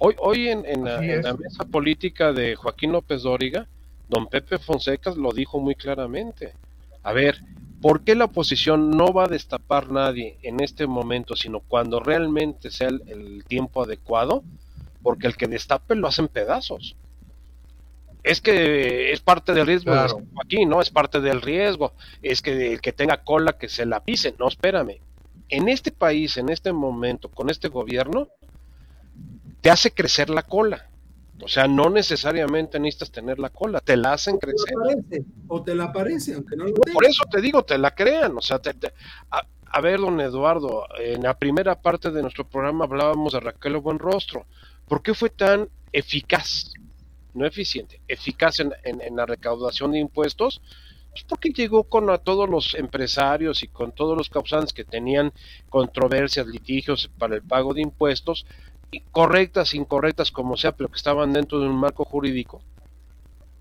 Hoy, 0.01 0.15
hoy 0.19 0.49
en, 0.49 0.65
en, 0.65 0.85
la, 0.85 1.01
mesa 1.35 1.65
política 1.65 2.33
de 2.33 2.55
Joaquín 2.55 2.93
López 2.93 3.23
Dóriga, 3.23 3.67
don 4.09 4.27
Pepe 4.27 4.59
Fonseca 4.59 5.13
lo 5.17 5.33
dijo 5.33 5.61
muy 5.61 5.75
claramente. 5.75 6.55
A 7.03 7.13
ver, 7.13 7.41
¿por 7.81 8.03
qué 8.03 8.15
la 8.15 8.27
oposición 8.27 8.91
no 8.91 9.13
va 9.13 9.25
a 9.25 9.29
destapar 9.29 9.91
nadie 9.91 10.39
en 10.43 10.61
este 10.61 10.87
momento, 10.87 11.35
sino 11.37 11.61
cuando 11.61 12.01
realmente 12.01 12.71
sea 12.71 12.89
el 12.89 13.45
tiempo 13.47 13.83
adecuado? 13.83 14.45
Porque 15.03 15.27
el 15.27 15.37
que 15.37 15.47
destape 15.47 15.95
lo 15.95 16.07
hacen 16.09 16.29
pedazos 16.29 16.97
es 18.23 18.41
que 18.41 19.13
es 19.13 19.21
parte 19.21 19.55
del 19.55 19.67
riesgo 19.67 19.93
aquí, 20.43 20.67
¿no? 20.67 20.81
Es 20.81 20.91
parte 20.91 21.21
del 21.21 21.41
riesgo. 21.41 21.93
Es 22.23 22.43
que 22.43 22.73
el 22.73 22.81
que 22.81 22.93
tenga 22.93 23.23
cola 23.23 23.55
que 23.55 23.69
se 23.69 23.87
la 23.87 24.01
pise. 24.01 24.35
No, 24.39 24.49
espérame. 24.49 25.01
En 25.49 25.69
este 25.69 25.91
país, 25.91 26.37
en 26.37 26.51
este 26.51 26.73
momento, 26.73 27.31
con 27.31 27.49
este 27.49 27.69
gobierno, 27.69 28.29
te 29.61 29.71
hace 29.71 29.93
crecer 29.93 30.31
la 30.31 30.43
cola. 30.43 30.91
O 31.41 31.47
sea, 31.47 31.69
no 31.69 31.89
necesariamente 31.89 32.81
necesitas 32.81 33.13
tener 33.13 33.39
la 33.39 33.51
cola, 33.51 33.81
te 33.81 33.97
la 33.97 34.13
hacen 34.13 34.39
crecer. 34.39 34.75
o 35.47 35.63
te 35.63 35.75
la 35.75 35.85
aparece, 35.85 36.35
aunque 36.35 36.57
no 36.57 36.65
lo 36.65 36.75
Por 36.75 37.07
eso 37.07 37.23
te 37.31 37.41
digo, 37.41 37.65
te 37.65 37.79
la 37.79 37.95
crean. 37.95 38.37
O 38.37 38.43
sea, 38.43 38.61
a, 39.31 39.43
a, 39.67 39.81
ver, 39.81 40.01
don 40.01 40.21
Eduardo, 40.21 40.87
en 40.99 41.23
la 41.23 41.39
primera 41.39 41.81
parte 41.81 42.11
de 42.11 42.23
nuestro 42.23 42.49
programa 42.49 42.87
hablábamos 42.87 43.35
de 43.35 43.41
Raquel 43.41 43.77
Buenrostro. 43.79 44.47
¿Por 44.89 45.01
qué 45.01 45.15
fue 45.15 45.31
tan 45.31 45.69
eficaz? 45.93 46.73
no 47.39 47.47
eficiente, 47.47 48.01
eficaz 48.09 48.61
en, 48.61 48.73
la 49.17 49.25
recaudación 49.25 49.93
de 49.93 50.01
impuestos, 50.01 50.61
pues 51.11 51.25
porque 51.25 51.51
llegó 51.51 51.85
con 51.85 52.11
a 52.11 52.19
todos 52.19 52.49
los 52.49 52.75
empresarios 52.75 53.63
y 53.63 53.69
con 53.69 53.93
todos 53.93 54.17
los 54.17 54.29
causantes 54.29 54.73
que 54.73 54.85
tenían 54.85 55.33
controversias, 55.71 56.47
litigios 56.47 57.11
para 57.19 57.37
el 57.37 57.43
pago 57.43 57.73
de 57.73 57.83
impuestos, 57.83 58.45
correctas, 59.13 59.75
incorrectas, 59.75 60.31
como 60.31 60.57
sea, 60.57 60.73
pero 60.73 60.89
que 60.89 60.97
estaban 60.97 61.33
dentro 61.33 61.61
de 61.61 61.69
un 61.69 61.77
marco 61.77 62.05
jurídico. 62.05 62.61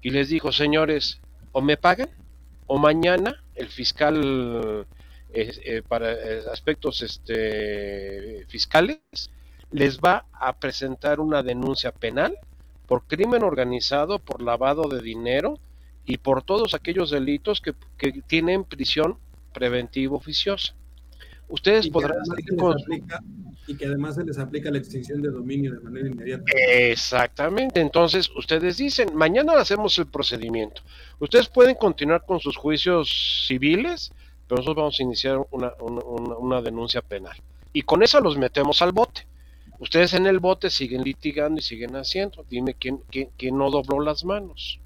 Y 0.01 0.11
les 0.11 0.29
dijo, 0.29 0.51
señores, 0.51 1.19
o 1.51 1.61
me 1.61 1.77
pagan, 1.77 2.09
o 2.67 2.77
mañana 2.77 3.43
el 3.55 3.67
fiscal 3.69 4.85
eh, 5.33 5.51
eh, 5.65 5.81
para 5.87 6.13
eh, 6.13 6.43
aspectos 6.51 7.01
este, 7.01 8.45
fiscales 8.47 8.99
les 9.71 9.99
va 9.99 10.25
a 10.31 10.57
presentar 10.57 11.19
una 11.19 11.43
denuncia 11.43 11.91
penal 11.91 12.37
por 12.87 13.03
crimen 13.03 13.43
organizado, 13.43 14.19
por 14.19 14.41
lavado 14.41 14.87
de 14.87 15.01
dinero 15.01 15.59
y 16.05 16.17
por 16.17 16.43
todos 16.43 16.73
aquellos 16.73 17.11
delitos 17.11 17.61
que, 17.61 17.73
tienen 18.27 18.63
prisión 18.63 19.17
preventiva 19.53 20.15
oficiosa. 20.15 20.73
Ustedes 21.49 21.87
podrán... 21.89 22.17
y 23.67 23.75
que 23.75 23.85
además 23.85 24.15
se 24.15 24.23
les 24.23 24.37
aplica 24.37 24.71
la 24.71 24.77
extinción 24.77 25.21
de 25.21 25.29
dominio 25.29 25.73
de 25.73 25.79
manera 25.79 26.07
inmediata. 26.07 26.43
Exactamente. 26.69 27.79
Entonces, 27.79 28.29
ustedes 28.35 28.77
dicen, 28.77 29.15
mañana 29.15 29.53
hacemos 29.53 29.97
el 29.99 30.07
procedimiento. 30.07 30.81
Ustedes 31.19 31.47
pueden 31.49 31.75
continuar 31.75 32.25
con 32.25 32.39
sus 32.39 32.55
juicios 32.57 33.45
civiles, 33.47 34.11
pero 34.47 34.59
nosotros 34.59 34.75
vamos 34.75 34.99
a 34.99 35.03
iniciar 35.03 35.39
una, 35.51 35.73
una 35.79 36.61
denuncia 36.61 37.01
penal. 37.01 37.35
Y 37.73 37.81
con 37.81 38.03
eso 38.03 38.19
los 38.21 38.37
metemos 38.37 38.81
al 38.81 38.91
bote. 38.91 39.25
Ustedes 39.79 40.13
en 40.13 40.25
el 40.25 40.39
bote 40.39 40.69
siguen 40.69 41.03
litigando 41.03 41.59
y 41.59 41.63
siguen 41.63 41.95
haciendo. 41.95 42.43
Dime 42.49 42.73
quién, 42.73 42.99
quién, 43.09 43.57
no 43.57 43.69
dobló 43.69 43.99
las 43.99 44.25
manos. 44.25 44.79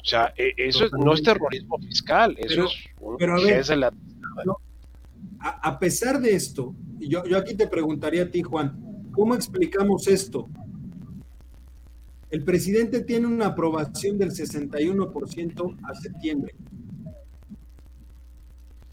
O 0.00 0.04
sea, 0.04 0.32
e, 0.36 0.54
eso 0.56 0.88
no 0.96 1.14
es 1.14 1.22
terrorismo 1.22 1.78
fiscal, 1.78 2.36
eso 2.38 2.66
es 2.66 2.76
un 3.00 3.20
a, 3.20 3.90
a, 5.38 5.78
pesar 5.78 6.20
de 6.20 6.34
esto, 6.34 6.74
yo, 6.98 7.24
yo 7.24 7.38
aquí 7.38 7.54
te 7.54 7.66
preguntaría 7.66 8.24
a 8.24 8.30
ti, 8.30 8.42
Juan, 8.42 9.10
¿cómo 9.12 9.34
explicamos 9.34 10.08
esto? 10.08 10.48
El 12.30 12.42
presidente 12.44 13.02
tiene 13.02 13.26
una 13.26 13.46
aprobación 13.46 14.18
del 14.18 14.30
61% 14.30 15.76
a 15.84 15.94
septiembre. 15.94 16.54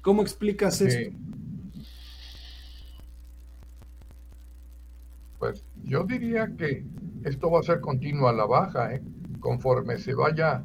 ¿Cómo 0.02 0.22
explicas 0.22 0.82
esto? 0.82 1.18
Pues 5.40 5.66
yo 5.84 6.04
diría 6.04 6.54
que 6.58 6.86
esto 7.24 7.50
va 7.50 7.60
a 7.60 7.64
ser 7.64 7.82
continuo 7.82 8.28
a 8.28 8.34
la 8.34 8.46
baja, 8.46 8.94
¿eh? 8.94 9.02
conforme 9.40 9.98
se 9.98 10.14
vaya, 10.14 10.64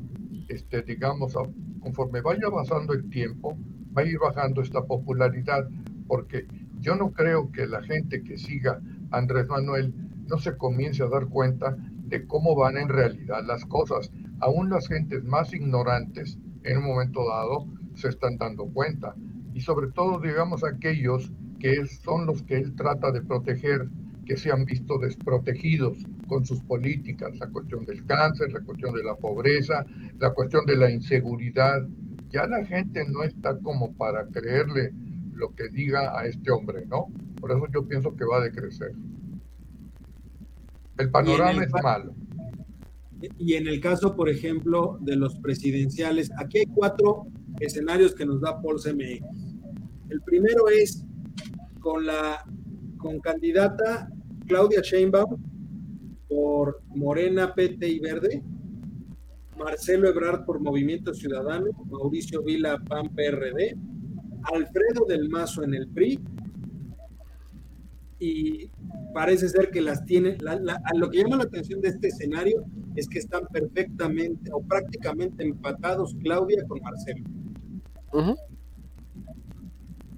este, 0.48 0.82
digamos, 0.82 1.34
conforme 1.80 2.20
vaya 2.20 2.50
pasando 2.50 2.92
el 2.92 3.08
tiempo, 3.08 3.56
va 3.96 4.02
a 4.02 4.06
ir 4.06 4.18
bajando 4.18 4.62
esta 4.62 4.84
popularidad, 4.84 5.68
porque 6.06 6.46
yo 6.80 6.94
no 6.96 7.12
creo 7.12 7.50
que 7.50 7.66
la 7.66 7.82
gente 7.82 8.22
que 8.22 8.38
siga 8.38 8.80
Andrés 9.10 9.46
Manuel 9.48 9.94
no 10.28 10.38
se 10.38 10.56
comience 10.56 11.02
a 11.02 11.08
dar 11.08 11.26
cuenta 11.26 11.76
de 12.04 12.26
cómo 12.26 12.54
van 12.54 12.76
en 12.76 12.88
realidad 12.88 13.44
las 13.46 13.64
cosas. 13.64 14.10
Aún 14.40 14.70
las 14.70 14.88
gentes 14.88 15.24
más 15.24 15.52
ignorantes, 15.52 16.38
en 16.62 16.78
un 16.78 16.84
momento 16.84 17.26
dado, 17.28 17.66
se 17.94 18.08
están 18.08 18.36
dando 18.38 18.66
cuenta. 18.66 19.14
Y 19.54 19.60
sobre 19.60 19.88
todo, 19.88 20.20
digamos, 20.20 20.64
aquellos 20.64 21.32
que 21.58 21.86
son 21.86 22.26
los 22.26 22.42
que 22.42 22.56
él 22.56 22.74
trata 22.76 23.10
de 23.10 23.22
proteger 23.22 23.88
que 24.24 24.36
se 24.36 24.52
han 24.52 24.64
visto 24.64 24.98
desprotegidos 24.98 25.98
con 26.26 26.44
sus 26.44 26.60
políticas, 26.60 27.36
la 27.38 27.48
cuestión 27.48 27.84
del 27.86 28.04
cáncer, 28.04 28.52
la 28.52 28.60
cuestión 28.60 28.94
de 28.94 29.02
la 29.02 29.16
pobreza, 29.16 29.86
la 30.18 30.30
cuestión 30.34 30.66
de 30.66 30.76
la 30.76 30.90
inseguridad. 30.90 31.88
Ya 32.30 32.46
la 32.46 32.64
gente 32.64 33.04
no 33.08 33.22
está 33.22 33.58
como 33.58 33.92
para 33.94 34.26
creerle 34.26 34.92
lo 35.34 35.54
que 35.54 35.68
diga 35.68 36.18
a 36.18 36.26
este 36.26 36.50
hombre, 36.50 36.84
¿no? 36.86 37.06
Por 37.40 37.52
eso 37.52 37.66
yo 37.72 37.86
pienso 37.86 38.14
que 38.16 38.24
va 38.24 38.38
a 38.38 38.44
decrecer. 38.44 38.92
El 40.98 41.10
panorama 41.10 41.62
es 41.62 41.72
malo. 41.82 42.14
Y 43.38 43.54
en 43.54 43.66
el 43.66 43.80
caso, 43.80 44.14
por 44.14 44.28
ejemplo, 44.28 44.98
de 45.00 45.16
los 45.16 45.36
presidenciales, 45.36 46.30
aquí 46.36 46.58
hay 46.58 46.66
cuatro 46.66 47.26
escenarios 47.60 48.14
que 48.14 48.26
nos 48.26 48.40
da 48.40 48.60
Paul 48.60 48.80
CMX. 48.80 49.24
El 50.10 50.20
primero 50.22 50.68
es 50.68 51.04
con 51.80 52.06
la 52.06 52.44
con 52.98 53.20
candidata 53.20 54.10
Claudia 54.46 54.80
Sheinbaum 54.82 55.40
por 56.28 56.82
Morena, 56.94 57.54
PT 57.54 57.88
y 57.88 58.00
Verde, 58.00 58.42
Marcelo 59.58 60.08
Ebrard 60.08 60.44
por 60.44 60.60
Movimiento 60.60 61.12
Ciudadano, 61.12 61.66
Mauricio 61.90 62.42
Vila, 62.42 62.78
PAN, 62.88 63.08
PRD, 63.14 63.76
Alfredo 64.52 65.04
del 65.06 65.28
Mazo 65.28 65.62
en 65.62 65.74
el 65.74 65.88
PRI, 65.88 66.20
y 68.20 68.70
parece 69.14 69.48
ser 69.48 69.70
que 69.70 69.80
las 69.80 70.04
tiene, 70.04 70.36
lo 70.94 71.10
que 71.10 71.18
llama 71.18 71.36
la 71.36 71.44
atención 71.44 71.80
de 71.80 71.88
este 71.88 72.08
escenario 72.08 72.64
es 72.96 73.08
que 73.08 73.18
están 73.20 73.46
perfectamente 73.52 74.50
o 74.52 74.60
prácticamente 74.60 75.44
empatados 75.44 76.16
Claudia 76.22 76.64
con 76.66 76.80
Marcelo. 76.80 77.24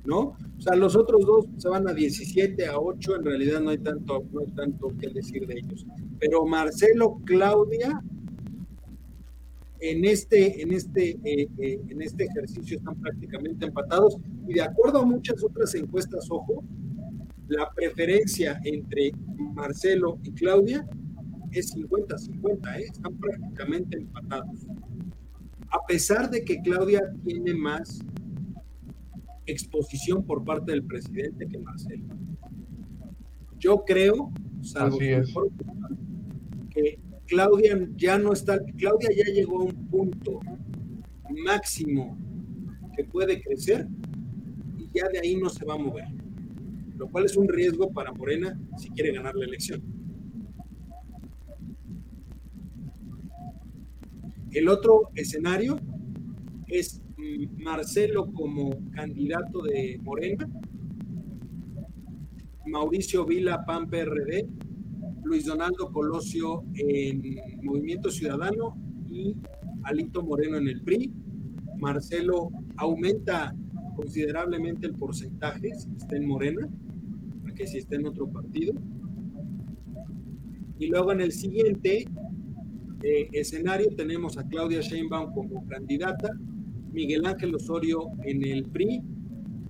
¿no? 0.04 0.18
O 0.18 0.60
sea, 0.60 0.74
los 0.76 0.96
otros 0.96 1.24
dos 1.24 1.46
se 1.58 1.68
van 1.68 1.88
a 1.88 1.92
17, 1.92 2.66
a 2.66 2.78
8, 2.78 3.16
en 3.16 3.24
realidad 3.24 3.60
no 3.60 3.70
hay 3.70 3.78
tanto, 3.78 4.24
no 4.32 4.40
hay 4.40 4.50
tanto 4.52 4.88
que 4.98 5.08
decir 5.08 5.46
de 5.46 5.58
ellos. 5.58 5.86
Pero 6.18 6.44
Marcelo, 6.44 7.20
Claudia, 7.24 8.02
en 9.80 10.04
este, 10.04 10.62
en 10.62 10.72
este, 10.72 11.18
eh, 11.24 11.48
eh, 11.58 11.80
en 11.88 12.02
este 12.02 12.24
ejercicio 12.24 12.76
están 12.76 13.00
prácticamente 13.00 13.66
empatados 13.66 14.18
y 14.46 14.54
de 14.54 14.62
acuerdo 14.62 15.00
a 15.00 15.06
muchas 15.06 15.42
otras 15.42 15.74
encuestas, 15.74 16.26
ojo, 16.30 16.62
la 17.48 17.70
preferencia 17.70 18.60
entre 18.64 19.12
Marcelo 19.54 20.18
y 20.22 20.32
Claudia 20.32 20.86
es 21.50 21.74
50-50, 21.74 22.78
¿eh? 22.78 22.84
están 22.92 23.16
prácticamente 23.18 23.96
empatados. 23.96 24.66
A 25.70 25.84
pesar 25.86 26.30
de 26.30 26.44
que 26.44 26.60
Claudia 26.60 27.00
tiene 27.24 27.54
más 27.54 28.00
exposición 29.46 30.24
por 30.24 30.44
parte 30.44 30.72
del 30.72 30.84
presidente 30.84 31.46
que 31.48 31.58
Marcelo. 31.58 32.04
Yo 33.58 33.84
creo, 33.84 34.30
salvo 34.62 34.98
que, 36.70 36.98
Claudia 37.30 37.78
ya 37.96 38.18
no 38.18 38.32
está, 38.32 38.58
Claudia 38.76 39.08
ya 39.16 39.32
llegó 39.32 39.60
a 39.60 39.64
un 39.66 39.86
punto 39.86 40.40
máximo 41.44 42.18
que 42.96 43.04
puede 43.04 43.40
crecer 43.40 43.86
y 44.76 44.90
ya 44.92 45.08
de 45.12 45.20
ahí 45.20 45.36
no 45.36 45.48
se 45.48 45.64
va 45.64 45.74
a 45.74 45.78
mover, 45.78 46.08
lo 46.96 47.08
cual 47.08 47.26
es 47.26 47.36
un 47.36 47.46
riesgo 47.46 47.88
para 47.92 48.12
Morena 48.12 48.58
si 48.76 48.90
quiere 48.90 49.12
ganar 49.12 49.36
la 49.36 49.44
elección. 49.44 49.80
El 54.50 54.68
otro 54.68 55.10
escenario 55.14 55.78
es 56.66 57.00
Marcelo 57.58 58.32
como 58.32 58.76
candidato 58.90 59.62
de 59.62 60.00
Morena, 60.02 60.48
Mauricio 62.66 63.24
Vila, 63.24 63.64
PAN 63.64 63.88
PRD, 63.88 64.48
Luis 65.30 65.46
Donaldo 65.46 65.92
Colosio 65.92 66.64
en 66.74 67.22
Movimiento 67.62 68.10
Ciudadano 68.10 68.76
y 69.08 69.36
Alito 69.84 70.24
Moreno 70.24 70.56
en 70.56 70.66
el 70.66 70.82
PRI. 70.82 71.12
Marcelo 71.78 72.50
aumenta 72.76 73.54
considerablemente 73.94 74.88
el 74.88 74.94
porcentaje 74.96 75.72
si 75.76 75.88
está 75.96 76.16
en 76.16 76.26
Morena, 76.26 76.68
que 77.54 77.64
si 77.64 77.78
está 77.78 77.94
en 77.94 78.08
otro 78.08 78.26
partido. 78.26 78.74
Y 80.80 80.88
luego 80.88 81.12
en 81.12 81.20
el 81.20 81.30
siguiente 81.30 82.08
eh, 83.04 83.28
escenario 83.30 83.94
tenemos 83.94 84.36
a 84.36 84.42
Claudia 84.48 84.80
Sheinbaum 84.80 85.32
como 85.32 85.64
candidata, 85.68 86.28
Miguel 86.92 87.24
Ángel 87.24 87.54
Osorio 87.54 88.00
en 88.24 88.44
el 88.44 88.64
PRI, 88.64 89.00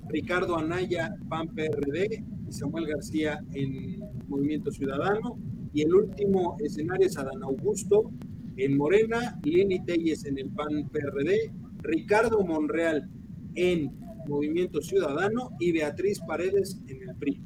Ricardo 0.09 0.57
Anaya, 0.57 1.15
PAN 1.29 1.49
PRD 1.49 2.25
y 2.49 2.51
Samuel 2.51 2.87
García 2.87 3.45
en 3.53 4.01
Movimiento 4.27 4.71
Ciudadano. 4.71 5.50
Y 5.73 5.83
el 5.83 5.95
último 5.95 6.57
escenario 6.61 7.07
es 7.07 7.17
Adán 7.17 7.43
Augusto 7.43 8.11
en 8.57 8.77
Morena, 8.77 9.39
Leni 9.45 9.85
Telles 9.85 10.25
en 10.25 10.39
el 10.39 10.51
PAN 10.51 10.89
PRD, 10.91 11.53
Ricardo 11.83 12.45
Monreal 12.45 13.09
en 13.55 13.91
Movimiento 14.29 14.81
Ciudadano 14.83 15.51
y 15.59 15.73
Beatriz 15.73 16.21
Paredes 16.21 16.81
en 16.89 17.09
el 17.09 17.15
PRI. 17.17 17.41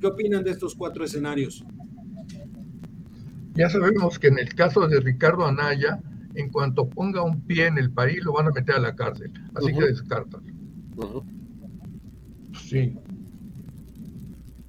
¿Qué 0.00 0.06
opinan 0.06 0.44
de 0.44 0.50
estos 0.50 0.74
cuatro 0.74 1.04
escenarios? 1.04 1.64
Ya 3.54 3.68
sabemos 3.68 4.18
que 4.18 4.28
en 4.28 4.38
el 4.38 4.54
caso 4.54 4.86
de 4.86 5.00
Ricardo 5.00 5.44
Anaya, 5.44 6.00
en 6.34 6.50
cuanto 6.50 6.88
ponga 6.88 7.22
un 7.22 7.42
pie 7.42 7.66
en 7.66 7.78
el 7.78 7.90
país, 7.90 8.24
lo 8.24 8.32
van 8.32 8.46
a 8.46 8.50
meter 8.50 8.76
a 8.76 8.80
la 8.80 8.94
cárcel. 8.94 9.32
Así 9.54 9.72
que 9.72 9.84
descartan. 9.86 10.42
Sí. 12.54 12.94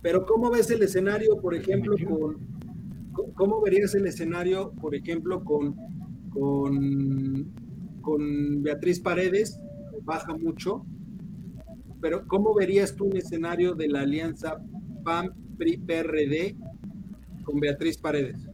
Pero 0.01 0.25
¿cómo 0.25 0.49
ves 0.49 0.71
el 0.71 0.81
escenario, 0.81 1.39
por 1.39 1.53
ejemplo, 1.53 1.95
con... 2.07 2.50
¿Cómo 3.11 3.61
verías 3.61 3.93
el 3.95 4.05
escenario, 4.05 4.71
por 4.73 4.95
ejemplo, 4.95 5.43
con, 5.43 5.75
con, 6.29 7.51
con 8.01 8.63
Beatriz 8.63 8.99
Paredes? 8.99 9.59
Baja 10.03 10.35
mucho. 10.35 10.85
Pero 12.01 12.25
¿cómo 12.27 12.55
verías 12.55 12.95
tú 12.95 13.05
un 13.05 13.17
escenario 13.17 13.75
de 13.75 13.87
la 13.87 14.01
alianza 14.01 14.59
PAN-PRI-PRD 15.03 16.55
con 17.43 17.59
Beatriz 17.59 17.97
Paredes? 17.97 18.47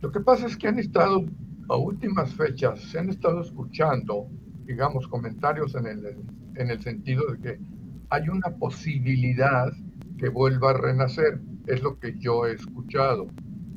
Lo 0.00 0.10
que 0.10 0.20
pasa 0.20 0.46
es 0.46 0.56
que 0.56 0.68
han 0.68 0.78
estado, 0.78 1.24
a 1.68 1.76
últimas 1.76 2.34
fechas, 2.34 2.80
se 2.80 2.98
han 2.98 3.10
estado 3.10 3.42
escuchando, 3.42 4.28
digamos, 4.64 5.06
comentarios 5.08 5.74
en 5.74 5.86
el, 5.86 6.16
en 6.56 6.70
el 6.70 6.82
sentido 6.82 7.32
de 7.32 7.38
que 7.38 7.60
hay 8.08 8.28
una 8.28 8.50
posibilidad 8.58 9.72
que 10.18 10.28
vuelva 10.28 10.70
a 10.70 10.74
renacer, 10.74 11.40
es 11.66 11.82
lo 11.82 11.98
que 11.98 12.16
yo 12.18 12.46
he 12.46 12.54
escuchado, 12.54 13.28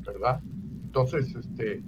¿verdad? 0.06 0.40
Entonces, 0.84 1.34
este, 1.34 1.82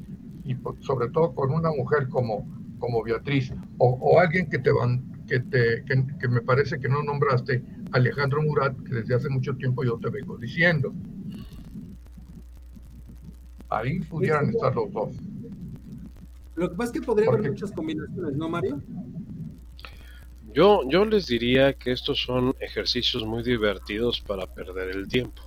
y 0.44 0.56
sobre 0.80 1.08
todo 1.10 1.34
con 1.34 1.52
una 1.52 1.70
mujer 1.70 2.08
como, 2.08 2.46
como 2.78 3.02
Beatriz, 3.02 3.52
o, 3.78 4.18
alguien 4.18 4.48
que 4.48 4.58
te 4.58 4.70
van, 4.70 5.24
que 5.26 5.40
te, 5.40 5.84
que 5.84 6.28
me 6.28 6.40
parece 6.40 6.78
que 6.78 6.88
no 6.88 7.02
nombraste, 7.02 7.62
Alejandro 7.92 8.42
Murat, 8.42 8.76
que 8.82 8.94
desde 8.94 9.14
hace 9.14 9.28
mucho 9.28 9.54
tiempo 9.56 9.84
yo 9.84 9.98
te 9.98 10.10
vengo 10.10 10.36
diciendo, 10.36 10.92
Ahí 13.68 14.00
pudieran 14.00 14.48
estar 14.50 14.74
los 14.74 14.92
dos. 14.92 15.16
Lo 16.54 16.70
que 16.70 16.76
pasa 16.76 16.92
es 16.92 17.00
que 17.00 17.06
podría 17.06 17.28
haber 17.28 17.50
muchas 17.50 17.72
combinaciones, 17.72 18.36
¿no, 18.36 18.48
Mario? 18.48 18.80
Yo, 20.54 20.88
yo 20.88 21.04
les 21.04 21.26
diría 21.26 21.74
que 21.74 21.92
estos 21.92 22.22
son 22.22 22.54
ejercicios 22.60 23.26
muy 23.26 23.42
divertidos 23.42 24.20
para 24.20 24.46
perder 24.46 24.96
el 24.96 25.06
tiempo. 25.06 25.42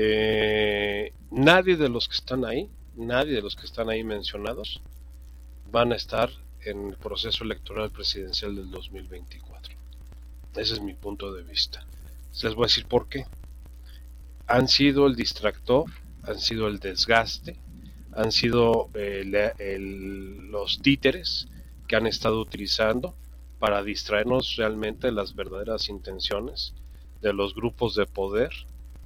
Eh, 0.00 1.12
nadie 1.32 1.76
de 1.76 1.88
los 1.88 2.06
que 2.06 2.14
están 2.14 2.44
ahí, 2.44 2.70
nadie 2.94 3.34
de 3.34 3.42
los 3.42 3.56
que 3.56 3.66
están 3.66 3.90
ahí 3.90 4.04
mencionados, 4.04 4.80
van 5.72 5.92
a 5.92 5.96
estar 5.96 6.30
en 6.60 6.90
el 6.90 6.96
proceso 6.96 7.42
electoral 7.42 7.90
presidencial 7.90 8.54
del 8.54 8.70
2024. 8.70 9.76
Ese 10.54 10.74
es 10.74 10.80
mi 10.80 10.94
punto 10.94 11.32
de 11.32 11.42
vista. 11.42 11.84
Les 12.42 12.54
voy 12.54 12.64
a 12.64 12.68
decir 12.68 12.86
por 12.86 13.08
qué. 13.08 13.26
Han 14.46 14.68
sido 14.68 15.08
el 15.08 15.16
distractor 15.16 15.86
han 16.28 16.38
sido 16.38 16.68
el 16.68 16.78
desgaste, 16.78 17.56
han 18.12 18.32
sido 18.32 18.90
eh, 18.94 19.24
los 20.50 20.80
títeres 20.80 21.48
que 21.86 21.96
han 21.96 22.06
estado 22.06 22.40
utilizando 22.40 23.14
para 23.58 23.82
distraernos 23.82 24.56
realmente 24.56 25.06
de 25.08 25.12
las 25.12 25.34
verdaderas 25.34 25.88
intenciones 25.88 26.74
de 27.22 27.32
los 27.32 27.54
grupos 27.54 27.94
de 27.94 28.06
poder 28.06 28.50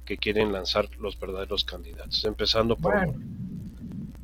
que 0.05 0.17
quieren 0.17 0.51
lanzar 0.51 0.89
los 0.99 1.19
verdaderos 1.19 1.63
candidatos, 1.63 2.23
empezando 2.25 2.75
por... 2.75 2.93
Bueno, 2.93 3.13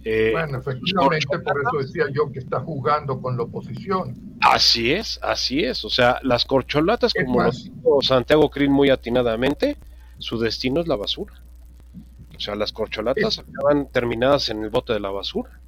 eh, 0.03 0.33
efectivamente, 0.33 1.39
por 1.39 1.61
eso 1.61 1.85
decía 1.85 2.05
yo 2.13 2.31
que 2.31 2.39
está 2.39 2.59
jugando 2.61 3.21
con 3.21 3.35
la 3.35 3.43
oposición. 3.43 4.15
Así 4.41 4.91
es, 4.91 5.19
así 5.21 5.63
es. 5.63 5.83
O 5.83 5.89
sea, 5.89 6.19
las 6.23 6.45
corcholatas, 6.45 7.13
como 7.13 7.43
lo 7.43 7.51
dijo 7.51 8.01
Santiago 8.01 8.49
Crin 8.49 8.71
muy 8.71 8.89
atinadamente, 8.89 9.77
su 10.17 10.39
destino 10.39 10.81
es 10.81 10.87
la 10.87 10.95
basura. 10.95 11.33
O 12.35 12.39
sea, 12.39 12.55
las 12.55 12.71
corcholatas 12.71 13.39
acaban 13.39 13.89
terminadas 13.91 14.47
en 14.49 14.63
el 14.63 14.69
bote 14.69 14.93
de 14.93 15.01
la 15.01 15.09
basura. 15.09 15.59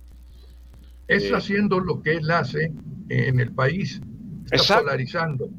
Es 1.07 1.25
eh, 1.25 1.35
haciendo 1.35 1.81
lo 1.81 2.01
que 2.01 2.15
él 2.15 2.31
hace 2.31 2.71
en 3.09 3.39
el 3.41 3.51
país. 3.51 4.01
Está 4.49 4.79
polarizando. 4.79 5.49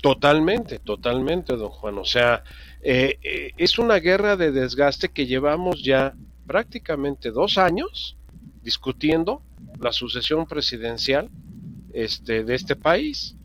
Totalmente, 0.00 0.78
totalmente, 0.78 1.56
don 1.56 1.70
Juan. 1.70 1.98
O 1.98 2.04
sea, 2.04 2.44
eh, 2.82 3.18
eh, 3.22 3.52
es 3.56 3.78
una 3.78 3.96
guerra 3.96 4.36
de 4.36 4.52
desgaste 4.52 5.08
que 5.08 5.26
llevamos 5.26 5.82
ya 5.82 6.14
prácticamente 6.46 7.30
dos 7.30 7.58
años 7.58 8.16
discutiendo 8.62 9.42
la 9.78 9.92
sucesión 9.92 10.46
presidencial 10.46 11.30
este, 11.92 12.44
de 12.44 12.54
este 12.54 12.76
país. 12.76 13.36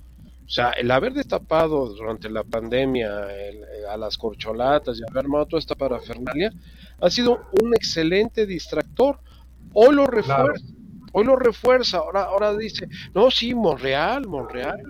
O 0.45 0.49
sea, 0.49 0.69
el 0.71 0.91
haber 0.91 1.13
destapado 1.13 1.88
durante 1.93 2.29
la 2.29 2.43
pandemia 2.43 3.27
a 3.89 3.97
las 3.97 4.17
corcholatas 4.17 4.99
y 4.99 5.03
haber 5.03 5.25
armado 5.25 5.47
toda 5.47 5.59
esta 5.59 5.75
parafernalia 5.75 6.53
ha 7.01 7.09
sido 7.09 7.47
un 7.61 7.73
excelente 7.73 8.45
distractor. 8.45 9.19
Hoy 9.73 9.95
lo 9.95 10.05
refuerza, 10.05 10.65
hoy 11.11 11.25
lo 11.25 11.36
refuerza, 11.36 11.97
ahora, 11.97 12.23
ahora 12.23 12.55
dice, 12.55 12.88
no, 13.13 13.31
sí, 13.31 13.53
Monreal, 13.55 14.27
Monreal, 14.27 14.81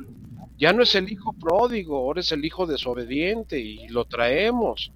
ya 0.58 0.74
no 0.74 0.84
es 0.84 0.96
el 0.96 1.12
hijo 1.12 1.34
pródigo, 1.34 1.98
ahora 1.98 2.22
es 2.22 2.32
el 2.32 2.46
hijo 2.46 2.66
desobediente 2.66 3.60
y 3.60 3.88
lo 3.90 4.06
traemos. 4.06 4.92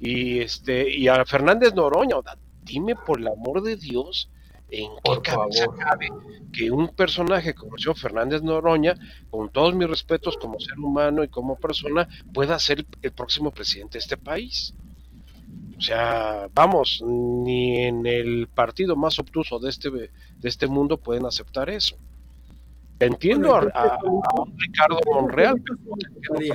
Y 0.00 0.40
este, 0.40 0.88
y 0.96 1.08
a 1.08 1.24
Fernández 1.24 1.74
Noroña, 1.74 2.16
dime 2.62 2.94
por 2.94 3.20
el 3.20 3.28
amor 3.28 3.62
de 3.62 3.76
Dios, 3.76 4.30
¿en 4.70 4.90
qué 5.02 5.22
cabeza 5.22 5.66
cabe 5.78 6.08
que 6.52 6.70
un 6.70 6.88
personaje 6.88 7.54
como 7.54 7.76
el 7.76 7.82
señor 7.82 7.98
Fernández 7.98 8.42
Noroña, 8.42 8.94
con 9.30 9.50
todos 9.50 9.74
mis 9.74 9.88
respetos 9.88 10.36
como 10.36 10.60
ser 10.60 10.78
humano 10.78 11.24
y 11.24 11.28
como 11.28 11.56
persona, 11.56 12.08
pueda 12.32 12.58
ser 12.58 12.86
el 13.02 13.12
próximo 13.12 13.50
presidente 13.50 13.98
de 13.98 14.02
este 14.02 14.16
país? 14.16 14.74
O 15.76 15.80
sea, 15.80 16.48
vamos, 16.54 17.02
ni 17.06 17.76
en 17.76 18.04
el 18.04 18.48
partido 18.48 18.96
más 18.96 19.18
obtuso 19.18 19.58
de 19.58 19.70
este, 19.70 19.90
de 19.90 20.10
este 20.42 20.66
mundo 20.66 20.98
pueden 20.98 21.24
aceptar 21.24 21.70
eso. 21.70 21.96
Entiendo 23.00 23.54
a, 23.54 23.60
Ricardo 24.56 25.00
Monreal, 25.12 25.62
pero 25.62 26.46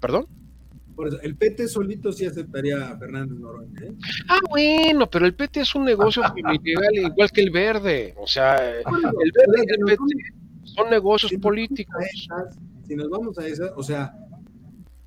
¿Perdón? 0.00 0.26
Por 0.94 1.08
eso, 1.08 1.20
el 1.20 1.36
PT 1.36 1.68
solito 1.68 2.10
sí 2.10 2.24
aceptaría 2.24 2.88
a 2.88 2.98
Fernández 2.98 3.38
Noroña. 3.38 3.80
¿eh? 3.82 3.92
Ah, 4.28 4.38
bueno, 4.48 5.06
pero 5.10 5.26
el 5.26 5.34
PT 5.34 5.60
es 5.60 5.74
un 5.74 5.84
negocio 5.84 6.22
igual 6.34 7.30
que 7.30 7.40
el 7.42 7.50
verde. 7.50 8.14
O 8.18 8.26
sea, 8.26 8.56
el 8.56 8.84
verde 8.84 9.64
y 9.66 9.72
el 9.72 9.84
PT 9.84 10.02
son 10.64 10.90
negocios 10.90 11.32
políticos. 11.40 12.02
si 12.86 12.96
nos 12.96 13.10
vamos 13.10 13.38
a 13.38 13.46
esa, 13.46 13.72
o 13.76 13.82
sea, 13.82 14.14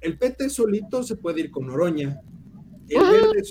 el 0.01 0.17
PT 0.17 0.49
solito 0.49 1.01
se 1.03 1.15
puede 1.15 1.41
ir 1.41 1.51
con 1.51 1.67
Noroña, 1.67 2.19
el 2.87 3.01
verde 3.01 3.43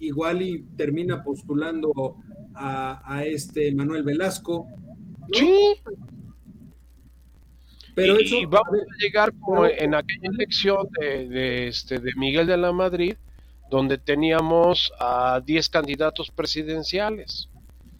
igual 0.00 0.42
y 0.42 0.62
termina 0.76 1.22
postulando 1.22 2.16
a, 2.54 3.24
este 3.26 3.74
Manuel 3.74 4.02
Velasco. 4.02 4.66
Sí. 5.32 5.74
Pero 7.94 8.20
y, 8.20 8.44
vamos 8.44 8.80
a 8.80 9.02
llegar 9.02 9.32
como 9.40 9.64
en 9.66 9.94
aquella 9.94 10.28
elección 10.28 10.86
de, 11.00 11.68
este, 11.68 11.98
de 11.98 12.12
Miguel 12.16 12.46
de 12.46 12.58
la 12.58 12.72
Madrid, 12.72 13.14
donde 13.70 13.96
teníamos 13.96 14.92
a 15.00 15.40
10 15.44 15.68
candidatos 15.70 16.30
presidenciales. 16.30 17.48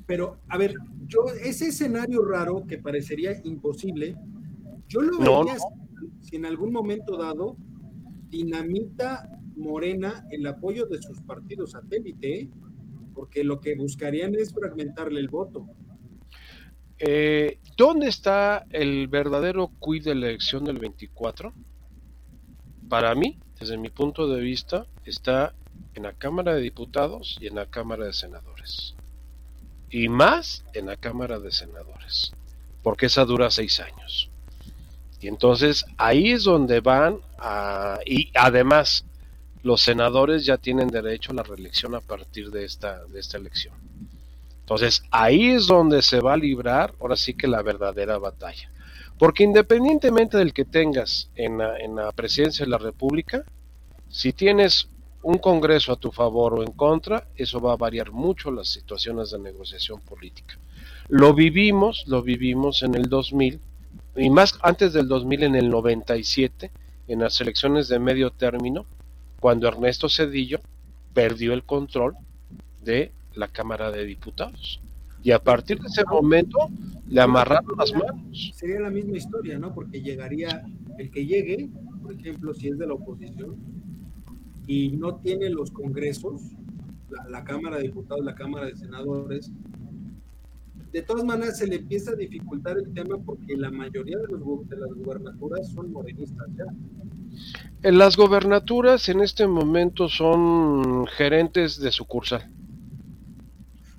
Pero, 0.07 0.39
a 0.49 0.59
ver, 0.59 0.75
yo, 1.07 1.25
ese 1.43 1.69
escenario 1.69 2.23
raro 2.23 2.65
que 2.69 2.79
parecería 2.79 3.41
imposible, 3.45 4.17
yo 4.89 5.01
lo 5.01 5.19
vería 5.19 5.57
si 6.21 6.37
en 6.37 6.45
algún 6.45 6.73
momento 6.73 7.17
dado 7.17 7.57
dinamita 8.29 9.31
Morena 9.57 10.27
el 10.31 10.47
apoyo 10.47 10.87
de 10.87 11.01
sus 11.01 11.21
partidos 11.23 11.71
satélite, 11.73 12.51
porque 13.15 13.43
lo 13.43 13.61
que 13.61 13.75
buscarían 13.75 14.35
es 14.35 14.53
fragmentarle 14.53 15.21
el 15.21 15.29
voto. 15.29 15.67
Eh, 16.99 17.59
¿Dónde 17.77 18.09
está 18.09 18.65
el 18.71 19.07
verdadero 19.09 19.71
quid 19.81 20.05
de 20.05 20.15
la 20.15 20.29
elección 20.29 20.65
del 20.65 20.79
24? 20.79 21.53
Para 22.89 23.15
mí, 23.15 23.39
desde 23.61 23.77
mi 23.77 23.91
punto 23.91 24.29
de 24.29 24.41
vista, 24.41 24.87
está 25.05 25.55
en 25.95 26.05
la 26.05 26.15
Cámara 26.15 26.55
de 26.55 26.63
Diputados 26.63 27.37
y 27.41 27.49
en 27.49 27.57
la 27.57 27.67
Cámara 27.67 28.07
de 28.07 28.13
Senadores. 28.13 28.95
Y 29.91 30.09
más 30.09 30.65
en 30.73 30.87
la 30.87 30.97
Cámara 30.97 31.39
de 31.39 31.53
Senadores, 31.53 32.33
porque 32.83 33.07
esa 33.07 33.25
dura 33.25 33.51
seis 33.51 33.81
años. 33.81 34.31
Y 35.21 35.29
entonces 35.29 35.85
ahí 35.99 36.33
es 36.33 36.45
donde 36.45 36.81
van 36.81 37.19
a... 37.39 37.99
Y 38.07 38.31
además, 38.35 39.05
los 39.63 39.83
senadores 39.83 40.45
ya 40.47 40.57
tienen 40.57 40.89
derecho 40.89 41.33
a 41.33 41.37
la 41.37 41.43
reelección 41.43 41.95
a 41.95 42.01
partir 42.01 42.51
de 42.51 42.65
esta, 42.65 43.05
de 43.07 43.21
esta 43.21 43.37
elección. 43.37 43.75
Entonces 44.67 45.05
ahí 45.13 45.51
es 45.51 45.69
donde 45.69 46.03
se 46.03 46.19
va 46.19 46.33
a 46.33 46.37
librar, 46.37 46.93
ahora 47.01 47.15
sí 47.15 47.35
que 47.35 47.47
la 47.47 47.63
verdadera 47.63 48.19
batalla. 48.19 48.69
Porque 49.17 49.45
independientemente 49.45 50.37
del 50.37 50.53
que 50.53 50.65
tengas 50.65 51.31
en 51.37 51.59
la, 51.59 51.79
en 51.79 51.95
la 51.95 52.11
presidencia 52.11 52.65
de 52.65 52.73
la 52.73 52.79
República, 52.79 53.45
si 54.09 54.33
tienes 54.33 54.89
un 55.23 55.39
Congreso 55.39 55.93
a 55.93 55.97
tu 55.97 56.11
favor 56.11 56.55
o 56.55 56.65
en 56.65 56.73
contra, 56.73 57.29
eso 57.37 57.61
va 57.61 57.75
a 57.75 57.77
variar 57.77 58.11
mucho 58.11 58.51
las 58.51 58.67
situaciones 58.67 59.31
de 59.31 59.39
negociación 59.39 60.01
política. 60.01 60.59
Lo 61.09 61.33
vivimos, 61.33 62.03
lo 62.09 62.23
vivimos 62.23 62.83
en 62.83 62.97
el 62.97 63.09
2000 63.09 63.61
y 64.17 64.31
más 64.31 64.59
antes 64.63 64.93
del 64.93 65.07
2000 65.07 65.45
en 65.45 65.55
el 65.55 65.71
97, 65.71 66.73
en 67.07 67.21
las 67.21 67.41
elecciones 67.41 67.87
de 67.87 68.01
medio 68.01 68.33
término, 68.33 68.85
cuando 69.39 69.69
Ernesto 69.69 70.09
Cedillo 70.09 70.59
perdió 71.15 71.53
el 71.53 71.63
control 71.63 72.17
de 72.83 73.13
la 73.37 73.49
Cámara 73.49 73.91
de 73.91 74.05
Diputados. 74.05 74.81
Y 75.23 75.33
a 75.33 75.43
partir 75.43 75.81
de 75.81 75.89
ese 75.89 76.05
momento 76.05 76.71
le 77.09 77.21
amarraron 77.21 77.77
las 77.77 77.93
manos. 77.93 78.53
Sería 78.55 78.81
la 78.81 78.91
misma 78.91 79.17
historia, 79.17 79.59
¿no? 79.59 79.75
Porque 79.75 80.01
llegaría 80.01 80.65
el 80.99 81.11
que 81.11 81.27
llegue, 81.27 81.69
por 82.03 82.13
ejemplo, 82.13 82.55
si 82.55 82.69
es 82.69 82.79
de 82.79 82.87
la 82.87 82.95
oposición 82.95 83.57
y 84.67 84.91
no 84.91 85.17
tiene 85.17 85.51
los 85.51 85.71
congresos, 85.71 86.43
la, 87.29 87.45
Cámara 87.45 87.77
de 87.77 87.85
Diputados, 87.85 88.25
la 88.25 88.35
Cámara 88.35 88.67
de 88.67 88.77
Senadores, 88.77 89.51
de 90.93 91.03
todas 91.03 91.25
maneras 91.25 91.59
se 91.59 91.67
le 91.67 91.77
empieza 91.77 92.13
a 92.13 92.15
dificultar 92.15 92.79
el 92.79 92.93
tema 92.95 93.19
porque 93.19 93.57
la 93.57 93.71
mayoría 93.71 94.19
de, 94.19 94.29
los, 94.29 94.69
de 94.69 94.77
las 94.77 94.93
gubernaturas 94.95 95.69
son 95.73 95.93
morenistas 95.93 96.47
ya. 96.57 96.65
En 97.83 97.99
las 97.99 98.17
gobernaturas 98.17 99.09
en 99.09 99.21
este 99.21 99.47
momento 99.47 100.09
son 100.09 101.07
gerentes 101.07 101.79
de 101.79 101.93
sucursal. 101.93 102.51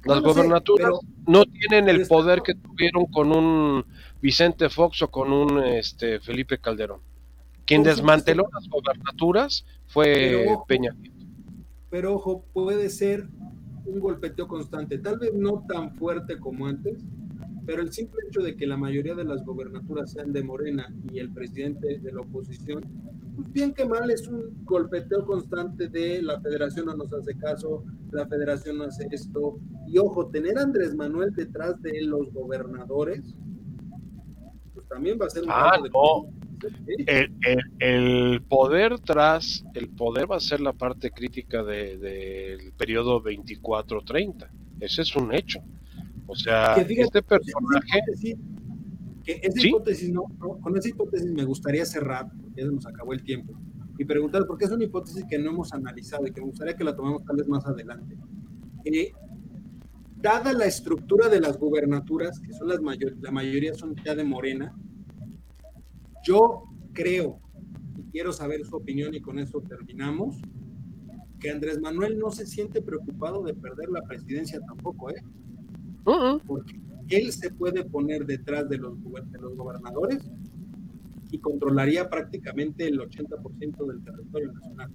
Las 0.07 0.21
gobernaturas 0.21 0.91
no 1.25 1.45
tienen 1.45 1.89
el 1.89 2.07
poder 2.07 2.41
que 2.41 2.55
tuvieron 2.55 3.05
con 3.07 3.31
un 3.31 3.85
Vicente 4.21 4.69
Fox 4.69 5.01
o 5.01 5.11
con 5.11 5.31
un 5.31 5.63
este, 5.63 6.19
Felipe 6.19 6.57
Calderón. 6.57 7.01
Quien 7.65 7.83
desmanteló 7.83 8.47
las 8.53 8.67
gobernaturas 8.69 9.65
fue 9.87 10.45
Peña 10.67 10.95
Pero 11.89 12.15
ojo, 12.15 12.45
puede 12.53 12.89
ser 12.89 13.27
un 13.85 13.99
golpeteo 13.99 14.47
constante, 14.47 14.97
tal 14.97 15.19
vez 15.19 15.33
no 15.33 15.65
tan 15.67 15.95
fuerte 15.95 16.37
como 16.39 16.67
antes, 16.67 17.03
pero 17.67 17.81
el 17.81 17.91
simple 17.91 18.21
hecho 18.27 18.39
de 18.41 18.55
que 18.55 18.65
la 18.65 18.77
mayoría 18.77 19.13
de 19.13 19.25
las 19.25 19.43
gobernaturas 19.43 20.13
sean 20.13 20.31
de 20.31 20.41
Morena 20.41 20.87
y 21.11 21.19
el 21.19 21.33
presidente 21.33 21.99
de 21.99 22.11
la 22.13 22.21
oposición, 22.21 22.81
pues 23.35 23.51
bien 23.51 23.73
que 23.73 23.85
mal 23.85 24.09
es 24.09 24.25
un 24.29 24.63
golpeteo 24.63 25.25
constante 25.25 25.89
de 25.89 26.21
la 26.21 26.39
federación 26.39 26.85
no 26.85 26.95
nos 26.95 27.11
hace 27.11 27.37
caso, 27.37 27.83
la 28.11 28.25
federación 28.25 28.77
no 28.77 28.85
hace 28.85 29.05
esto. 29.11 29.59
Y 29.85 29.97
ojo, 29.97 30.27
tener 30.27 30.57
a 30.57 30.61
Andrés 30.61 30.95
Manuel 30.95 31.33
detrás 31.35 31.79
de 31.81 32.01
los 32.03 32.31
gobernadores, 32.31 33.35
pues 34.73 34.87
también 34.87 35.19
va 35.21 35.25
a 35.25 35.29
ser 35.29 35.43
un... 35.43 35.49
Ah, 35.51 35.77
El, 37.79 38.41
poder 38.43 38.97
tras, 38.99 39.65
el 39.73 39.89
poder 39.89 40.31
va 40.31 40.37
a 40.37 40.39
ser 40.39 40.61
la 40.61 40.71
parte 40.71 41.11
crítica 41.11 41.63
del 41.63 41.99
de, 41.99 42.73
periodo 42.77 43.21
24-30. 43.21 44.49
Ese 44.79 45.01
es 45.01 45.15
un 45.17 45.33
hecho. 45.33 45.61
O 46.27 46.35
sea, 46.35 46.75
este 46.75 47.23
personaje. 47.23 48.01
Que 49.23 49.41
esa 49.43 49.67
hipótesis, 49.67 50.09
no, 50.09 50.23
con 50.39 50.77
esa 50.77 50.87
hipótesis 50.87 51.29
me 51.33 51.43
gustaría 51.43 51.85
cerrar, 51.85 52.29
porque 52.29 52.61
ya 52.61 52.67
se 52.67 52.73
nos 52.73 52.85
acabó 52.85 53.11
el 53.11 53.23
tiempo, 53.23 53.53
y 53.97 54.05
preguntar, 54.05 54.45
porque 54.47 54.65
es 54.65 54.71
una 54.71 54.85
hipótesis 54.85 55.25
que 55.29 55.37
no 55.37 55.49
hemos 55.49 55.73
analizado 55.73 56.25
y 56.27 56.31
que 56.31 56.39
me 56.39 56.47
gustaría 56.47 56.75
que 56.75 56.83
la 56.85 56.95
tomemos 56.95 57.25
tal 57.25 57.35
vez 57.35 57.47
más 57.47 57.65
adelante. 57.65 58.15
Eh, 58.85 59.11
dada 60.21 60.53
la 60.53 60.65
estructura 60.65 61.27
de 61.27 61.41
las 61.41 61.57
gubernaturas, 61.57 62.39
que 62.39 62.53
son 62.53 62.69
las 62.69 62.81
mayor, 62.81 63.17
la 63.19 63.31
mayoría 63.31 63.73
son 63.73 63.95
ya 64.05 64.15
de 64.15 64.23
Morena, 64.23 64.73
yo 66.23 66.63
creo, 66.93 67.41
y 67.97 68.03
quiero 68.11 68.31
saber 68.31 68.65
su 68.65 68.77
opinión 68.77 69.13
y 69.13 69.19
con 69.19 69.39
eso 69.39 69.61
terminamos, 69.61 70.37
que 71.39 71.51
Andrés 71.51 71.79
Manuel 71.79 72.17
no 72.17 72.31
se 72.31 72.45
siente 72.45 72.81
preocupado 72.81 73.43
de 73.43 73.53
perder 73.53 73.89
la 73.89 74.01
presidencia 74.03 74.59
tampoco, 74.61 75.11
¿eh? 75.11 75.21
Porque 76.45 76.79
él 77.09 77.31
se 77.33 77.51
puede 77.51 77.83
poner 77.83 78.25
detrás 78.25 78.69
de 78.69 78.77
los, 78.77 78.97
los 79.41 79.55
gobernadores 79.57 80.19
y 81.31 81.39
controlaría 81.39 82.09
prácticamente 82.09 82.87
el 82.87 82.99
80% 82.99 83.85
del 83.85 84.03
territorio 84.03 84.53
nacional. 84.53 84.91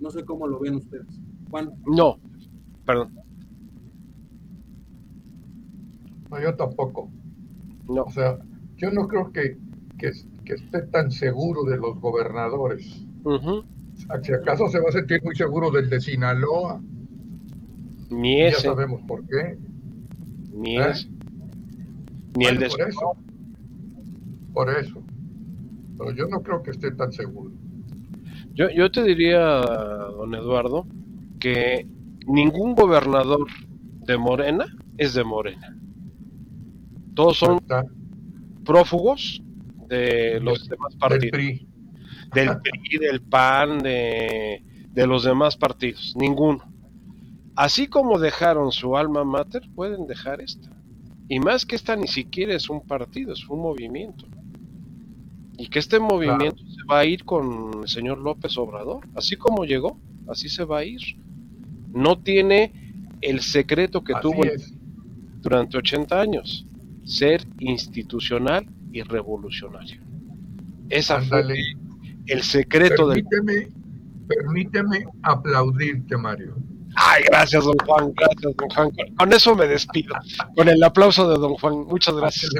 No 0.00 0.10
sé 0.10 0.24
cómo 0.24 0.48
lo 0.48 0.58
ven 0.58 0.76
ustedes. 0.76 1.06
Juan. 1.50 1.72
No, 1.86 2.18
perdón. 2.84 3.14
No, 6.30 6.42
yo 6.42 6.54
tampoco. 6.56 7.08
No. 7.88 8.02
O 8.02 8.10
sea, 8.10 8.38
yo 8.76 8.90
no 8.90 9.06
creo 9.08 9.32
que, 9.32 9.56
que, 9.98 10.08
esté 10.52 10.82
tan 10.90 11.10
seguro 11.10 11.64
de 11.64 11.76
los 11.76 12.00
gobernadores. 12.00 13.06
Si 14.22 14.32
acaso 14.32 14.68
se 14.68 14.80
va 14.80 14.88
a 14.88 14.92
sentir 14.92 15.22
muy 15.22 15.36
seguro 15.36 15.70
del 15.70 15.88
de 15.88 16.00
Sinaloa. 16.00 16.80
Ni 18.10 18.42
ese. 18.42 18.56
Ya 18.56 18.74
sabemos 18.74 19.02
por 19.06 19.26
qué. 19.26 19.58
Ni 20.58 20.76
¿Eh? 20.76 20.92
Ni 22.36 22.46
el 22.46 22.58
de 22.58 22.68
por 22.68 22.80
eso. 22.88 23.16
Por 24.52 24.70
eso. 24.70 25.02
Pero 25.96 26.12
yo 26.12 26.26
no 26.26 26.42
creo 26.42 26.62
que 26.62 26.72
esté 26.72 26.90
tan 26.92 27.12
seguro. 27.12 27.52
Yo, 28.54 28.68
yo 28.70 28.90
te 28.90 29.04
diría, 29.04 29.38
don 29.38 30.34
Eduardo, 30.34 30.86
que 31.38 31.86
ningún 32.26 32.74
gobernador 32.74 33.46
de 34.04 34.18
Morena 34.18 34.66
es 34.96 35.14
de 35.14 35.24
Morena. 35.24 35.76
Todos 37.14 37.38
son 37.38 37.60
prófugos 38.64 39.40
de 39.88 40.40
los 40.40 40.68
demás 40.68 40.96
partidos. 40.96 41.22
Del 41.22 41.30
PRI. 41.30 41.68
Del 42.34 42.48
PRI, 42.60 42.98
del 42.98 43.20
PAN, 43.22 43.78
de, 43.78 44.62
de 44.90 45.06
los 45.06 45.24
demás 45.24 45.56
partidos. 45.56 46.14
Ninguno. 46.16 46.64
Así 47.58 47.88
como 47.88 48.20
dejaron 48.20 48.70
su 48.70 48.96
alma 48.96 49.24
mater, 49.24 49.68
pueden 49.74 50.06
dejar 50.06 50.40
esta. 50.40 50.70
Y 51.28 51.40
más 51.40 51.66
que 51.66 51.74
esta 51.74 51.96
ni 51.96 52.06
siquiera 52.06 52.54
es 52.54 52.70
un 52.70 52.86
partido, 52.86 53.32
es 53.32 53.48
un 53.48 53.58
movimiento. 53.58 54.26
Y 55.56 55.66
que 55.66 55.80
este 55.80 55.98
movimiento 55.98 56.62
se 56.62 56.84
va 56.88 57.00
a 57.00 57.04
ir 57.04 57.24
con 57.24 57.82
el 57.82 57.88
señor 57.88 58.18
López 58.18 58.56
Obrador. 58.58 59.08
Así 59.16 59.34
como 59.34 59.64
llegó, 59.64 59.98
así 60.28 60.48
se 60.48 60.62
va 60.62 60.78
a 60.78 60.84
ir. 60.84 61.00
No 61.92 62.16
tiene 62.20 62.72
el 63.22 63.40
secreto 63.40 64.04
que 64.04 64.14
tuvo 64.22 64.42
durante 65.40 65.78
80 65.78 66.20
años, 66.20 66.64
ser 67.02 67.44
institucional 67.58 68.68
y 68.92 69.02
revolucionario. 69.02 70.00
Esa 70.90 71.20
fue 71.22 71.42
el 72.28 72.42
secreto 72.42 73.08
permíteme, 73.08 73.66
Permíteme 74.28 75.06
aplaudirte, 75.22 76.16
Mario. 76.16 76.54
Ay, 77.00 77.22
gracias, 77.28 77.64
don 77.64 77.78
Juan, 77.86 78.12
gracias, 78.12 78.56
don 78.56 78.68
Juan. 78.70 78.90
Con 79.16 79.32
eso 79.32 79.54
me 79.54 79.68
despido, 79.68 80.14
con 80.56 80.68
el 80.68 80.82
aplauso 80.82 81.28
de 81.30 81.38
don 81.38 81.54
Juan. 81.54 81.86
Muchas 81.86 82.14
gracias. 82.16 82.50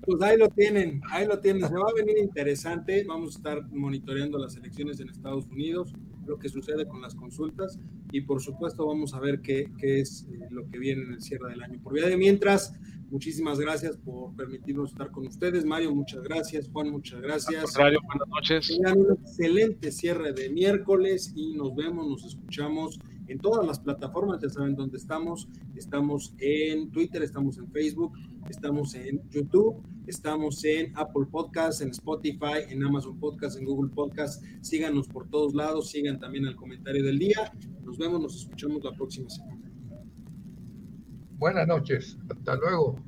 Pues 0.00 0.22
ahí 0.22 0.38
lo 0.38 0.48
tienen, 0.48 1.02
ahí 1.10 1.26
lo 1.26 1.38
tienen. 1.38 1.68
Se 1.68 1.74
va 1.74 1.90
a 1.90 1.94
venir 1.94 2.16
interesante. 2.18 3.04
Vamos 3.06 3.34
a 3.34 3.38
estar 3.38 3.70
monitoreando 3.70 4.38
las 4.38 4.56
elecciones 4.56 5.00
en 5.00 5.10
Estados 5.10 5.44
Unidos, 5.46 5.92
lo 6.26 6.38
que 6.38 6.48
sucede 6.48 6.86
con 6.88 7.02
las 7.02 7.14
consultas. 7.14 7.78
y 8.10 8.22
por 8.22 8.40
supuesto 8.40 8.86
vamos 8.86 9.12
a 9.12 9.20
ver 9.20 9.42
qué, 9.42 9.70
qué 9.76 10.00
es 10.00 10.26
eh, 10.32 10.46
lo 10.50 10.66
que 10.70 10.78
viene 10.78 11.02
en 11.02 11.12
el 11.12 11.20
cierre 11.20 11.50
del 11.50 11.62
año. 11.62 11.78
Por 11.82 11.92
vía 11.92 12.06
de 12.06 12.16
mientras, 12.16 12.72
muchísimas 13.10 13.60
gracias 13.60 13.98
por 13.98 14.34
permitirnos 14.34 14.92
estar 14.92 15.10
con 15.10 15.26
ustedes. 15.26 15.66
Mario, 15.66 15.94
muchas 15.94 16.22
gracias. 16.22 16.70
Juan, 16.72 16.90
muchas 16.90 17.20
gracias. 17.20 17.74
Radio, 17.74 17.98
buenas 18.06 18.28
noches. 18.28 18.68
Tengan 18.68 18.98
un 18.98 19.12
excelente 19.12 19.92
cierre 19.92 20.32
de 20.32 20.48
miércoles 20.48 21.34
y 21.36 21.52
nos 21.52 21.76
vemos, 21.76 22.08
nos 22.08 22.24
escuchamos 22.24 22.98
en 23.28 23.38
todas 23.38 23.66
las 23.66 23.78
plataformas, 23.78 24.40
ya 24.40 24.48
saben 24.48 24.74
dónde 24.74 24.96
estamos. 24.96 25.48
Estamos 25.76 26.34
en 26.38 26.90
Twitter, 26.90 27.22
estamos 27.22 27.58
en 27.58 27.70
Facebook, 27.70 28.12
estamos 28.48 28.94
en 28.94 29.22
YouTube, 29.30 29.82
estamos 30.06 30.64
en 30.64 30.96
Apple 30.96 31.26
Podcasts, 31.30 31.80
en 31.82 31.90
Spotify, 31.90 32.64
en 32.68 32.82
Amazon 32.82 33.18
Podcasts, 33.18 33.58
en 33.58 33.66
Google 33.66 33.90
Podcasts. 33.94 34.42
Síganos 34.62 35.06
por 35.08 35.28
todos 35.28 35.54
lados, 35.54 35.90
sigan 35.90 36.18
también 36.18 36.46
al 36.46 36.56
comentario 36.56 37.04
del 37.04 37.18
día. 37.18 37.52
Nos 37.84 37.98
vemos, 37.98 38.20
nos 38.20 38.36
escuchamos 38.36 38.82
la 38.82 38.92
próxima 38.92 39.28
semana. 39.30 39.70
Buenas 41.38 41.68
noches, 41.68 42.18
hasta 42.28 42.56
luego. 42.56 43.07